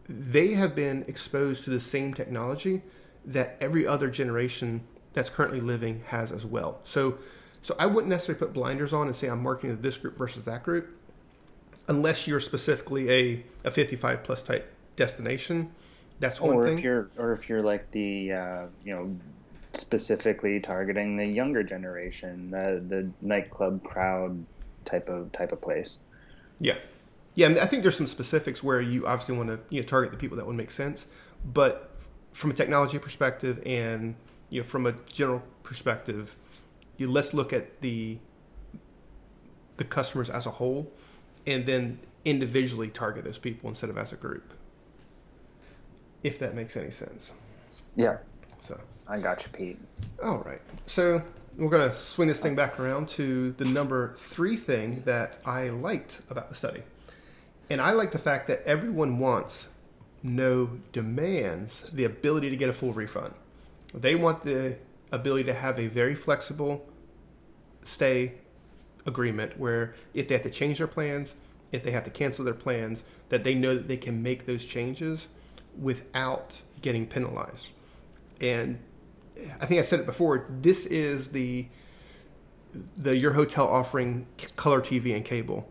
they 0.10 0.54
have 0.54 0.76
been 0.76 1.06
exposed 1.08 1.64
to 1.64 1.70
the 1.70 1.80
same 1.80 2.14
technology 2.14 2.82
that 3.26 3.56
every 3.62 3.88
other 3.88 4.10
generation 4.10 4.82
that's 5.14 5.30
currently 5.30 5.62
living 5.62 6.04
has 6.08 6.32
as 6.32 6.46
well. 6.46 6.80
So, 6.84 7.18
so 7.62 7.76
I 7.80 7.86
wouldn't 7.86 8.10
necessarily 8.10 8.40
put 8.40 8.54
blinders 8.54 8.94
on 8.94 9.08
and 9.08 9.16
say 9.16 9.28
I'm 9.28 9.44
marketing 9.44 9.76
to 9.76 9.82
this 9.82 9.98
group 9.98 10.18
versus 10.18 10.46
that 10.46 10.64
group, 10.64 10.90
unless 11.88 12.28
you're 12.28 12.40
specifically 12.40 13.10
a, 13.10 13.44
a 13.64 13.72
55 13.72 14.24
plus 14.24 14.42
type 14.42 14.72
destination. 14.96 15.72
That's 16.20 16.42
one 16.42 16.56
or 16.56 16.66
thing. 16.66 16.78
If 16.78 16.84
you're, 16.84 17.10
or 17.18 17.34
if 17.34 17.48
you're 17.48 17.62
like 17.62 17.90
the, 17.92 18.34
uh, 18.34 18.66
you 18.84 18.96
know, 18.96 19.16
specifically 19.74 20.60
targeting 20.60 21.18
the 21.18 21.26
younger 21.26 21.64
generation, 21.64 22.52
the 22.52 22.84
the 22.88 23.10
nightclub 23.22 23.84
crowd 23.84 24.46
type 24.86 25.10
of 25.10 25.32
type 25.32 25.52
of 25.52 25.62
place. 25.62 26.00
Yeah, 26.60 26.78
yeah. 27.36 27.48
I, 27.48 27.50
mean, 27.50 27.60
I 27.60 27.66
think 27.66 27.84
there's 27.84 27.98
some 27.98 28.08
specifics 28.08 28.64
where 28.64 28.82
you 28.82 29.06
obviously 29.06 29.38
want 29.38 29.50
to 29.50 29.60
you 29.70 29.82
know 29.82 29.88
target 29.88 30.12
the 30.12 30.18
people 30.18 30.38
that 30.38 30.48
would 30.48 30.56
make 30.56 30.72
sense, 30.72 31.08
but 31.46 31.92
from 32.34 32.52
a 32.52 32.54
technology 32.54 33.00
perspective 33.00 33.62
and 33.66 34.16
you 34.50 34.62
know, 34.62 34.66
from 34.66 34.86
a 34.86 34.94
general 35.12 35.44
perspective, 35.64 36.36
you 36.98 37.10
let's 37.10 37.34
look 37.34 37.54
at 37.54 37.82
the 37.82 38.18
the 39.78 39.84
customers 39.86 40.30
as 40.30 40.46
a 40.46 40.52
whole, 40.52 40.92
and 41.48 41.66
then 41.66 42.00
individually 42.26 42.90
target 42.90 43.24
those 43.24 43.38
people 43.38 43.70
instead 43.70 43.90
of 43.90 43.98
as 43.98 44.12
a 44.12 44.16
group. 44.16 44.54
If 46.22 46.38
that 46.40 46.54
makes 46.54 46.76
any 46.76 46.92
sense. 46.92 47.32
Yeah. 47.96 48.18
So 48.62 48.80
I 49.10 49.20
got 49.20 49.44
you, 49.44 49.50
Pete. 49.52 49.80
All 50.24 50.40
right. 50.46 50.62
So 50.86 51.22
we're 51.58 51.70
going 51.70 51.90
to 51.90 51.96
swing 51.96 52.28
this 52.28 52.40
thing 52.40 52.56
back 52.56 52.80
around 52.80 53.10
to 53.10 53.52
the 53.54 53.66
number 53.66 54.14
three 54.18 54.56
thing 54.56 55.02
that 55.06 55.40
I 55.46 55.70
liked 55.70 56.22
about 56.30 56.50
the 56.50 56.56
study. 56.56 56.84
And 57.72 57.82
I 57.82 57.92
like 57.92 58.12
the 58.12 58.20
fact 58.20 58.48
that 58.48 58.64
everyone 58.66 59.18
wants, 59.18 59.70
no 60.22 60.70
demands, 60.92 61.90
the 61.90 62.04
ability 62.04 62.52
to 62.52 62.56
get 62.56 62.70
a 62.70 62.74
full 62.74 62.94
refund. 62.94 63.34
They 63.96 64.14
want 64.14 64.44
the 64.44 64.78
ability 65.12 65.46
to 65.46 65.54
have 65.54 65.80
a 65.80 65.88
very 65.88 66.14
flexible 66.14 66.88
stay 67.84 68.34
agreement 69.08 69.58
where 69.60 69.96
if 70.14 70.28
they 70.28 70.36
have 70.36 70.44
to 70.44 70.52
change 70.52 70.78
their 70.78 70.88
plans, 70.88 71.36
if 71.72 71.84
they 71.84 71.92
have 71.92 72.04
to 72.04 72.12
cancel 72.12 72.46
their 72.46 72.54
plans, 72.54 73.04
that 73.30 73.44
they 73.44 73.56
know 73.56 73.74
that 73.74 73.88
they 73.88 73.98
can 73.98 74.22
make 74.22 74.46
those 74.46 74.64
changes 74.64 75.30
without 75.80 76.62
getting 76.82 77.08
penalized. 77.08 77.70
And 78.40 78.80
I 79.62 79.66
think 79.66 79.80
I've 79.80 79.88
said 79.88 80.00
it 80.00 80.06
before. 80.06 80.48
This 80.50 80.86
is 80.86 81.30
the 81.30 81.68
the 82.98 83.18
your 83.18 83.34
hotel 83.34 83.68
offering 83.68 84.28
color 84.56 84.80
TV 84.80 85.16
and 85.16 85.26
cable 85.26 85.68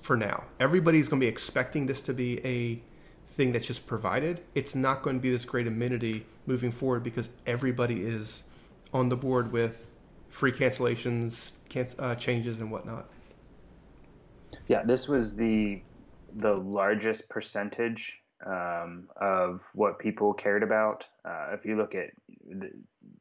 for 0.00 0.16
now. 0.16 0.44
Everybody's 0.60 1.08
going 1.08 1.20
to 1.20 1.24
be 1.24 1.28
expecting 1.28 1.86
this 1.86 2.00
to 2.02 2.14
be 2.14 2.44
a 2.46 2.80
thing 3.34 3.52
that's 3.52 3.66
just 3.66 3.86
provided, 3.86 4.40
it's 4.54 4.74
not 4.74 5.02
going 5.02 5.16
to 5.16 5.22
be 5.22 5.30
this 5.30 5.44
great 5.44 5.66
amenity 5.66 6.24
moving 6.46 6.70
forward 6.70 7.02
because 7.02 7.30
everybody 7.46 8.02
is 8.02 8.44
on 8.92 9.08
the 9.08 9.16
board 9.16 9.52
with 9.52 9.98
free 10.30 10.52
cancellations, 10.52 11.54
uh, 11.98 12.14
changes, 12.14 12.60
and 12.60 12.70
whatnot. 12.70 13.08
Yeah, 14.68 14.82
this 14.84 15.08
was 15.08 15.36
the 15.36 15.82
the 16.36 16.54
largest 16.54 17.28
percentage 17.28 18.20
um, 18.44 19.08
of 19.16 19.68
what 19.74 19.98
people 19.98 20.32
cared 20.32 20.62
about. 20.62 21.06
Uh, 21.24 21.48
if 21.52 21.64
you 21.64 21.76
look 21.76 21.94
at 21.94 22.10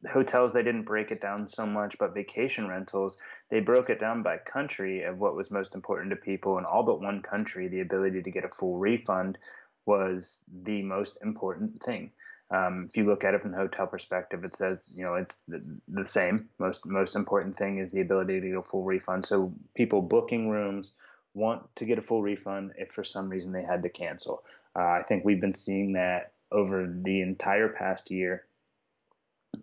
hotels, 0.10 0.54
they 0.54 0.64
didn't 0.64 0.84
break 0.84 1.12
it 1.12 1.22
down 1.22 1.48
so 1.48 1.66
much, 1.66 1.98
but 1.98 2.14
vacation 2.14 2.68
rentals, 2.68 3.18
they 3.50 3.60
broke 3.60 3.90
it 3.90 4.00
down 4.00 4.24
by 4.24 4.38
country 4.38 5.04
of 5.04 5.20
what 5.20 5.36
was 5.36 5.52
most 5.52 5.76
important 5.76 6.10
to 6.10 6.16
people. 6.16 6.58
In 6.58 6.66
all 6.66 6.84
but 6.84 7.02
one 7.02 7.22
country, 7.22 7.68
the 7.68 7.82
ability 7.82 8.22
to 8.22 8.32
get 8.32 8.46
a 8.46 8.50
full 8.50 8.78
refund 8.78 9.38
was 9.86 10.44
the 10.64 10.82
most 10.82 11.18
important 11.22 11.82
thing. 11.82 12.12
Um, 12.52 12.86
if 12.88 12.98
you 12.98 13.06
look 13.06 13.24
at 13.24 13.34
it 13.34 13.42
from 13.42 13.52
the 13.52 13.58
hotel 13.58 13.88
perspective, 13.88 14.44
it 14.44 14.56
says 14.56 14.94
you 14.96 15.04
know 15.04 15.16
it's 15.16 15.38
the, 15.48 15.64
the, 15.88 16.06
same. 16.06 16.50
Most 16.60 16.86
most 16.86 17.16
important 17.16 17.56
thing 17.56 17.80
is 17.80 17.92
the 17.92 18.02
ability 18.02 18.42
to 18.42 18.48
get 18.48 18.58
a 18.58 18.64
full 18.64 18.84
refund. 18.84 19.26
So 19.26 19.54
people 19.76 20.02
booking 20.02 20.50
rooms 20.50 20.94
want 21.34 21.64
to 21.78 21.86
get 21.86 21.98
a 21.98 22.02
full 22.02 22.22
refund 22.22 22.74
if 22.78 22.92
for 22.92 23.04
some 23.04 23.30
reason 23.30 23.54
they 23.54 23.64
had 23.64 23.82
to 23.84 23.90
cancel. 23.90 24.44
Uh, 24.76 24.84
I 24.84 25.04
think 25.08 25.24
we've 25.24 25.42
been 25.42 25.54
seeing 25.54 25.94
that 25.94 26.34
over 26.52 26.88
the 26.88 27.22
entire 27.22 27.70
past 27.70 28.12
year, 28.12 28.46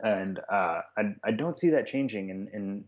and 0.00 0.38
uh, 0.50 0.82
I, 0.96 1.14
I 1.24 1.30
don't 1.32 1.56
see 1.56 1.70
that 1.70 1.86
changing. 1.86 2.30
And, 2.30 2.48
and 2.48 2.84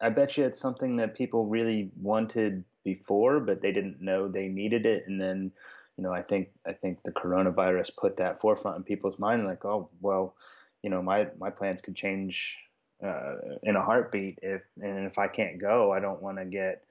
I 0.00 0.08
bet 0.10 0.36
you 0.36 0.44
it's 0.44 0.58
something 0.58 0.96
that 0.96 1.16
people 1.16 1.46
really 1.46 1.90
wanted 2.00 2.64
before, 2.84 3.40
but 3.40 3.62
they 3.62 3.72
didn't 3.72 4.00
know 4.00 4.28
they 4.28 4.48
needed 4.48 4.86
it, 4.86 5.04
and 5.06 5.20
then 5.20 5.52
you 5.96 6.04
know, 6.04 6.12
I 6.12 6.22
think 6.22 6.48
I 6.66 6.72
think 6.72 7.02
the 7.02 7.12
coronavirus 7.12 7.96
put 7.96 8.16
that 8.16 8.40
forefront 8.40 8.78
in 8.78 8.82
people's 8.84 9.18
mind, 9.18 9.46
like, 9.46 9.64
oh, 9.64 9.88
well, 10.00 10.34
you 10.82 10.90
know, 10.90 11.02
my 11.02 11.28
my 11.38 11.50
plans 11.50 11.82
could 11.82 11.94
change 11.94 12.56
uh, 13.04 13.34
in 13.62 13.76
a 13.76 13.82
heartbeat 13.82 14.38
if 14.42 14.62
and 14.80 15.06
if 15.06 15.18
I 15.18 15.28
can't 15.28 15.60
go, 15.60 15.92
I 15.92 16.00
don't 16.00 16.22
want 16.22 16.38
to 16.38 16.44
get 16.44 16.84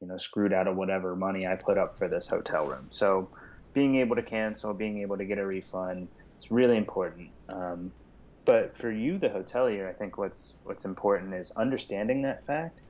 you 0.00 0.08
know 0.08 0.16
screwed 0.16 0.52
out 0.52 0.68
of 0.68 0.76
whatever 0.76 1.14
money 1.14 1.46
I 1.46 1.56
put 1.56 1.78
up 1.78 1.98
for 1.98 2.08
this 2.08 2.28
hotel 2.28 2.66
room. 2.66 2.86
So 2.90 3.28
being 3.76 3.96
able 3.96 4.16
to 4.16 4.22
cancel, 4.22 4.72
being 4.72 5.02
able 5.02 5.18
to 5.18 5.26
get 5.26 5.36
a 5.36 5.46
refund, 5.46 6.08
it's 6.38 6.50
really 6.50 6.78
important. 6.78 7.30
Um, 7.50 7.92
but 8.46 8.74
for 8.74 8.90
you, 8.90 9.18
the 9.18 9.28
hotelier, 9.28 9.86
I 9.86 9.92
think 9.92 10.16
what's 10.16 10.54
what's 10.62 10.86
important 10.86 11.34
is 11.34 11.50
understanding 11.58 12.22
that 12.22 12.46
fact, 12.46 12.80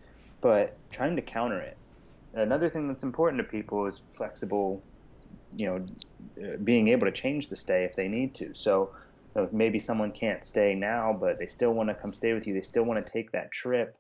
but 0.41 0.79
trying 0.93 1.17
to 1.17 1.23
counter 1.23 1.61
it. 1.61 1.77
Another 2.35 2.69
thing 2.69 2.87
that's 2.87 3.03
important 3.03 3.43
to 3.43 3.49
people 3.49 3.87
is 3.87 4.03
flexible, 4.17 4.87
you 5.57 5.67
know, 5.67 5.87
uh, 6.41 6.57
being 6.63 6.87
able 6.89 7.07
to 7.07 7.13
change 7.13 7.49
the 7.49 7.57
stay 7.57 7.83
if 7.85 7.97
they 7.97 8.07
need 8.07 8.37
to. 8.37 8.55
So 8.55 8.93
you 9.35 9.43
know, 9.43 9.49
maybe 9.51 9.81
someone 9.81 10.13
can't 10.13 10.45
stay 10.45 10.77
now, 10.77 11.17
but 11.21 11.41
they 11.41 11.49
still 11.49 11.73
want 11.73 11.89
to 11.89 11.97
come 11.97 12.13
stay 12.13 12.33
with 12.33 12.47
you. 12.47 12.55
They 12.55 12.61
still 12.63 12.85
want 12.85 13.05
to 13.05 13.13
take 13.13 13.33
that 13.33 13.51
trip. 13.51 13.97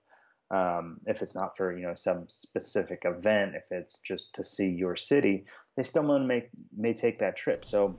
Um, 0.53 0.99
if 1.07 1.21
it's 1.23 1.35
not 1.35 1.57
for 1.57 1.77
you 1.77 1.85
know 1.85 1.95
some 1.95 2.29
specific 2.29 3.03
event, 3.05 3.57
if 3.57 3.73
it's 3.73 3.99
just 3.99 4.37
to 4.37 4.45
see 4.45 4.69
your 4.69 4.95
city, 4.95 5.47
they 5.77 5.83
still 5.83 6.19
make 6.19 6.49
may 6.77 6.95
take 6.95 7.19
that 7.19 7.37
trip. 7.37 7.65
So 7.65 7.97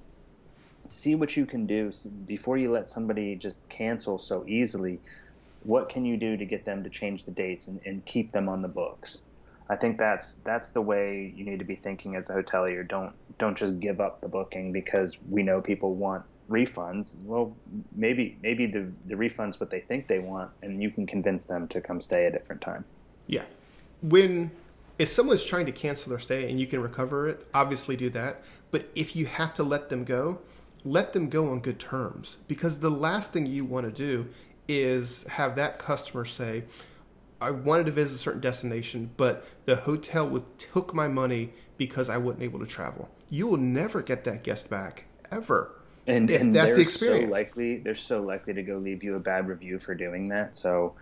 see 0.87 1.15
what 1.15 1.35
you 1.37 1.45
can 1.45 1.65
do 1.65 1.91
before 2.25 2.57
you 2.57 2.71
let 2.71 2.89
somebody 2.89 3.35
just 3.35 3.67
cancel 3.69 4.17
so 4.17 4.45
easily. 4.47 4.99
What 5.63 5.89
can 5.89 6.05
you 6.05 6.17
do 6.17 6.37
to 6.37 6.45
get 6.45 6.65
them 6.65 6.83
to 6.83 6.89
change 6.89 7.25
the 7.25 7.31
dates 7.31 7.67
and, 7.67 7.79
and 7.85 8.05
keep 8.05 8.31
them 8.31 8.47
on 8.47 8.61
the 8.61 8.67
books? 8.67 9.19
I 9.69 9.75
think 9.75 9.97
that's 9.97 10.35
that's 10.45 10.71
the 10.71 10.81
way 10.81 11.33
you 11.35 11.43
need 11.45 11.59
to 11.59 11.65
be 11.65 11.75
thinking 11.75 12.15
as 12.15 12.29
a 12.29 12.35
hotelier. 12.35 12.87
Don't 12.87 13.13
don't 13.37 13.57
just 13.57 13.79
give 13.79 13.99
up 13.99 14.21
the 14.21 14.29
booking 14.29 14.71
because 14.71 15.17
we 15.29 15.43
know 15.43 15.61
people 15.61 15.95
want 15.95 16.23
refunds. 16.49 17.15
Well, 17.23 17.57
maybe 17.93 18.37
maybe 18.41 18.65
the 18.67 18.91
the 19.05 19.15
refunds 19.15 19.59
what 19.59 19.69
they 19.69 19.81
think 19.81 20.07
they 20.07 20.19
want, 20.19 20.51
and 20.61 20.81
you 20.81 20.89
can 20.89 21.05
convince 21.05 21.43
them 21.43 21.67
to 21.69 21.81
come 21.81 21.99
stay 21.99 22.25
a 22.25 22.31
different 22.31 22.61
time. 22.61 22.85
Yeah, 23.27 23.43
when 24.01 24.51
if 24.99 25.09
someone's 25.09 25.43
trying 25.43 25.65
to 25.65 25.71
cancel 25.71 26.09
their 26.09 26.19
stay 26.19 26.49
and 26.49 26.59
you 26.59 26.67
can 26.67 26.81
recover 26.81 27.27
it, 27.27 27.47
obviously 27.53 27.95
do 27.95 28.09
that. 28.11 28.41
But 28.71 28.89
if 28.95 29.15
you 29.15 29.25
have 29.25 29.53
to 29.55 29.63
let 29.63 29.89
them 29.89 30.03
go, 30.03 30.39
let 30.83 31.13
them 31.13 31.29
go 31.29 31.49
on 31.49 31.59
good 31.59 31.79
terms 31.79 32.37
because 32.47 32.79
the 32.79 32.89
last 32.89 33.31
thing 33.31 33.45
you 33.45 33.65
want 33.65 33.85
to 33.85 33.91
do 33.91 34.27
is 34.67 35.23
have 35.23 35.55
that 35.55 35.79
customer 35.79 36.25
say, 36.25 36.63
I 37.39 37.51
wanted 37.51 37.85
to 37.85 37.91
visit 37.91 38.15
a 38.15 38.19
certain 38.19 38.41
destination, 38.41 39.11
but 39.15 39.45
the 39.65 39.75
hotel 39.75 40.27
would 40.29 40.57
took 40.57 40.93
my 40.93 41.07
money 41.07 41.51
because 41.77 42.09
I 42.09 42.17
wasn't 42.17 42.43
able 42.43 42.59
to 42.59 42.65
travel. 42.65 43.09
You 43.29 43.47
will 43.47 43.57
never 43.57 44.01
get 44.01 44.23
that 44.23 44.43
guest 44.43 44.69
back 44.69 45.05
ever. 45.31 45.71
And, 46.07 46.31
if 46.31 46.41
and 46.41 46.55
that's 46.55 46.73
the 46.73 46.81
experience. 46.81 47.29
So 47.29 47.33
likely, 47.33 47.77
they're 47.77 47.95
so 47.95 48.21
likely 48.21 48.53
to 48.53 48.63
go 48.63 48.77
leave 48.77 49.03
you 49.03 49.15
a 49.15 49.19
bad 49.19 49.47
review 49.47 49.77
for 49.77 49.93
doing 49.93 50.29
that. 50.29 50.55
So, 50.55 50.95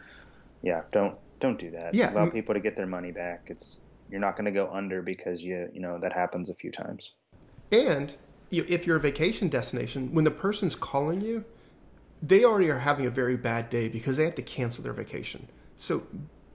yeah, 0.62 0.82
don't 0.92 1.16
don't 1.40 1.60
do 1.60 1.70
that. 1.72 1.94
Yeah, 1.94 2.12
allow 2.12 2.30
people 2.30 2.56
to 2.56 2.60
get 2.60 2.76
their 2.76 2.88
money 2.88 3.12
back. 3.12 3.44
It's 3.48 3.78
you're 4.10 4.20
not 4.20 4.36
going 4.36 4.46
to 4.46 4.52
go 4.52 4.70
under 4.72 5.02
because 5.02 5.42
you 5.42 5.70
you 5.74 5.80
know 5.80 5.98
that 6.00 6.14
happens 6.14 6.50
a 6.50 6.54
few 6.54 6.72
times. 6.72 7.14
And 7.72 8.16
you, 8.50 8.66
if 8.68 8.86
you're 8.86 8.98
a 8.98 9.02
vacation 9.02 9.50
destination, 9.50 10.14
when 10.14 10.24
the 10.24 10.32
person's 10.32 10.76
calling 10.76 11.22
you, 11.22 11.46
they 12.22 12.44
already 12.44 12.70
are 12.70 12.80
having 12.80 13.06
a 13.06 13.10
very 13.10 13.38
bad 13.38 13.70
day 13.70 13.90
because 13.90 14.18
they 14.18 14.26
have 14.26 14.36
to 14.36 14.42
cancel 14.42 14.84
their 14.84 14.94
vacation. 14.94 15.48
So 15.78 16.04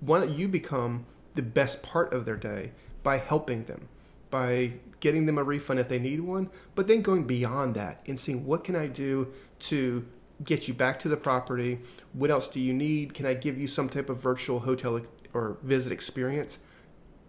why 0.00 0.20
don't 0.20 0.30
you 0.30 0.48
become 0.48 1.06
the 1.34 1.42
best 1.42 1.82
part 1.82 2.12
of 2.12 2.24
their 2.24 2.36
day 2.36 2.72
by 3.02 3.18
helping 3.18 3.64
them, 3.64 3.88
by 4.30 4.72
getting 5.00 5.26
them 5.26 5.38
a 5.38 5.42
refund 5.42 5.80
if 5.80 5.88
they 5.88 5.98
need 5.98 6.20
one, 6.20 6.50
but 6.74 6.86
then 6.86 7.02
going 7.02 7.24
beyond 7.24 7.74
that 7.74 8.02
and 8.06 8.18
seeing 8.18 8.44
what 8.44 8.64
can 8.64 8.76
I 8.76 8.86
do 8.86 9.32
to 9.60 10.06
get 10.44 10.68
you 10.68 10.74
back 10.74 10.98
to 11.00 11.08
the 11.08 11.16
property? 11.16 11.80
What 12.12 12.30
else 12.30 12.48
do 12.48 12.60
you 12.60 12.72
need? 12.72 13.14
Can 13.14 13.26
I 13.26 13.34
give 13.34 13.58
you 13.58 13.66
some 13.66 13.88
type 13.88 14.10
of 14.10 14.18
virtual 14.18 14.60
hotel 14.60 15.00
or 15.32 15.58
visit 15.62 15.92
experience, 15.92 16.58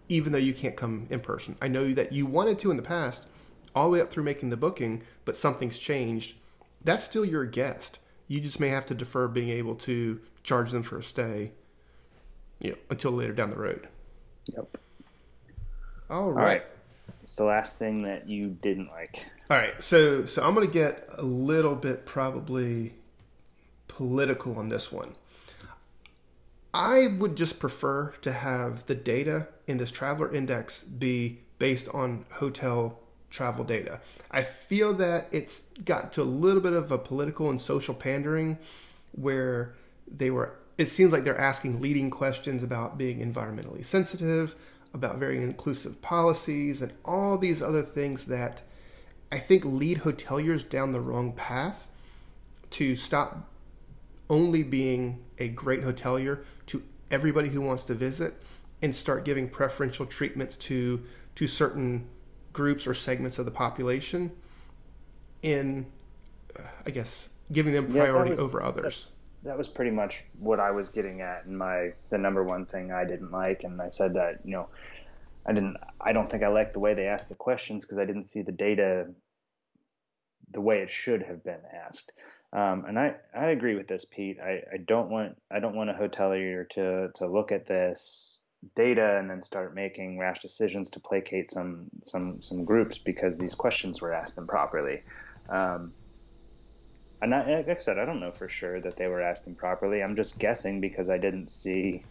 even 0.08 0.32
though 0.32 0.38
you 0.38 0.52
can't 0.52 0.76
come 0.76 1.06
in 1.10 1.20
person? 1.20 1.56
I 1.60 1.68
know 1.68 1.92
that 1.92 2.12
you 2.12 2.26
wanted 2.26 2.58
to 2.60 2.70
in 2.70 2.76
the 2.76 2.82
past, 2.82 3.26
all 3.74 3.86
the 3.86 3.90
way 3.90 4.00
up 4.00 4.10
through 4.10 4.24
making 4.24 4.50
the 4.50 4.56
booking, 4.56 5.02
but 5.24 5.36
something's 5.36 5.78
changed, 5.78 6.36
that's 6.84 7.04
still 7.04 7.24
your 7.24 7.44
guest. 7.44 7.98
You 8.28 8.40
just 8.40 8.60
may 8.60 8.68
have 8.68 8.86
to 8.86 8.94
defer 8.94 9.28
being 9.28 9.50
able 9.50 9.74
to 9.76 10.20
charge 10.42 10.70
them 10.70 10.82
for 10.82 10.98
a 10.98 11.02
stay, 11.02 11.52
you 12.60 12.70
know, 12.70 12.76
until 12.90 13.12
later 13.12 13.32
down 13.32 13.50
the 13.50 13.58
road. 13.58 13.88
Yep. 14.54 14.78
All 16.10 16.32
right. 16.32 16.42
All 16.42 16.46
right. 16.46 16.62
It's 17.22 17.36
the 17.36 17.44
last 17.44 17.78
thing 17.78 18.02
that 18.02 18.28
you 18.28 18.48
didn't 18.48 18.88
like. 18.88 19.24
All 19.50 19.56
right. 19.56 19.80
So 19.82 20.26
so 20.26 20.42
I'm 20.42 20.54
going 20.54 20.66
to 20.66 20.72
get 20.72 21.08
a 21.16 21.22
little 21.22 21.76
bit 21.76 22.04
probably 22.04 22.94
political 23.88 24.58
on 24.58 24.68
this 24.68 24.90
one. 24.90 25.14
I 26.74 27.08
would 27.18 27.36
just 27.36 27.58
prefer 27.58 28.12
to 28.22 28.32
have 28.32 28.86
the 28.86 28.94
data 28.94 29.48
in 29.66 29.76
this 29.76 29.90
traveler 29.90 30.32
index 30.32 30.82
be 30.82 31.40
based 31.58 31.88
on 31.90 32.24
hotel 32.32 32.98
travel 33.30 33.64
data. 33.64 34.00
I 34.30 34.42
feel 34.42 34.94
that 34.94 35.28
it's 35.32 35.64
got 35.84 36.12
to 36.14 36.22
a 36.22 36.24
little 36.24 36.62
bit 36.62 36.72
of 36.72 36.90
a 36.90 36.98
political 36.98 37.50
and 37.50 37.60
social 37.60 37.94
pandering 37.94 38.58
where 39.12 39.74
they 40.06 40.30
were 40.30 40.54
it 40.78 40.86
seems 40.86 41.12
like 41.12 41.24
they're 41.24 41.38
asking 41.38 41.80
leading 41.80 42.10
questions 42.10 42.62
about 42.62 42.96
being 42.96 43.18
environmentally 43.20 43.84
sensitive, 43.84 44.56
about 44.94 45.18
very 45.18 45.36
inclusive 45.36 46.00
policies 46.00 46.80
and 46.80 46.92
all 47.04 47.36
these 47.36 47.62
other 47.62 47.82
things 47.82 48.24
that 48.24 48.62
I 49.30 49.38
think 49.38 49.64
lead 49.64 49.98
hoteliers 49.98 50.68
down 50.68 50.92
the 50.92 51.00
wrong 51.00 51.32
path 51.32 51.88
to 52.70 52.96
stop 52.96 53.51
only 54.32 54.62
being 54.62 55.22
a 55.38 55.48
great 55.48 55.82
hotelier 55.82 56.42
to 56.66 56.82
everybody 57.10 57.50
who 57.50 57.60
wants 57.60 57.84
to 57.84 57.94
visit 57.94 58.42
and 58.80 58.92
start 58.92 59.24
giving 59.24 59.48
preferential 59.48 60.06
treatments 60.06 60.56
to 60.56 61.00
to 61.34 61.46
certain 61.46 62.08
groups 62.52 62.86
or 62.86 62.94
segments 62.94 63.38
of 63.38 63.44
the 63.44 63.50
population 63.50 64.30
in, 65.42 65.86
uh, 66.58 66.62
I 66.84 66.90
guess, 66.90 67.28
giving 67.52 67.72
them 67.72 67.86
priority 67.86 68.30
yeah, 68.30 68.36
was, 68.36 68.44
over 68.44 68.62
others. 68.62 69.06
That, 69.42 69.50
that 69.50 69.58
was 69.58 69.68
pretty 69.68 69.90
much 69.90 70.24
what 70.38 70.60
I 70.60 70.70
was 70.70 70.88
getting 70.88 71.20
at 71.20 71.44
and 71.44 71.56
my 71.56 71.92
the 72.10 72.18
number 72.18 72.42
one 72.42 72.64
thing 72.66 72.90
I 72.90 73.04
didn't 73.04 73.30
like, 73.30 73.64
and 73.64 73.80
I 73.80 73.88
said 73.88 74.14
that 74.14 74.40
you 74.44 74.52
know 74.52 74.68
I 75.44 75.52
didn't 75.52 75.76
I 76.00 76.12
don't 76.12 76.30
think 76.30 76.42
I 76.42 76.48
liked 76.48 76.72
the 76.72 76.80
way 76.80 76.94
they 76.94 77.06
asked 77.06 77.28
the 77.28 77.34
questions 77.34 77.84
because 77.84 77.98
I 77.98 78.06
didn't 78.06 78.24
see 78.24 78.40
the 78.40 78.52
data 78.52 79.08
the 80.52 80.60
way 80.60 80.80
it 80.80 80.90
should 80.90 81.22
have 81.22 81.44
been 81.44 81.60
asked. 81.86 82.12
Um, 82.52 82.84
and 82.86 82.98
I, 82.98 83.14
I 83.34 83.46
agree 83.46 83.74
with 83.74 83.86
this, 83.86 84.04
Pete. 84.04 84.38
I, 84.38 84.62
I 84.72 84.76
don't 84.76 85.08
want 85.08 85.36
I 85.50 85.58
don't 85.58 85.74
want 85.74 85.90
a 85.90 85.94
hotelier 85.94 86.68
to 86.70 87.10
to 87.14 87.26
look 87.26 87.50
at 87.50 87.66
this 87.66 88.40
data 88.76 89.18
and 89.18 89.28
then 89.28 89.42
start 89.42 89.74
making 89.74 90.18
rash 90.18 90.40
decisions 90.40 90.90
to 90.90 91.00
placate 91.00 91.50
some 91.50 91.86
some 92.02 92.42
some 92.42 92.64
groups 92.64 92.98
because 92.98 93.38
these 93.38 93.54
questions 93.54 94.00
were 94.00 94.12
asked 94.12 94.36
improperly. 94.36 95.02
Um, 95.48 95.92
and 97.22 97.34
I, 97.34 97.56
like 97.56 97.68
I 97.68 97.80
said, 97.80 97.98
I 97.98 98.04
don't 98.04 98.20
know 98.20 98.32
for 98.32 98.48
sure 98.48 98.80
that 98.80 98.96
they 98.96 99.06
were 99.06 99.22
asked 99.22 99.46
improperly. 99.46 100.02
I'm 100.02 100.16
just 100.16 100.38
guessing 100.38 100.80
because 100.80 101.08
I 101.08 101.18
didn't 101.18 101.48
see, 101.48 102.02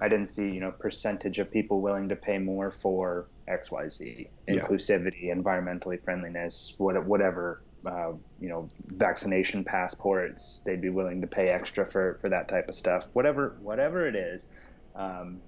I 0.00 0.08
didn't 0.08 0.26
see 0.26 0.48
you 0.50 0.60
know 0.60 0.70
percentage 0.70 1.40
of 1.40 1.50
people 1.50 1.80
willing 1.80 2.08
to 2.08 2.16
pay 2.16 2.38
more 2.38 2.70
for 2.70 3.26
X 3.48 3.70
Y 3.70 3.88
Z, 3.88 4.28
inclusivity, 4.48 5.24
yeah. 5.24 5.34
environmentally 5.34 6.02
friendliness, 6.02 6.74
what, 6.78 7.04
whatever. 7.04 7.63
Uh, 7.86 8.12
you 8.40 8.48
know, 8.48 8.68
vaccination 8.86 9.62
passports. 9.62 10.62
They'd 10.64 10.80
be 10.80 10.88
willing 10.88 11.20
to 11.20 11.26
pay 11.26 11.48
extra 11.48 11.84
for, 11.84 12.18
for 12.20 12.28
that 12.28 12.48
type 12.48 12.68
of 12.68 12.74
stuff. 12.74 13.08
Whatever 13.12 13.56
whatever 13.60 14.06
it 14.06 14.16
is, 14.16 14.46
um, 14.94 15.40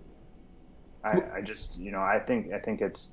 I, 1.03 1.23
I 1.37 1.41
just 1.41 1.79
you 1.79 1.93
know 1.93 2.01
I 2.01 2.19
think 2.19 2.53
I 2.53 2.59
think 2.59 2.81
it's 2.81 3.09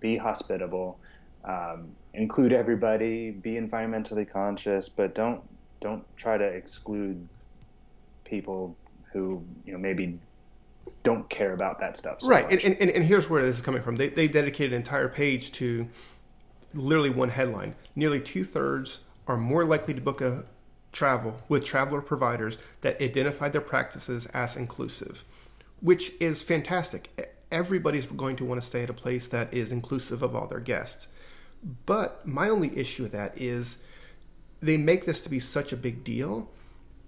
be 0.00 0.16
hospitable, 0.16 0.98
um, 1.44 1.90
include 2.14 2.52
everybody, 2.52 3.30
be 3.30 3.52
environmentally 3.52 4.28
conscious, 4.28 4.88
but 4.88 5.14
don't 5.14 5.42
don't 5.80 6.04
try 6.16 6.36
to 6.36 6.44
exclude 6.44 7.28
people 8.24 8.76
who 9.12 9.42
you 9.64 9.72
know 9.72 9.78
maybe 9.78 10.18
don't 11.02 11.28
care 11.30 11.52
about 11.52 11.80
that 11.80 11.96
stuff. 11.96 12.20
So 12.20 12.28
right, 12.28 12.50
and, 12.50 12.76
and, 12.80 12.90
and 12.90 13.04
here's 13.04 13.30
where 13.30 13.42
this 13.42 13.56
is 13.56 13.62
coming 13.62 13.82
from. 13.82 13.96
They 13.96 14.08
they 14.08 14.28
dedicated 14.28 14.72
an 14.72 14.78
entire 14.78 15.08
page 15.08 15.52
to 15.52 15.88
literally 16.74 17.10
one 17.10 17.30
headline. 17.30 17.74
Nearly 17.94 18.20
two 18.20 18.44
thirds 18.44 19.00
are 19.26 19.36
more 19.36 19.64
likely 19.64 19.94
to 19.94 20.00
book 20.00 20.20
a 20.20 20.44
travel 20.92 21.40
with 21.48 21.64
traveler 21.64 22.00
providers 22.00 22.58
that 22.80 23.00
identify 23.00 23.48
their 23.48 23.60
practices 23.60 24.26
as 24.26 24.56
inclusive 24.56 25.24
which 25.80 26.12
is 26.20 26.42
fantastic. 26.42 27.32
Everybody's 27.50 28.06
going 28.06 28.36
to 28.36 28.44
want 28.44 28.60
to 28.60 28.66
stay 28.66 28.82
at 28.82 28.90
a 28.90 28.94
place 28.94 29.28
that 29.28 29.52
is 29.52 29.72
inclusive 29.72 30.22
of 30.22 30.36
all 30.36 30.46
their 30.46 30.60
guests. 30.60 31.08
But 31.86 32.26
my 32.26 32.48
only 32.48 32.76
issue 32.78 33.02
with 33.02 33.12
that 33.12 33.40
is 33.40 33.78
they 34.60 34.76
make 34.76 35.04
this 35.04 35.20
to 35.22 35.28
be 35.28 35.40
such 35.40 35.72
a 35.72 35.76
big 35.76 36.04
deal 36.04 36.50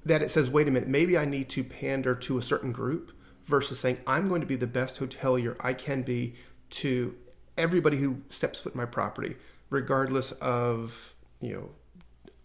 that 0.05 0.23
it 0.23 0.31
says, 0.31 0.51
wait 0.51 0.67
a 0.67 0.71
minute, 0.71 0.89
maybe 0.89 1.17
I 1.17 1.25
need 1.25 1.49
to 1.51 1.63
pander 1.63 2.15
to 2.15 2.39
a 2.39 2.43
certain 2.43 2.73
group 2.73 3.13
versus 3.45 3.79
saying, 3.79 3.99
I'm 4.07 4.29
going 4.29 4.41
to 4.41 4.47
be 4.47 4.57
the 4.57 4.67
best 4.67 4.99
hotelier 4.99 5.57
I 5.61 5.75
can 5.75 6.03
be 6.03 6.35
to 6.71 7.15
everybody 7.57 7.99
who 7.99 8.23
steps 8.29 8.61
foot 8.61 8.75
in 8.75 8.81
my 8.81 8.87
property, 8.87 9.37
regardless 9.73 10.33
of, 10.33 11.14
you 11.41 11.55
know, 11.55 11.70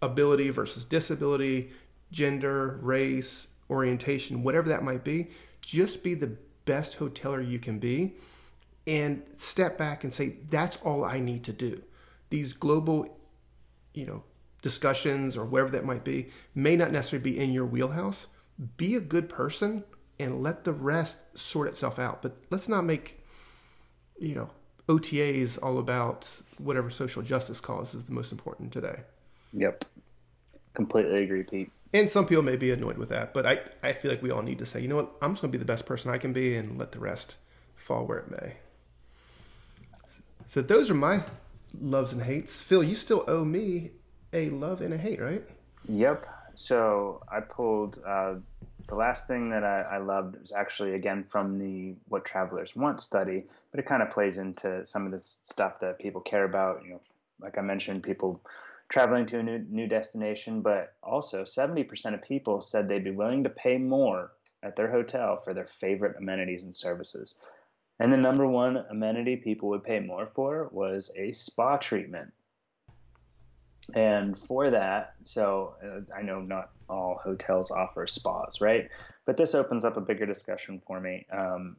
ability 0.02 0.50
versus 0.50 0.86
disability, 0.86 1.72
gender, 2.12 2.80
race, 2.82 3.48
orientation, 3.70 4.44
whatever 4.44 4.70
that 4.70 4.84
might 4.84 5.04
be 5.04 5.28
just 5.68 6.02
be 6.02 6.14
the 6.14 6.38
best 6.64 6.98
hoteler 6.98 7.46
you 7.46 7.60
can 7.60 7.78
be 7.78 8.14
and 8.88 9.22
step 9.36 9.78
back 9.78 10.06
and 10.06 10.14
say 10.14 10.38
that's 10.50 10.78
all 10.78 11.04
I 11.04 11.20
need 11.20 11.44
to 11.44 11.52
do. 11.52 11.84
These 12.30 12.54
global, 12.54 13.20
you 13.94 14.06
know, 14.06 14.24
discussions 14.62 15.36
or 15.36 15.44
whatever 15.44 15.72
that 15.72 15.84
might 15.84 16.06
be 16.06 16.30
may 16.56 16.78
not 16.78 16.92
necessarily 16.94 17.32
be 17.32 17.38
in 17.38 17.52
your 17.52 17.66
wheelhouse. 17.66 18.28
Be 18.78 18.96
a 18.96 19.02
good 19.02 19.28
person 19.28 19.84
and 20.20 20.42
let 20.42 20.64
the 20.64 20.72
rest 20.72 21.38
sort 21.38 21.68
itself 21.68 22.00
out. 22.00 22.22
But 22.22 22.38
let's 22.50 22.70
not 22.70 22.86
make, 22.86 23.22
you 24.18 24.36
know, 24.36 24.50
OTAs 24.88 25.60
all 25.62 25.80
about 25.80 26.30
whatever 26.58 26.90
social 26.90 27.22
justice 27.22 27.60
cause 27.60 27.94
is 27.94 28.06
the 28.06 28.14
most 28.14 28.32
important 28.32 28.72
today. 28.72 29.02
Yep. 29.54 29.86
Completely 30.74 31.24
agree, 31.24 31.44
Pete. 31.44 31.72
And 31.94 32.10
some 32.10 32.26
people 32.26 32.44
may 32.44 32.56
be 32.56 32.72
annoyed 32.72 32.98
with 32.98 33.10
that, 33.10 33.34
but 33.34 33.46
I, 33.46 33.60
I 33.82 33.94
feel 33.94 34.12
like 34.12 34.22
we 34.22 34.32
all 34.32 34.42
need 34.42 34.60
to 34.60 34.66
say, 34.66 34.82
you 34.82 34.88
know 34.88 34.98
what, 34.98 35.12
I'm 35.22 35.32
just 35.34 35.42
going 35.42 35.52
to 35.52 35.58
be 35.58 35.62
the 35.62 35.66
best 35.66 35.86
person 35.86 36.12
I 36.12 36.18
can 36.18 36.34
be 36.34 36.56
and 36.56 36.78
let 36.78 36.92
the 36.92 37.00
rest 37.00 37.38
fall 37.76 38.06
where 38.06 38.20
it 38.20 38.30
may. 38.30 38.54
So 40.46 40.62
those 40.62 40.90
are 40.90 40.96
my 40.96 41.22
loves 41.80 42.14
and 42.14 42.22
hates. 42.22 42.62
Phil, 42.62 42.84
you 42.84 42.96
still 42.96 43.24
owe 43.28 43.44
me 43.44 43.92
a 44.34 44.50
love 44.50 44.82
and 44.82 44.94
a 44.94 44.98
hate, 44.98 45.22
right? 45.22 45.44
Yep. 45.88 46.28
So 46.56 47.22
I 47.32 47.40
pulled 47.40 48.02
uh, 48.06 48.36
the 48.88 48.96
last 48.96 49.28
thing 49.28 49.50
that 49.50 49.64
I, 49.64 49.82
I, 49.82 49.98
loved 49.98 50.40
was 50.40 50.52
actually 50.52 50.94
again 50.94 51.26
from 51.28 51.58
the 51.58 51.96
What 52.08 52.26
Travelers 52.26 52.76
Want 52.76 53.02
study, 53.02 53.44
but 53.72 53.80
it 53.80 53.86
kind 53.86 54.02
of 54.02 54.10
plays 54.10 54.38
into 54.38 54.86
some 54.86 55.06
of 55.06 55.12
this 55.12 55.40
stuff 55.44 55.80
that 55.82 56.00
people 56.00 56.22
care 56.22 56.46
about. 56.46 56.84
You 56.84 56.92
know, 56.92 57.02
like 57.42 57.58
I 57.58 57.62
mentioned, 57.62 58.04
people 58.04 58.42
traveling 58.90 59.26
to 59.28 59.40
a 59.40 59.44
new, 59.44 59.60
new 59.70 59.88
destination, 59.88 60.62
but 60.62 60.94
also 61.04 61.44
70% 61.44 62.14
of 62.14 62.22
people 62.22 62.62
said 62.62 62.88
they'd 62.88 63.04
be 63.04 63.12
willing 63.12 63.44
to 63.44 63.50
pay 63.50 63.78
more 63.78 64.32
at 64.64 64.76
their 64.76 64.90
hotel 64.90 65.38
for 65.38 65.54
their 65.54 65.68
favorite 65.68 66.16
amenities 66.18 66.64
and 66.64 66.74
services. 66.74 67.36
And 68.00 68.14
the 68.14 68.18
number 68.18 68.48
one 68.48 68.78
amenity 68.90 69.36
people 69.36 69.70
would 69.70 69.84
pay 69.84 70.00
more 70.00 70.28
for 70.28 70.70
was 70.72 71.12
a 71.16 71.32
spa 71.32 71.78
treatment. 71.78 72.32
And 73.94 74.38
for 74.38 74.70
that, 74.70 75.14
so 75.24 75.76
uh, 75.84 76.02
I 76.16 76.22
know 76.22 76.42
not 76.42 76.72
all 76.90 77.20
hotels 77.24 77.72
offer 77.72 78.06
spas, 78.08 78.60
right? 78.62 78.90
But 79.26 79.38
this 79.38 79.56
opens 79.56 79.86
up 79.86 79.98
a 79.98 80.02
bigger 80.02 80.26
discussion 80.26 80.82
for 80.86 81.00
me. 81.00 81.26
Um, 81.32 81.78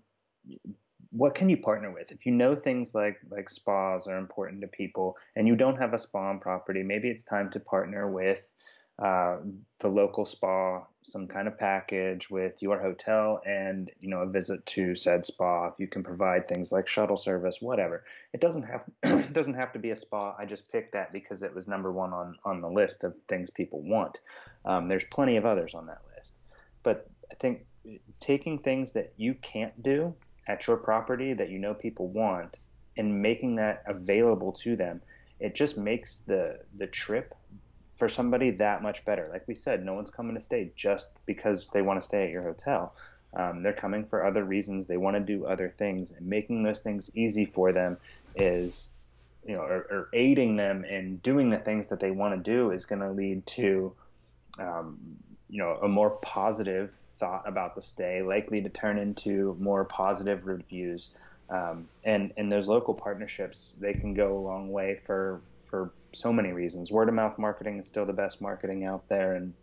what 1.11 1.35
can 1.35 1.49
you 1.49 1.57
partner 1.57 1.91
with 1.91 2.11
if 2.13 2.27
you 2.27 2.33
know 2.33 2.55
things 2.55 2.95
like 2.95 3.19
like 3.31 3.49
spas 3.49 4.07
are 4.07 4.19
important 4.19 4.61
to 4.61 4.67
people 4.67 5.17
and 5.37 5.49
you 5.49 5.57
don't 5.57 5.79
have 5.79 5.95
a 5.95 5.99
spa 5.99 6.29
on 6.29 6.39
property 6.39 6.83
maybe 6.83 7.09
it's 7.09 7.23
time 7.23 7.49
to 7.51 7.59
partner 7.59 8.11
with 8.11 8.53
uh, 8.99 9.39
the 9.81 9.89
local 9.89 10.25
spa 10.25 10.83
some 11.03 11.27
kind 11.27 11.49
of 11.49 11.59
package 11.59 12.29
with 12.29 12.61
your 12.61 12.81
hotel 12.81 13.41
and 13.47 13.91
you 14.01 14.11
know 14.11 14.21
a 14.21 14.27
visit 14.27 14.65
to 14.67 14.95
said 14.95 15.25
spa. 15.25 15.69
If 15.69 15.75
you 15.79 15.87
can 15.87 16.03
provide 16.03 16.49
things 16.49 16.73
like 16.73 16.87
shuttle 16.87 17.17
service 17.17 17.59
whatever. 17.61 18.05
It 18.33 18.41
doesn't 18.41 18.65
have 18.65 18.85
it 19.03 19.33
doesn't 19.33 19.55
have 19.55 19.73
to 19.73 19.79
be 19.79 19.91
a 19.91 19.97
spa. 19.97 20.35
I 20.39 20.45
just 20.45 20.71
picked 20.71 20.93
that 20.93 21.13
because 21.13 21.43
it 21.43 21.55
was 21.55 21.69
number 21.69 21.93
one 21.93 22.13
on 22.13 22.37
on 22.45 22.61
the 22.61 22.69
list 22.69 23.05
of 23.05 23.15
things 23.29 23.51
people 23.51 23.83
want. 23.83 24.21
Um, 24.65 24.89
there's 24.89 25.05
plenty 25.05 25.37
of 25.37 25.47
others 25.47 25.75
on 25.75 25.87
that 25.87 26.03
list. 26.17 26.39
But 26.83 27.09
i 27.31 27.35
think 27.35 27.67
taking 28.21 28.59
things 28.59 28.93
that 28.93 29.13
you 29.17 29.35
can't 29.35 29.83
do 29.83 30.15
at 30.47 30.67
your 30.67 30.77
property 30.77 31.35
that 31.35 31.51
you 31.51 31.59
know 31.59 31.75
people 31.75 32.09
want 32.09 32.59
and 32.97 33.23
making 33.23 33.57
that 33.57 33.83
available 33.87 34.53
to 34.53 34.77
them 34.77 35.01
it 35.41 35.55
just 35.55 35.79
makes 35.79 36.19
the 36.21 36.59
the 36.77 36.87
trip 36.87 37.35
for 37.99 38.09
somebody 38.09 38.51
that 38.53 38.83
much 38.83 39.05
better. 39.05 39.29
Like 39.31 39.47
we 39.47 39.55
said 39.55 39.85
no 39.85 39.95
one's 39.95 40.11
coming 40.11 40.35
to 40.35 40.41
stay 40.41 40.71
just 40.77 41.09
because 41.27 41.69
they 41.73 41.83
want 41.83 42.01
to 42.01 42.05
stay 42.05 42.25
at 42.25 42.31
your 42.31 42.43
hotel. 42.43 42.95
Um, 43.35 43.63
they're 43.63 43.75
coming 43.75 44.07
for 44.07 44.25
other 44.25 44.45
reasons. 44.45 44.87
They 44.87 44.97
want 44.97 45.17
to 45.17 45.21
do 45.21 45.45
other 45.45 45.69
things 45.69 46.13
and 46.13 46.27
making 46.27 46.63
those 46.63 46.83
things 46.83 47.11
easy 47.15 47.45
for 47.45 47.73
them 47.73 47.99
is 48.35 48.91
you 49.47 49.55
know 49.55 49.63
or, 49.63 49.87
or 49.91 50.09
aiding 50.13 50.57
them 50.57 50.85
in 50.85 51.17
doing 51.19 51.51
the 51.51 51.59
things 51.59 51.89
that 51.89 52.01
they 52.01 52.11
want 52.11 52.35
to 52.35 52.51
do 52.51 52.71
is 52.71 52.85
going 52.85 53.01
to 53.01 53.11
lead 53.11 53.45
to 53.47 53.93
um, 54.59 54.99
you 55.49 55.59
know 55.59 55.79
a 55.83 55.89
more 55.89 56.11
positive 56.23 56.91
thought 57.19 57.43
about 57.47 57.75
the 57.75 57.83
stay, 57.83 58.23
likely 58.23 58.63
to 58.63 58.69
turn 58.69 58.99
into 58.99 59.57
more 59.59 59.85
positive 59.85 60.47
reviews. 60.47 61.11
Um, 61.51 61.89
and 62.05 62.33
and 62.37 62.51
those 62.53 62.69
local 62.69 62.95
partnerships, 62.95 63.75
they 63.81 63.95
can 63.95 64.15
go 64.15 64.37
a 64.37 64.41
long 64.41 64.71
way 64.71 64.97
for 64.97 65.41
for 65.67 65.93
so 66.13 66.33
many 66.33 66.53
reasons. 66.53 66.91
Word 66.91 67.09
of 67.09 67.15
mouth 67.15 67.39
marketing 67.39 67.79
is 67.79 67.87
still 67.87 68.07
the 68.07 68.13
best 68.13 68.41
marketing 68.41 68.85
out 68.85 69.09
there, 69.09 69.35
and 69.35 69.55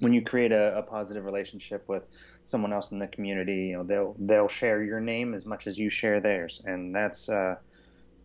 when 0.00 0.12
you 0.12 0.22
create 0.22 0.52
a, 0.52 0.76
a, 0.78 0.82
positive 0.82 1.24
relationship 1.24 1.88
with 1.88 2.06
someone 2.44 2.72
else 2.72 2.90
in 2.90 2.98
the 2.98 3.06
community, 3.06 3.66
you 3.68 3.76
know 3.76 3.84
they'll 3.84 4.14
they'll 4.18 4.48
share 4.48 4.82
your 4.82 5.00
name 5.00 5.34
as 5.34 5.46
much 5.46 5.66
as 5.66 5.78
you 5.78 5.88
share 5.88 6.20
theirs, 6.20 6.62
and 6.64 6.94
that's 6.94 7.28
uh, 7.28 7.56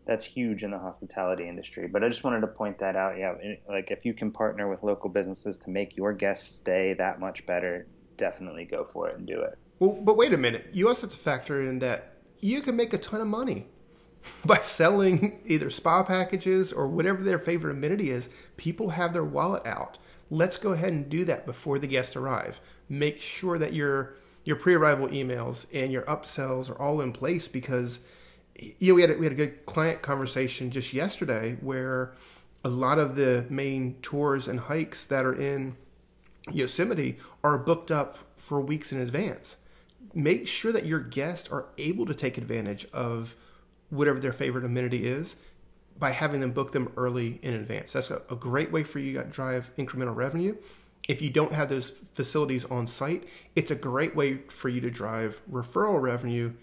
that's 0.05 0.23
huge 0.23 0.63
in 0.63 0.71
the 0.71 0.79
hospitality 0.79 1.47
industry. 1.47 1.87
But 1.87 2.03
I 2.03 2.09
just 2.09 2.23
wanted 2.23 2.41
to 2.41 2.47
point 2.47 2.79
that 2.79 2.95
out. 2.95 3.17
Yeah, 3.17 3.35
like 3.67 3.91
if 3.91 4.05
you 4.05 4.13
can 4.13 4.31
partner 4.31 4.69
with 4.69 4.83
local 4.83 5.09
businesses 5.09 5.57
to 5.57 5.69
make 5.69 5.95
your 5.95 6.13
guests 6.13 6.55
stay 6.55 6.93
that 6.93 7.19
much 7.19 7.45
better, 7.45 7.85
definitely 8.17 8.65
go 8.65 8.83
for 8.83 9.09
it 9.09 9.17
and 9.17 9.27
do 9.27 9.41
it. 9.41 9.57
Well, 9.79 9.91
but 10.01 10.17
wait 10.17 10.33
a 10.33 10.37
minute. 10.37 10.69
You 10.73 10.87
also 10.87 11.07
have 11.07 11.11
to 11.11 11.17
factor 11.17 11.61
in 11.61 11.79
that 11.79 12.15
you 12.41 12.61
can 12.61 12.75
make 12.75 12.93
a 12.93 12.97
ton 12.97 13.21
of 13.21 13.27
money 13.27 13.67
by 14.45 14.57
selling 14.57 15.39
either 15.45 15.69
spa 15.69 16.03
packages 16.03 16.71
or 16.71 16.87
whatever 16.87 17.23
their 17.23 17.39
favorite 17.39 17.71
amenity 17.71 18.09
is. 18.09 18.29
People 18.57 18.89
have 18.89 19.13
their 19.13 19.23
wallet 19.23 19.65
out. 19.65 19.97
Let's 20.29 20.57
go 20.57 20.71
ahead 20.71 20.93
and 20.93 21.09
do 21.09 21.25
that 21.25 21.45
before 21.45 21.79
the 21.79 21.87
guests 21.87 22.15
arrive. 22.15 22.61
Make 22.87 23.19
sure 23.19 23.57
that 23.57 23.73
your 23.73 24.15
your 24.45 24.55
pre-arrival 24.55 25.09
emails 25.09 25.65
and 25.73 25.91
your 25.91 26.03
upsells 26.03 26.69
are 26.69 26.79
all 26.79 27.01
in 27.01 27.11
place 27.11 27.47
because 27.47 27.99
you 28.57 28.91
know 28.91 28.95
we 28.95 29.01
had 29.01 29.11
a, 29.11 29.17
we 29.17 29.25
had 29.25 29.33
a 29.33 29.35
good 29.35 29.65
client 29.65 30.01
conversation 30.01 30.71
just 30.71 30.93
yesterday 30.93 31.57
where 31.61 32.13
a 32.63 32.69
lot 32.69 32.99
of 32.99 33.15
the 33.15 33.45
main 33.49 33.95
tours 34.01 34.47
and 34.47 34.59
hikes 34.59 35.05
that 35.05 35.25
are 35.25 35.35
in 35.35 35.75
Yosemite 36.51 37.17
are 37.43 37.57
booked 37.57 37.91
up 37.91 38.17
for 38.35 38.59
weeks 38.59 38.91
in 38.91 38.99
advance. 38.99 39.57
Make 40.13 40.47
sure 40.47 40.71
that 40.71 40.85
your 40.85 40.99
guests 40.99 41.47
are 41.49 41.67
able 41.77 42.05
to 42.05 42.13
take 42.13 42.37
advantage 42.37 42.85
of 42.91 43.35
whatever 43.89 44.19
their 44.19 44.33
favorite 44.33 44.65
amenity 44.65 45.05
is 45.05 45.35
by 45.97 46.11
having 46.11 46.39
them 46.39 46.51
book 46.51 46.71
them 46.71 46.91
early 46.95 47.39
in 47.43 47.53
advance. 47.53 47.91
That's 47.91 48.09
a, 48.09 48.21
a 48.29 48.35
great 48.35 48.71
way 48.71 48.83
for 48.83 48.99
you 48.99 49.13
to 49.13 49.23
drive 49.23 49.71
incremental 49.75 50.15
revenue. 50.15 50.55
If 51.07 51.21
you 51.21 51.29
don't 51.29 51.51
have 51.53 51.69
those 51.69 51.89
facilities 52.13 52.65
on 52.65 52.87
site, 52.87 53.27
it's 53.55 53.71
a 53.71 53.75
great 53.75 54.15
way 54.15 54.37
for 54.47 54.69
you 54.69 54.79
to 54.81 54.91
drive 54.91 55.41
referral 55.51 56.01
revenue 56.01 56.53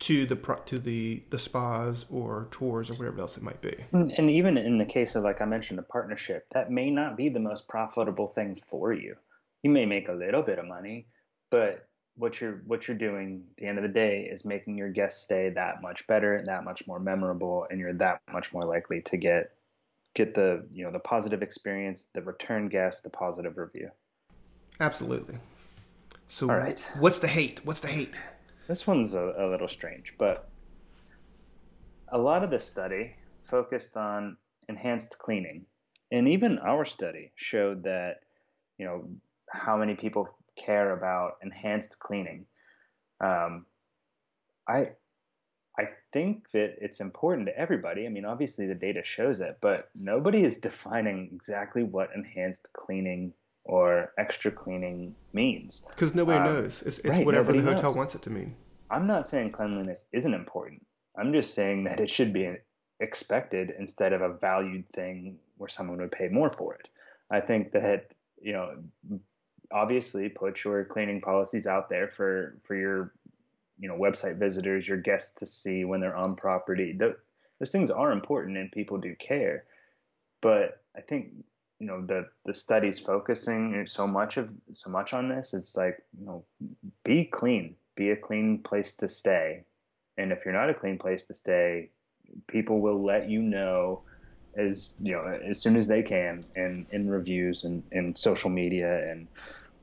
to 0.00 0.26
the 0.26 0.36
to 0.66 0.78
the 0.78 1.22
the 1.30 1.38
spas 1.38 2.04
or 2.10 2.48
tours 2.50 2.90
or 2.90 2.94
whatever 2.94 3.20
else 3.20 3.36
it 3.36 3.42
might 3.42 3.60
be. 3.60 3.74
And 3.92 4.30
even 4.30 4.56
in 4.56 4.78
the 4.78 4.84
case 4.84 5.14
of 5.14 5.24
like 5.24 5.40
I 5.40 5.44
mentioned 5.44 5.78
a 5.78 5.82
partnership, 5.82 6.46
that 6.52 6.70
may 6.70 6.90
not 6.90 7.16
be 7.16 7.28
the 7.28 7.40
most 7.40 7.68
profitable 7.68 8.28
thing 8.28 8.56
for 8.56 8.92
you. 8.92 9.16
You 9.62 9.70
may 9.70 9.86
make 9.86 10.08
a 10.08 10.12
little 10.12 10.42
bit 10.42 10.58
of 10.58 10.66
money, 10.66 11.08
but 11.50 11.87
what 12.18 12.40
you're 12.40 12.62
what 12.66 12.88
you're 12.88 12.96
doing 12.96 13.44
at 13.50 13.56
the 13.56 13.66
end 13.66 13.78
of 13.78 13.82
the 13.82 13.88
day 13.88 14.28
is 14.30 14.44
making 14.44 14.76
your 14.76 14.90
guest 14.90 15.22
stay 15.22 15.50
that 15.50 15.80
much 15.80 16.06
better, 16.06 16.36
and 16.36 16.46
that 16.46 16.64
much 16.64 16.86
more 16.86 16.98
memorable, 16.98 17.66
and 17.70 17.78
you're 17.78 17.92
that 17.94 18.20
much 18.32 18.52
more 18.52 18.64
likely 18.64 19.00
to 19.02 19.16
get 19.16 19.52
get 20.14 20.34
the 20.34 20.66
you 20.70 20.84
know 20.84 20.90
the 20.90 20.98
positive 20.98 21.42
experience, 21.42 22.06
the 22.12 22.22
return 22.22 22.68
guest, 22.68 23.04
the 23.04 23.10
positive 23.10 23.56
review. 23.56 23.90
Absolutely. 24.80 25.38
So, 26.26 26.50
All 26.50 26.56
right. 26.56 26.78
what's 26.98 27.20
the 27.20 27.28
hate? 27.28 27.64
What's 27.64 27.80
the 27.80 27.88
hate? 27.88 28.12
This 28.66 28.86
one's 28.86 29.14
a, 29.14 29.34
a 29.38 29.48
little 29.48 29.68
strange, 29.68 30.14
but 30.18 30.50
a 32.08 32.18
lot 32.18 32.44
of 32.44 32.50
the 32.50 32.58
study 32.58 33.14
focused 33.42 33.96
on 33.96 34.36
enhanced 34.68 35.18
cleaning. 35.18 35.64
And 36.10 36.28
even 36.28 36.58
our 36.58 36.84
study 36.84 37.32
showed 37.34 37.84
that, 37.84 38.20
you 38.78 38.86
know, 38.86 39.08
how 39.50 39.76
many 39.76 39.94
people 39.94 40.28
care 40.58 40.92
about 40.92 41.36
enhanced 41.42 41.98
cleaning. 41.98 42.46
Um, 43.20 43.66
I 44.68 44.90
I 45.78 45.88
think 46.12 46.50
that 46.52 46.74
it's 46.80 47.00
important 47.00 47.46
to 47.46 47.56
everybody. 47.56 48.04
I 48.04 48.08
mean, 48.08 48.24
obviously 48.24 48.66
the 48.66 48.74
data 48.74 49.02
shows 49.04 49.40
it, 49.40 49.58
but 49.60 49.90
nobody 49.94 50.42
is 50.42 50.58
defining 50.58 51.30
exactly 51.32 51.84
what 51.84 52.10
enhanced 52.14 52.72
cleaning 52.72 53.32
or 53.64 54.12
extra 54.18 54.50
cleaning 54.50 55.14
means. 55.32 55.86
Because 55.88 56.14
nobody 56.14 56.38
um, 56.38 56.46
knows. 56.46 56.82
It's, 56.82 56.98
it's 56.98 57.08
right, 57.08 57.24
whatever 57.24 57.52
the 57.52 57.60
hotel 57.60 57.90
knows. 57.90 57.96
wants 57.96 58.14
it 58.14 58.22
to 58.22 58.30
mean. 58.30 58.56
I'm 58.90 59.06
not 59.06 59.26
saying 59.26 59.52
cleanliness 59.52 60.04
isn't 60.12 60.34
important. 60.34 60.84
I'm 61.16 61.32
just 61.32 61.54
saying 61.54 61.84
that 61.84 62.00
it 62.00 62.10
should 62.10 62.32
be 62.32 62.50
expected 63.00 63.72
instead 63.78 64.12
of 64.12 64.22
a 64.22 64.34
valued 64.34 64.88
thing 64.88 65.38
where 65.58 65.68
someone 65.68 65.98
would 65.98 66.12
pay 66.12 66.28
more 66.28 66.50
for 66.50 66.74
it. 66.74 66.88
I 67.30 67.40
think 67.40 67.72
that 67.72 68.10
you 68.40 68.52
know, 68.52 68.76
obviously, 69.72 70.28
put 70.28 70.64
your 70.64 70.84
cleaning 70.84 71.20
policies 71.20 71.66
out 71.66 71.88
there 71.88 72.08
for 72.08 72.56
for 72.62 72.74
your 72.74 73.12
you 73.78 73.88
know 73.88 73.96
website 73.96 74.36
visitors, 74.36 74.88
your 74.88 74.98
guests 74.98 75.40
to 75.40 75.46
see 75.46 75.84
when 75.84 76.00
they're 76.00 76.16
on 76.16 76.36
property. 76.36 76.92
Those 76.92 77.70
things 77.70 77.90
are 77.90 78.12
important 78.12 78.56
and 78.56 78.70
people 78.70 78.98
do 78.98 79.14
care. 79.16 79.64
But 80.40 80.82
I 80.96 81.00
think 81.00 81.32
you 81.78 81.86
know 81.86 82.04
the 82.04 82.28
the 82.44 82.54
studies 82.54 82.98
focusing 82.98 83.86
so 83.86 84.06
much 84.06 84.36
of 84.36 84.52
so 84.72 84.90
much 84.90 85.12
on 85.12 85.28
this 85.28 85.54
it's 85.54 85.76
like 85.76 86.02
you 86.18 86.26
know 86.26 86.44
be 87.04 87.24
clean 87.24 87.76
be 87.94 88.10
a 88.10 88.16
clean 88.16 88.58
place 88.58 88.94
to 88.94 89.08
stay 89.08 89.64
and 90.16 90.32
if 90.32 90.44
you're 90.44 90.54
not 90.54 90.70
a 90.70 90.74
clean 90.74 90.98
place 90.98 91.24
to 91.24 91.34
stay 91.34 91.90
people 92.46 92.80
will 92.80 93.02
let 93.02 93.28
you 93.28 93.40
know 93.40 94.02
as 94.56 94.92
you 95.00 95.12
know 95.12 95.24
as 95.24 95.60
soon 95.60 95.76
as 95.76 95.86
they 95.86 96.02
can 96.02 96.42
in 96.56 96.86
in 96.90 97.08
reviews 97.08 97.64
and 97.64 97.82
in 97.92 98.14
social 98.14 98.50
media 98.50 99.10
and 99.10 99.28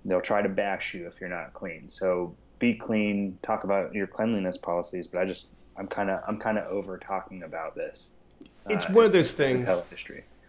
they'll 0.05 0.21
try 0.21 0.41
to 0.41 0.49
bash 0.49 0.93
you 0.93 1.07
if 1.07 1.19
you're 1.19 1.29
not 1.29 1.53
clean. 1.53 1.89
So 1.89 2.35
be 2.59 2.73
clean 2.73 3.37
talk 3.43 3.65
about 3.65 3.93
your 3.93 4.07
cleanliness 4.07 4.57
policies 4.57 5.07
but 5.07 5.19
i 5.19 5.25
just 5.25 5.47
i'm 5.75 5.87
kind 5.87 6.09
of 6.09 6.21
i'm 6.25 6.39
kind 6.39 6.57
of 6.57 6.65
over 6.67 6.97
talking 6.97 7.43
about 7.43 7.75
this 7.75 8.07
it's 8.69 8.85
uh, 8.85 8.93
one 8.93 9.03
of 9.03 9.11
those 9.11 9.33
things 9.33 9.67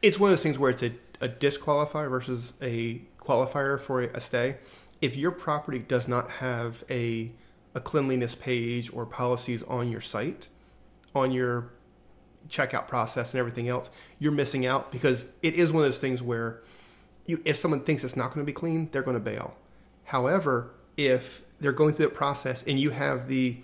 it's 0.02 0.18
one 0.18 0.30
of 0.30 0.36
those 0.36 0.42
things 0.42 0.58
where 0.58 0.70
it's 0.70 0.82
a, 0.82 0.92
a 1.20 1.28
disqualifier 1.28 2.08
versus 2.10 2.52
a 2.62 3.02
qualifier 3.18 3.80
for 3.80 4.02
a 4.02 4.20
stay. 4.20 4.56
If 5.00 5.16
your 5.16 5.30
property 5.30 5.78
does 5.78 6.08
not 6.08 6.30
have 6.30 6.84
a 6.90 7.32
a 7.74 7.80
cleanliness 7.80 8.34
page 8.34 8.90
or 8.92 9.04
policies 9.04 9.62
on 9.64 9.90
your 9.90 10.00
site 10.00 10.48
on 11.14 11.30
your 11.30 11.70
checkout 12.48 12.88
process 12.88 13.34
and 13.34 13.38
everything 13.38 13.68
else, 13.68 13.90
you're 14.18 14.32
missing 14.32 14.64
out 14.64 14.92
because 14.92 15.26
it 15.42 15.54
is 15.54 15.72
one 15.72 15.82
of 15.82 15.88
those 15.88 15.98
things 15.98 16.22
where 16.22 16.62
you, 17.26 17.42
if 17.44 17.56
someone 17.56 17.80
thinks 17.80 18.04
it's 18.04 18.16
not 18.16 18.32
going 18.32 18.44
to 18.44 18.50
be 18.50 18.52
clean, 18.52 18.88
they're 18.92 19.02
going 19.02 19.16
to 19.16 19.22
bail. 19.22 19.56
However, 20.04 20.70
if 20.96 21.42
they're 21.60 21.72
going 21.72 21.92
through 21.92 22.06
that 22.06 22.14
process 22.14 22.62
and 22.66 22.78
you 22.78 22.90
have 22.90 23.28
the 23.28 23.58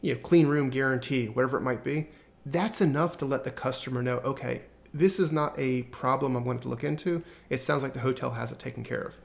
you 0.00 0.14
know, 0.14 0.20
clean 0.20 0.46
room 0.46 0.70
guarantee, 0.70 1.26
whatever 1.26 1.56
it 1.58 1.62
might 1.62 1.84
be, 1.84 2.08
that's 2.46 2.80
enough 2.80 3.18
to 3.18 3.24
let 3.24 3.44
the 3.44 3.50
customer 3.50 4.02
know, 4.02 4.18
okay, 4.18 4.62
this 4.94 5.18
is 5.18 5.30
not 5.32 5.54
a 5.58 5.82
problem 5.84 6.36
I'm 6.36 6.44
going 6.44 6.60
to 6.60 6.68
look 6.68 6.84
into. 6.84 7.22
It 7.50 7.58
sounds 7.58 7.82
like 7.82 7.92
the 7.92 8.00
hotel 8.00 8.30
has 8.30 8.52
it 8.52 8.58
taken 8.58 8.84
care 8.84 9.02
of. 9.02 9.16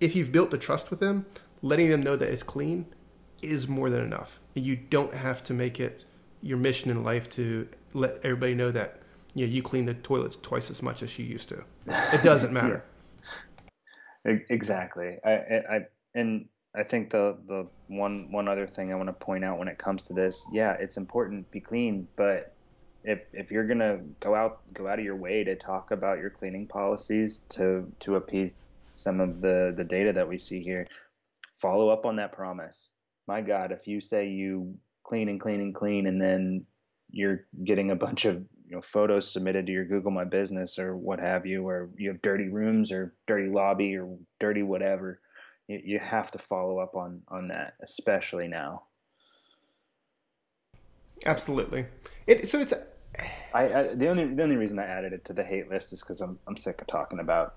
If 0.00 0.14
you've 0.14 0.32
built 0.32 0.50
the 0.50 0.58
trust 0.58 0.90
with 0.90 1.00
them, 1.00 1.24
letting 1.62 1.88
them 1.88 2.02
know 2.02 2.16
that 2.16 2.28
it's 2.28 2.42
clean 2.42 2.86
is 3.40 3.68
more 3.68 3.88
than 3.88 4.02
enough. 4.02 4.40
You 4.54 4.76
don't 4.76 5.14
have 5.14 5.42
to 5.44 5.54
make 5.54 5.80
it 5.80 6.04
your 6.42 6.58
mission 6.58 6.90
in 6.90 7.02
life 7.02 7.30
to 7.30 7.68
let 7.94 8.16
everybody 8.24 8.54
know 8.54 8.70
that 8.72 9.00
you 9.34 9.46
know, 9.46 9.52
you 9.52 9.62
clean 9.62 9.86
the 9.86 9.94
toilets 9.94 10.36
twice 10.36 10.70
as 10.70 10.82
much 10.82 11.02
as 11.02 11.18
you 11.18 11.24
used 11.24 11.48
to. 11.50 11.62
It 11.86 12.22
doesn't 12.22 12.52
matter. 12.54 12.84
Exactly. 14.26 15.18
I, 15.24 15.30
I, 15.30 15.80
and 16.14 16.48
I 16.74 16.82
think 16.82 17.10
the, 17.10 17.38
the 17.46 17.68
one, 17.86 18.32
one 18.32 18.48
other 18.48 18.66
thing 18.66 18.92
I 18.92 18.96
want 18.96 19.08
to 19.08 19.12
point 19.12 19.44
out 19.44 19.58
when 19.58 19.68
it 19.68 19.78
comes 19.78 20.04
to 20.04 20.14
this, 20.14 20.44
yeah, 20.52 20.72
it's 20.78 20.96
important 20.96 21.50
be 21.50 21.60
clean, 21.60 22.08
but 22.16 22.54
if, 23.04 23.20
if 23.32 23.50
you're 23.50 23.66
to 23.78 24.00
go 24.20 24.34
out, 24.34 24.60
go 24.74 24.88
out 24.88 24.98
of 24.98 25.04
your 25.04 25.16
way 25.16 25.44
to 25.44 25.54
talk 25.56 25.90
about 25.92 26.18
your 26.18 26.30
cleaning 26.30 26.66
policies 26.66 27.44
to, 27.50 27.92
to 28.00 28.16
appease 28.16 28.60
some 28.90 29.20
of 29.20 29.40
the, 29.40 29.74
the 29.76 29.84
data 29.84 30.12
that 30.12 30.28
we 30.28 30.38
see 30.38 30.62
here, 30.62 30.86
follow 31.52 31.88
up 31.88 32.04
on 32.04 32.16
that 32.16 32.32
promise. 32.32 32.90
My 33.28 33.40
God, 33.40 33.72
if 33.72 33.86
you 33.86 34.00
say 34.00 34.28
you 34.28 34.76
clean 35.04 35.28
and 35.28 35.40
clean 35.40 35.60
and 35.60 35.74
clean, 35.74 36.06
and 36.06 36.20
then 36.20 36.66
you're 37.10 37.46
getting 37.64 37.90
a 37.90 37.96
bunch 37.96 38.24
of 38.24 38.44
you 38.68 38.74
know 38.74 38.82
photos 38.82 39.30
submitted 39.30 39.66
to 39.66 39.72
your 39.72 39.84
Google 39.84 40.10
My 40.10 40.24
Business 40.24 40.78
or 40.78 40.96
what 40.96 41.20
have 41.20 41.46
you, 41.46 41.66
or 41.68 41.88
you 41.96 42.08
have 42.08 42.22
dirty 42.22 42.48
rooms 42.48 42.90
or 42.90 43.14
dirty 43.26 43.48
lobby 43.48 43.96
or 43.96 44.16
dirty 44.40 44.62
whatever. 44.62 45.20
You, 45.68 45.80
you 45.84 45.98
have 45.98 46.30
to 46.32 46.38
follow 46.38 46.78
up 46.78 46.96
on 46.96 47.22
on 47.28 47.48
that, 47.48 47.74
especially 47.82 48.48
now. 48.48 48.82
Absolutely. 51.24 51.86
It 52.26 52.48
so 52.48 52.60
it's. 52.60 52.74
I, 53.54 53.72
I 53.72 53.94
the 53.94 54.08
only 54.08 54.26
the 54.26 54.42
only 54.42 54.56
reason 54.56 54.78
I 54.78 54.86
added 54.86 55.12
it 55.12 55.24
to 55.26 55.32
the 55.32 55.44
hate 55.44 55.70
list 55.70 55.92
is 55.92 56.00
because 56.00 56.20
I'm 56.20 56.38
I'm 56.46 56.56
sick 56.56 56.80
of 56.80 56.86
talking 56.86 57.20
about 57.20 57.54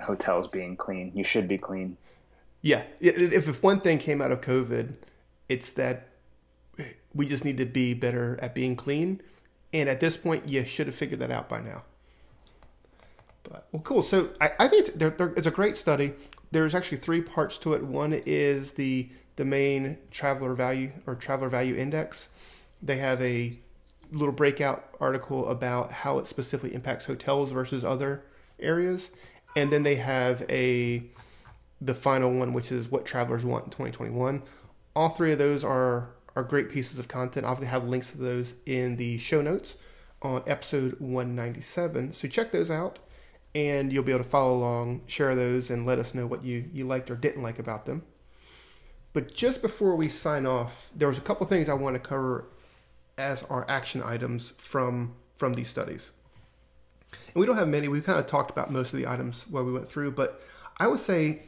hotels 0.00 0.48
being 0.48 0.76
clean. 0.76 1.12
You 1.14 1.24
should 1.24 1.48
be 1.48 1.58
clean. 1.58 1.96
Yeah, 2.62 2.84
if 3.00 3.46
if 3.46 3.62
one 3.62 3.80
thing 3.80 3.98
came 3.98 4.22
out 4.22 4.32
of 4.32 4.40
COVID, 4.40 4.94
it's 5.48 5.72
that 5.72 6.08
we 7.14 7.26
just 7.26 7.44
need 7.44 7.58
to 7.58 7.66
be 7.66 7.92
better 7.94 8.38
at 8.40 8.54
being 8.54 8.76
clean. 8.76 9.20
And 9.74 9.88
at 9.88 9.98
this 9.98 10.16
point, 10.16 10.48
you 10.48 10.64
should 10.64 10.86
have 10.86 10.94
figured 10.94 11.18
that 11.20 11.32
out 11.32 11.48
by 11.48 11.60
now. 11.60 11.82
But 13.42 13.66
well, 13.72 13.82
cool. 13.82 14.02
So 14.02 14.30
I, 14.40 14.52
I 14.58 14.68
think 14.68 14.86
it's, 14.86 14.96
there, 14.96 15.10
there, 15.10 15.34
it's 15.36 15.48
a 15.48 15.50
great 15.50 15.76
study. 15.76 16.14
There's 16.52 16.74
actually 16.74 16.98
three 16.98 17.20
parts 17.20 17.58
to 17.58 17.74
it. 17.74 17.82
One 17.82 18.14
is 18.24 18.72
the 18.72 19.10
the 19.36 19.44
main 19.44 19.98
traveler 20.12 20.54
value 20.54 20.92
or 21.06 21.16
traveler 21.16 21.48
value 21.48 21.74
index. 21.74 22.28
They 22.80 22.98
have 22.98 23.20
a 23.20 23.52
little 24.12 24.32
breakout 24.32 24.94
article 25.00 25.48
about 25.48 25.90
how 25.90 26.20
it 26.20 26.28
specifically 26.28 26.72
impacts 26.72 27.06
hotels 27.06 27.50
versus 27.50 27.84
other 27.84 28.22
areas, 28.60 29.10
and 29.56 29.72
then 29.72 29.82
they 29.82 29.96
have 29.96 30.42
a 30.48 31.02
the 31.80 31.94
final 31.94 32.32
one, 32.32 32.52
which 32.52 32.70
is 32.70 32.88
what 32.88 33.04
travelers 33.04 33.44
want 33.44 33.64
in 33.64 33.70
2021. 33.70 34.42
All 34.94 35.08
three 35.08 35.32
of 35.32 35.38
those 35.38 35.64
are 35.64 36.10
are 36.36 36.42
great 36.42 36.70
pieces 36.70 36.98
of 36.98 37.08
content. 37.08 37.46
I'll 37.46 37.56
have 37.56 37.88
links 37.88 38.10
to 38.10 38.18
those 38.18 38.54
in 38.66 38.96
the 38.96 39.18
show 39.18 39.40
notes 39.40 39.76
on 40.22 40.42
episode 40.46 40.98
197. 41.00 42.12
So 42.14 42.28
check 42.28 42.52
those 42.52 42.70
out 42.70 42.98
and 43.54 43.92
you'll 43.92 44.02
be 44.02 44.12
able 44.12 44.24
to 44.24 44.28
follow 44.28 44.56
along, 44.56 45.02
share 45.06 45.34
those, 45.34 45.70
and 45.70 45.86
let 45.86 45.98
us 45.98 46.14
know 46.14 46.26
what 46.26 46.42
you, 46.42 46.68
you 46.72 46.86
liked 46.86 47.10
or 47.10 47.14
didn't 47.14 47.42
like 47.42 47.58
about 47.58 47.84
them. 47.84 48.02
But 49.12 49.32
just 49.32 49.62
before 49.62 49.94
we 49.94 50.08
sign 50.08 50.44
off, 50.44 50.90
there 50.94 51.06
was 51.06 51.18
a 51.18 51.20
couple 51.20 51.46
things 51.46 51.68
I 51.68 51.74
want 51.74 51.94
to 51.94 52.00
cover 52.00 52.46
as 53.16 53.44
our 53.44 53.64
action 53.70 54.02
items 54.04 54.50
from 54.58 55.14
from 55.36 55.54
these 55.54 55.68
studies. 55.68 56.12
And 57.12 57.36
we 57.36 57.46
don't 57.46 57.56
have 57.56 57.68
many. 57.68 57.88
We 57.88 58.00
kind 58.00 58.18
of 58.18 58.26
talked 58.26 58.50
about 58.50 58.70
most 58.70 58.92
of 58.92 58.98
the 58.98 59.06
items 59.06 59.46
while 59.48 59.64
we 59.64 59.72
went 59.72 59.88
through, 59.88 60.12
but 60.12 60.40
I 60.78 60.88
would 60.88 61.00
say 61.00 61.42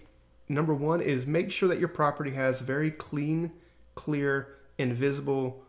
number 0.48 0.74
one 0.74 1.00
is 1.00 1.26
make 1.26 1.50
sure 1.50 1.68
that 1.68 1.78
your 1.78 1.88
property 1.88 2.32
has 2.32 2.60
very 2.60 2.90
clean, 2.90 3.52
clear, 3.94 4.56
invisible 4.78 5.62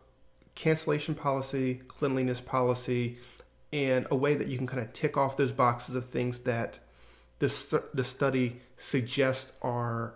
cancellation 0.54 1.14
policy, 1.14 1.74
cleanliness 1.88 2.40
policy, 2.40 3.18
and 3.72 4.06
a 4.10 4.16
way 4.16 4.34
that 4.34 4.48
you 4.48 4.56
can 4.56 4.66
kind 4.66 4.82
of 4.82 4.92
tick 4.92 5.16
off 5.16 5.36
those 5.36 5.52
boxes 5.52 5.94
of 5.94 6.06
things 6.06 6.40
that 6.40 6.78
the, 7.38 7.82
the 7.94 8.04
study 8.04 8.60
suggests 8.76 9.52
are 9.62 10.14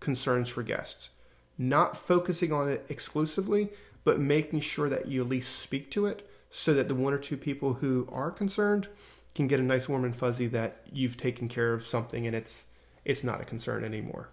concerns 0.00 0.48
for 0.48 0.62
guests. 0.62 1.10
Not 1.58 1.96
focusing 1.96 2.52
on 2.52 2.68
it 2.68 2.86
exclusively, 2.88 3.70
but 4.04 4.18
making 4.18 4.60
sure 4.60 4.88
that 4.88 5.08
you 5.08 5.22
at 5.22 5.28
least 5.28 5.58
speak 5.58 5.90
to 5.90 6.06
it 6.06 6.28
so 6.50 6.72
that 6.72 6.88
the 6.88 6.94
one 6.94 7.12
or 7.12 7.18
two 7.18 7.36
people 7.36 7.74
who 7.74 8.08
are 8.10 8.30
concerned 8.30 8.88
can 9.34 9.48
get 9.48 9.60
a 9.60 9.62
nice 9.62 9.88
warm 9.88 10.04
and 10.04 10.16
fuzzy 10.16 10.46
that 10.46 10.80
you've 10.90 11.16
taken 11.16 11.48
care 11.48 11.74
of 11.74 11.86
something 11.86 12.26
and 12.26 12.34
it's 12.34 12.64
it's 13.04 13.24
not 13.24 13.40
a 13.40 13.44
concern 13.44 13.84
anymore. 13.84 14.28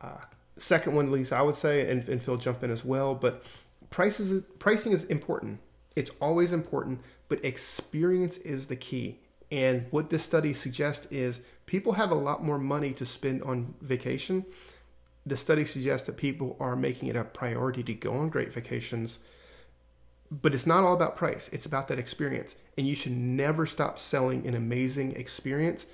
Uh, 0.00 0.18
second 0.60 0.94
one, 0.94 1.10
least 1.10 1.32
I 1.32 1.42
would 1.42 1.56
say, 1.56 1.90
and, 1.90 2.06
and 2.08 2.22
Phil 2.22 2.36
jump 2.36 2.62
in 2.62 2.70
as 2.70 2.84
well. 2.84 3.14
But 3.14 3.42
prices, 3.90 4.42
pricing 4.58 4.92
is 4.92 5.04
important. 5.04 5.60
It's 5.96 6.10
always 6.20 6.52
important, 6.52 7.00
but 7.28 7.44
experience 7.44 8.38
is 8.38 8.68
the 8.68 8.76
key. 8.76 9.18
And 9.50 9.86
what 9.90 10.10
this 10.10 10.22
study 10.22 10.52
suggests 10.52 11.06
is 11.06 11.40
people 11.66 11.94
have 11.94 12.10
a 12.10 12.14
lot 12.14 12.44
more 12.44 12.58
money 12.58 12.92
to 12.92 13.06
spend 13.06 13.42
on 13.42 13.74
vacation. 13.80 14.46
The 15.26 15.36
study 15.36 15.64
suggests 15.64 16.06
that 16.06 16.16
people 16.16 16.56
are 16.60 16.76
making 16.76 17.08
it 17.08 17.16
a 17.16 17.24
priority 17.24 17.82
to 17.82 17.94
go 17.94 18.12
on 18.12 18.28
great 18.28 18.52
vacations. 18.52 19.18
But 20.30 20.54
it's 20.54 20.66
not 20.66 20.84
all 20.84 20.94
about 20.94 21.16
price, 21.16 21.50
it's 21.52 21.66
about 21.66 21.88
that 21.88 21.98
experience. 21.98 22.54
And 22.78 22.86
you 22.86 22.94
should 22.94 23.12
never 23.12 23.66
stop 23.66 23.98
selling 23.98 24.46
an 24.46 24.54
amazing 24.54 25.16
experience 25.16 25.86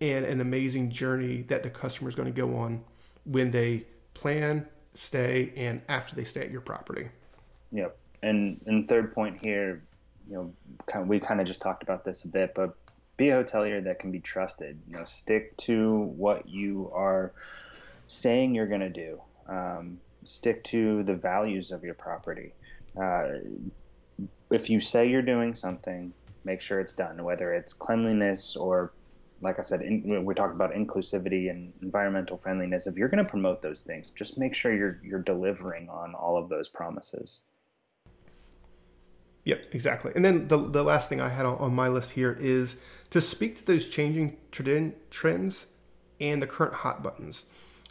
and 0.00 0.24
an 0.24 0.40
amazing 0.40 0.90
journey 0.90 1.42
that 1.42 1.62
the 1.62 1.70
customer 1.70 2.08
is 2.08 2.16
going 2.16 2.32
to 2.32 2.40
go 2.40 2.56
on 2.56 2.82
when 3.24 3.52
they 3.52 3.84
plan, 4.14 4.66
stay, 4.94 5.52
and 5.56 5.82
after 5.88 6.16
they 6.16 6.24
stay 6.24 6.40
at 6.40 6.50
your 6.50 6.60
property. 6.60 7.08
Yep. 7.72 7.96
And 8.22 8.60
and 8.66 8.88
third 8.88 9.14
point 9.14 9.38
here, 9.38 9.82
you 10.28 10.34
know, 10.34 10.52
kind 10.86 11.02
of, 11.02 11.08
we 11.08 11.20
kind 11.20 11.40
of 11.40 11.46
just 11.46 11.60
talked 11.60 11.82
about 11.82 12.04
this 12.04 12.24
a 12.24 12.28
bit, 12.28 12.54
but 12.54 12.74
be 13.16 13.28
a 13.28 13.44
hotelier 13.44 13.82
that 13.84 13.98
can 13.98 14.10
be 14.10 14.20
trusted. 14.20 14.78
You 14.88 14.96
know, 14.96 15.04
stick 15.04 15.56
to 15.58 16.12
what 16.16 16.48
you 16.48 16.90
are 16.94 17.32
saying 18.06 18.54
you're 18.54 18.66
going 18.66 18.80
to 18.80 18.88
do. 18.88 19.20
Um, 19.48 20.00
stick 20.24 20.64
to 20.64 21.02
the 21.02 21.14
values 21.14 21.70
of 21.70 21.84
your 21.84 21.94
property. 21.94 22.52
Uh, 23.00 23.28
if 24.50 24.70
you 24.70 24.80
say 24.80 25.08
you're 25.08 25.22
doing 25.22 25.54
something, 25.54 26.12
make 26.44 26.60
sure 26.60 26.80
it's 26.80 26.92
done, 26.92 27.22
whether 27.24 27.52
it's 27.52 27.72
cleanliness 27.72 28.56
or 28.56 28.92
like 29.44 29.58
I 29.58 29.62
said, 29.62 29.82
in, 29.82 30.24
we 30.24 30.34
talked 30.34 30.54
about 30.54 30.72
inclusivity 30.72 31.50
and 31.50 31.72
environmental 31.82 32.36
friendliness. 32.36 32.86
If 32.86 32.96
you're 32.96 33.08
going 33.08 33.24
to 33.24 33.30
promote 33.30 33.62
those 33.62 33.82
things, 33.82 34.10
just 34.10 34.38
make 34.38 34.54
sure 34.54 34.74
you're 34.74 35.00
you're 35.04 35.22
delivering 35.22 35.88
on 35.88 36.14
all 36.14 36.36
of 36.36 36.48
those 36.48 36.68
promises. 36.68 37.42
Yep, 39.44 39.66
exactly. 39.72 40.12
And 40.16 40.24
then 40.24 40.48
the 40.48 40.56
the 40.56 40.82
last 40.82 41.08
thing 41.08 41.20
I 41.20 41.28
had 41.28 41.44
on, 41.46 41.58
on 41.58 41.74
my 41.74 41.88
list 41.88 42.12
here 42.12 42.36
is 42.40 42.76
to 43.10 43.20
speak 43.20 43.56
to 43.56 43.66
those 43.66 43.88
changing 43.88 44.38
trend, 44.50 44.94
trends 45.10 45.66
and 46.20 46.40
the 46.40 46.46
current 46.46 46.74
hot 46.74 47.02
buttons. 47.02 47.44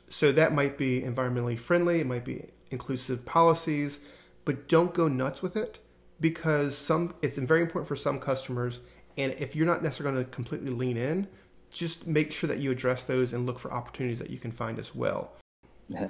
So 0.09 0.31
that 0.31 0.53
might 0.53 0.77
be 0.77 1.01
environmentally 1.01 1.57
friendly, 1.57 1.99
it 1.99 2.07
might 2.07 2.25
be 2.25 2.47
inclusive 2.71 3.25
policies, 3.25 3.99
but 4.45 4.67
don't 4.67 4.93
go 4.93 5.07
nuts 5.07 5.41
with 5.41 5.55
it 5.55 5.79
because 6.19 6.75
some 6.75 7.13
it's 7.21 7.37
very 7.37 7.61
important 7.61 7.87
for 7.87 7.95
some 7.95 8.19
customers 8.19 8.81
and 9.17 9.33
if 9.37 9.55
you're 9.55 9.65
not 9.65 9.83
necessarily 9.83 10.15
going 10.15 10.25
to 10.25 10.31
completely 10.31 10.71
lean 10.71 10.97
in, 10.97 11.27
just 11.73 12.07
make 12.07 12.31
sure 12.31 12.47
that 12.47 12.59
you 12.59 12.71
address 12.71 13.03
those 13.03 13.33
and 13.33 13.45
look 13.45 13.59
for 13.59 13.73
opportunities 13.73 14.19
that 14.19 14.29
you 14.29 14.39
can 14.39 14.51
find 14.51 14.79
as 14.79 14.95
well. 14.95 15.33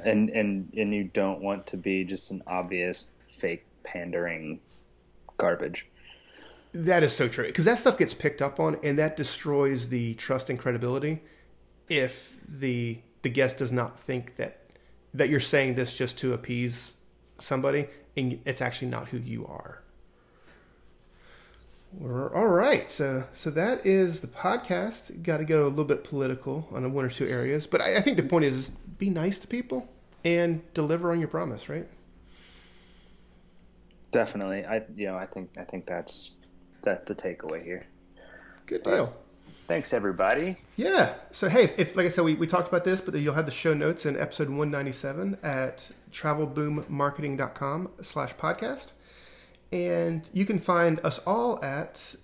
And 0.03 0.29
and 0.29 0.71
and 0.75 0.93
you 0.93 1.05
don't 1.05 1.41
want 1.41 1.65
to 1.67 1.77
be 1.77 2.03
just 2.03 2.31
an 2.31 2.43
obvious 2.45 3.07
fake 3.27 3.65
pandering 3.83 4.59
garbage. 5.37 5.87
That 6.73 7.03
is 7.03 7.15
so 7.15 7.27
true 7.27 7.45
because 7.45 7.65
that 7.65 7.79
stuff 7.79 7.97
gets 7.97 8.13
picked 8.13 8.41
up 8.41 8.59
on, 8.59 8.77
and 8.83 8.97
that 8.99 9.15
destroys 9.15 9.89
the 9.89 10.13
trust 10.15 10.49
and 10.49 10.59
credibility. 10.59 11.21
If 11.89 12.39
the 12.47 12.99
the 13.23 13.29
guest 13.29 13.57
does 13.57 13.71
not 13.71 13.99
think 13.99 14.35
that 14.35 14.59
that 15.13 15.29
you're 15.29 15.39
saying 15.39 15.75
this 15.75 15.93
just 15.93 16.17
to 16.19 16.33
appease 16.33 16.93
somebody, 17.39 17.87
and 18.17 18.39
it's 18.45 18.61
actually 18.61 18.89
not 18.89 19.09
who 19.09 19.17
you 19.17 19.45
are. 19.45 19.82
We're, 21.99 22.33
all 22.33 22.47
right, 22.47 22.89
so 22.89 23.25
so 23.33 23.49
that 23.51 23.85
is 23.85 24.21
the 24.21 24.27
podcast. 24.27 25.21
Got 25.23 25.37
to 25.37 25.45
go 25.45 25.67
a 25.67 25.69
little 25.69 25.85
bit 25.85 26.03
political 26.03 26.67
on 26.71 26.91
one 26.91 27.05
or 27.05 27.09
two 27.09 27.27
areas, 27.27 27.67
but 27.67 27.81
I, 27.81 27.97
I 27.97 28.01
think 28.01 28.17
the 28.17 28.23
point 28.23 28.45
is, 28.45 28.57
is 28.57 28.69
be 28.69 29.09
nice 29.09 29.39
to 29.39 29.47
people 29.47 29.87
and 30.25 30.61
deliver 30.73 31.11
on 31.11 31.19
your 31.19 31.27
promise, 31.27 31.69
right? 31.69 31.87
Definitely, 34.11 34.65
I 34.65 34.83
you 34.95 35.07
know 35.07 35.17
I 35.17 35.25
think 35.25 35.51
I 35.57 35.63
think 35.63 35.85
that's 35.85 36.33
that's 36.81 37.05
the 37.05 37.15
takeaway 37.15 37.63
here. 37.63 37.85
Good 38.65 38.83
deal. 38.83 39.13
Thanks 39.67 39.93
everybody. 39.93 40.57
Yeah. 40.75 41.15
So 41.31 41.47
hey, 41.47 41.73
if 41.77 41.95
like 41.95 42.05
I 42.05 42.09
said, 42.09 42.23
we, 42.23 42.33
we 42.35 42.47
talked 42.47 42.67
about 42.67 42.83
this, 42.83 43.01
but 43.01 43.13
you'll 43.15 43.33
have 43.33 43.45
the 43.45 43.51
show 43.51 43.73
notes 43.73 44.05
in 44.05 44.19
episode 44.19 44.49
197 44.49 45.37
at 45.43 45.91
travelboommarketing.com 46.11 47.91
slash 48.01 48.35
podcast. 48.35 48.92
And 49.73 50.21
you 50.31 50.45
can 50.45 50.59
find 50.59 50.99
us 51.03 51.19
all 51.25 51.61
at 51.65 52.15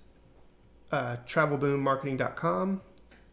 uh, 0.91 1.17
travelboommarketing.com. 1.25 2.81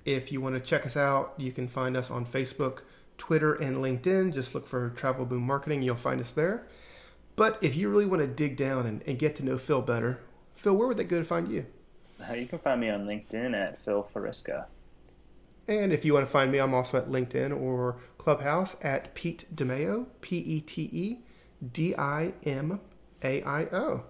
If 0.06 0.32
you 0.32 0.40
want 0.40 0.54
to 0.54 0.60
check 0.60 0.86
us 0.86 0.96
out, 0.96 1.34
you 1.36 1.52
can 1.52 1.68
find 1.68 1.98
us 1.98 2.10
on 2.10 2.24
Facebook, 2.24 2.78
Twitter, 3.18 3.52
and 3.52 3.76
LinkedIn. 3.76 4.32
Just 4.32 4.54
look 4.54 4.66
for 4.66 4.88
Travel 4.88 5.26
Boom 5.26 5.42
Marketing, 5.42 5.82
you'll 5.82 5.96
find 5.96 6.18
us 6.18 6.32
there. 6.32 6.66
But 7.36 7.58
if 7.60 7.76
you 7.76 7.90
really 7.90 8.06
want 8.06 8.22
to 8.22 8.26
dig 8.26 8.56
down 8.56 8.86
and, 8.86 9.02
and 9.06 9.18
get 9.18 9.36
to 9.36 9.44
know 9.44 9.58
Phil 9.58 9.82
better, 9.82 10.22
Phil, 10.54 10.74
where 10.74 10.88
would 10.88 10.96
they 10.96 11.04
go 11.04 11.18
to 11.18 11.24
find 11.24 11.48
you? 11.48 11.66
Uh, 12.26 12.32
you 12.32 12.46
can 12.46 12.58
find 12.58 12.80
me 12.80 12.88
on 12.88 13.06
LinkedIn 13.06 13.54
at 13.54 13.76
Phil 13.76 14.02
Fariska. 14.14 14.64
And 15.68 15.92
if 15.92 16.06
you 16.06 16.14
want 16.14 16.24
to 16.24 16.32
find 16.32 16.50
me, 16.50 16.56
I'm 16.56 16.72
also 16.72 16.96
at 16.96 17.08
LinkedIn 17.08 17.54
or 17.54 17.98
Clubhouse 18.16 18.76
at 18.80 19.14
Pete 19.14 19.44
DiMaio, 19.54 20.06
P 20.22 20.38
E 20.38 20.60
T 20.62 20.88
E 20.90 21.18
D 21.70 21.94
I 21.98 22.32
M 22.46 22.80
A 23.22 23.42
I 23.42 23.64
O. 23.64 24.04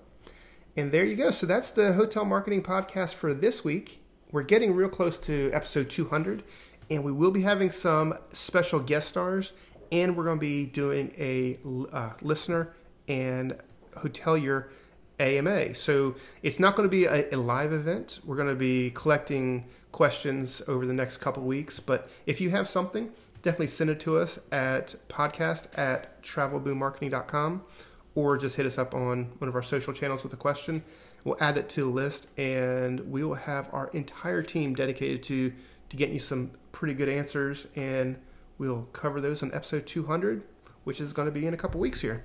And 0.76 0.92
there 0.92 1.04
you 1.04 1.16
go. 1.16 1.30
So 1.30 1.46
that's 1.46 1.70
the 1.70 1.94
hotel 1.94 2.24
marketing 2.24 2.62
podcast 2.62 3.14
for 3.14 3.32
this 3.32 3.64
week. 3.64 4.02
We're 4.30 4.42
getting 4.42 4.74
real 4.74 4.88
close 4.88 5.18
to 5.20 5.50
episode 5.52 5.88
200, 5.88 6.42
and 6.90 7.02
we 7.02 7.12
will 7.12 7.30
be 7.30 7.42
having 7.42 7.70
some 7.70 8.14
special 8.32 8.80
guest 8.80 9.08
stars, 9.08 9.52
and 9.90 10.16
we're 10.16 10.24
going 10.24 10.38
to 10.38 10.40
be 10.40 10.66
doing 10.66 11.14
a 11.16 11.58
uh, 11.92 12.10
listener 12.20 12.74
and 13.08 13.56
hotelier 13.96 14.68
AMA. 15.18 15.74
So 15.74 16.16
it's 16.42 16.60
not 16.60 16.76
going 16.76 16.88
to 16.88 16.90
be 16.90 17.06
a, 17.06 17.30
a 17.32 17.36
live 17.36 17.72
event. 17.72 18.20
We're 18.24 18.36
going 18.36 18.48
to 18.48 18.54
be 18.54 18.90
collecting 18.90 19.66
questions 19.92 20.60
over 20.68 20.84
the 20.84 20.92
next 20.92 21.18
couple 21.18 21.42
weeks. 21.44 21.80
But 21.80 22.10
if 22.26 22.40
you 22.40 22.50
have 22.50 22.68
something, 22.68 23.10
definitely 23.42 23.68
send 23.68 23.90
it 23.90 24.00
to 24.00 24.18
us 24.18 24.38
at 24.52 24.94
podcast 25.08 25.68
at 25.78 26.22
travelboommarketing.com 26.22 27.62
or 28.16 28.36
just 28.36 28.56
hit 28.56 28.66
us 28.66 28.78
up 28.78 28.94
on 28.94 29.30
one 29.38 29.48
of 29.48 29.54
our 29.54 29.62
social 29.62 29.92
channels 29.92 30.24
with 30.24 30.32
a 30.32 30.36
question. 30.36 30.82
We'll 31.22 31.36
add 31.40 31.58
it 31.58 31.68
to 31.70 31.82
the 31.82 31.90
list 31.90 32.28
and 32.38 33.00
we 33.10 33.22
will 33.22 33.34
have 33.34 33.68
our 33.72 33.88
entire 33.88 34.42
team 34.42 34.74
dedicated 34.74 35.22
to, 35.24 35.52
to 35.90 35.96
getting 35.96 36.14
you 36.14 36.20
some 36.20 36.50
pretty 36.72 36.94
good 36.94 37.08
answers. 37.08 37.68
And 37.76 38.16
we'll 38.58 38.88
cover 38.92 39.20
those 39.20 39.42
in 39.42 39.52
episode 39.54 39.86
200, 39.86 40.42
which 40.84 41.00
is 41.00 41.12
going 41.12 41.26
to 41.26 41.32
be 41.32 41.46
in 41.46 41.54
a 41.54 41.56
couple 41.56 41.78
weeks 41.78 42.00
here. 42.00 42.24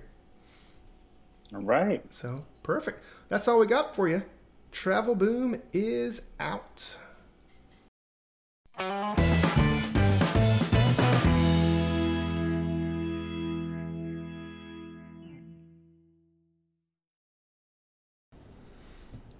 All 1.53 1.61
right. 1.61 2.01
So 2.11 2.37
perfect. 2.63 3.03
That's 3.27 3.47
all 3.47 3.59
we 3.59 3.67
got 3.67 3.95
for 3.95 4.07
you. 4.07 4.23
Travel 4.71 5.15
Boom 5.15 5.61
is 5.73 6.21
out. 6.39 6.95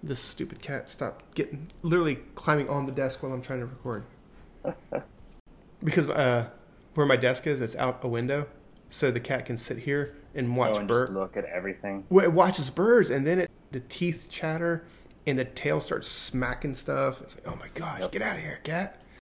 This 0.02 0.20
stupid 0.20 0.60
cat 0.60 0.90
stopped 0.90 1.34
getting 1.34 1.70
literally 1.82 2.16
climbing 2.34 2.68
on 2.68 2.86
the 2.86 2.92
desk 2.92 3.22
while 3.22 3.32
I'm 3.32 3.42
trying 3.42 3.60
to 3.60 3.66
record. 3.66 4.04
because 5.84 6.08
uh, 6.08 6.48
where 6.94 7.06
my 7.06 7.16
desk 7.16 7.46
is, 7.46 7.60
it's 7.60 7.76
out 7.76 8.00
a 8.02 8.08
window, 8.08 8.46
so 8.90 9.10
the 9.10 9.20
cat 9.20 9.46
can 9.46 9.56
sit 9.56 9.78
here 9.78 10.16
and 10.34 10.56
watch 10.56 10.76
oh, 10.76 10.80
and 10.80 10.88
birds. 10.88 11.10
Look 11.10 11.36
at 11.36 11.44
everything. 11.44 12.04
Well, 12.08 12.24
it 12.24 12.32
watches 12.32 12.70
birds, 12.70 13.10
and 13.10 13.26
then 13.26 13.40
it, 13.40 13.50
the 13.70 13.80
teeth 13.80 14.28
chatter, 14.30 14.84
and 15.26 15.38
the 15.38 15.44
tail 15.44 15.80
starts 15.80 16.08
smacking 16.08 16.74
stuff. 16.74 17.20
It's 17.20 17.36
like, 17.36 17.46
oh 17.46 17.56
my 17.56 17.68
gosh, 17.74 18.00
yep. 18.00 18.12
get 18.12 18.22
out 18.22 18.36
of 18.36 18.42
here, 18.42 18.60
cat! 18.64 19.01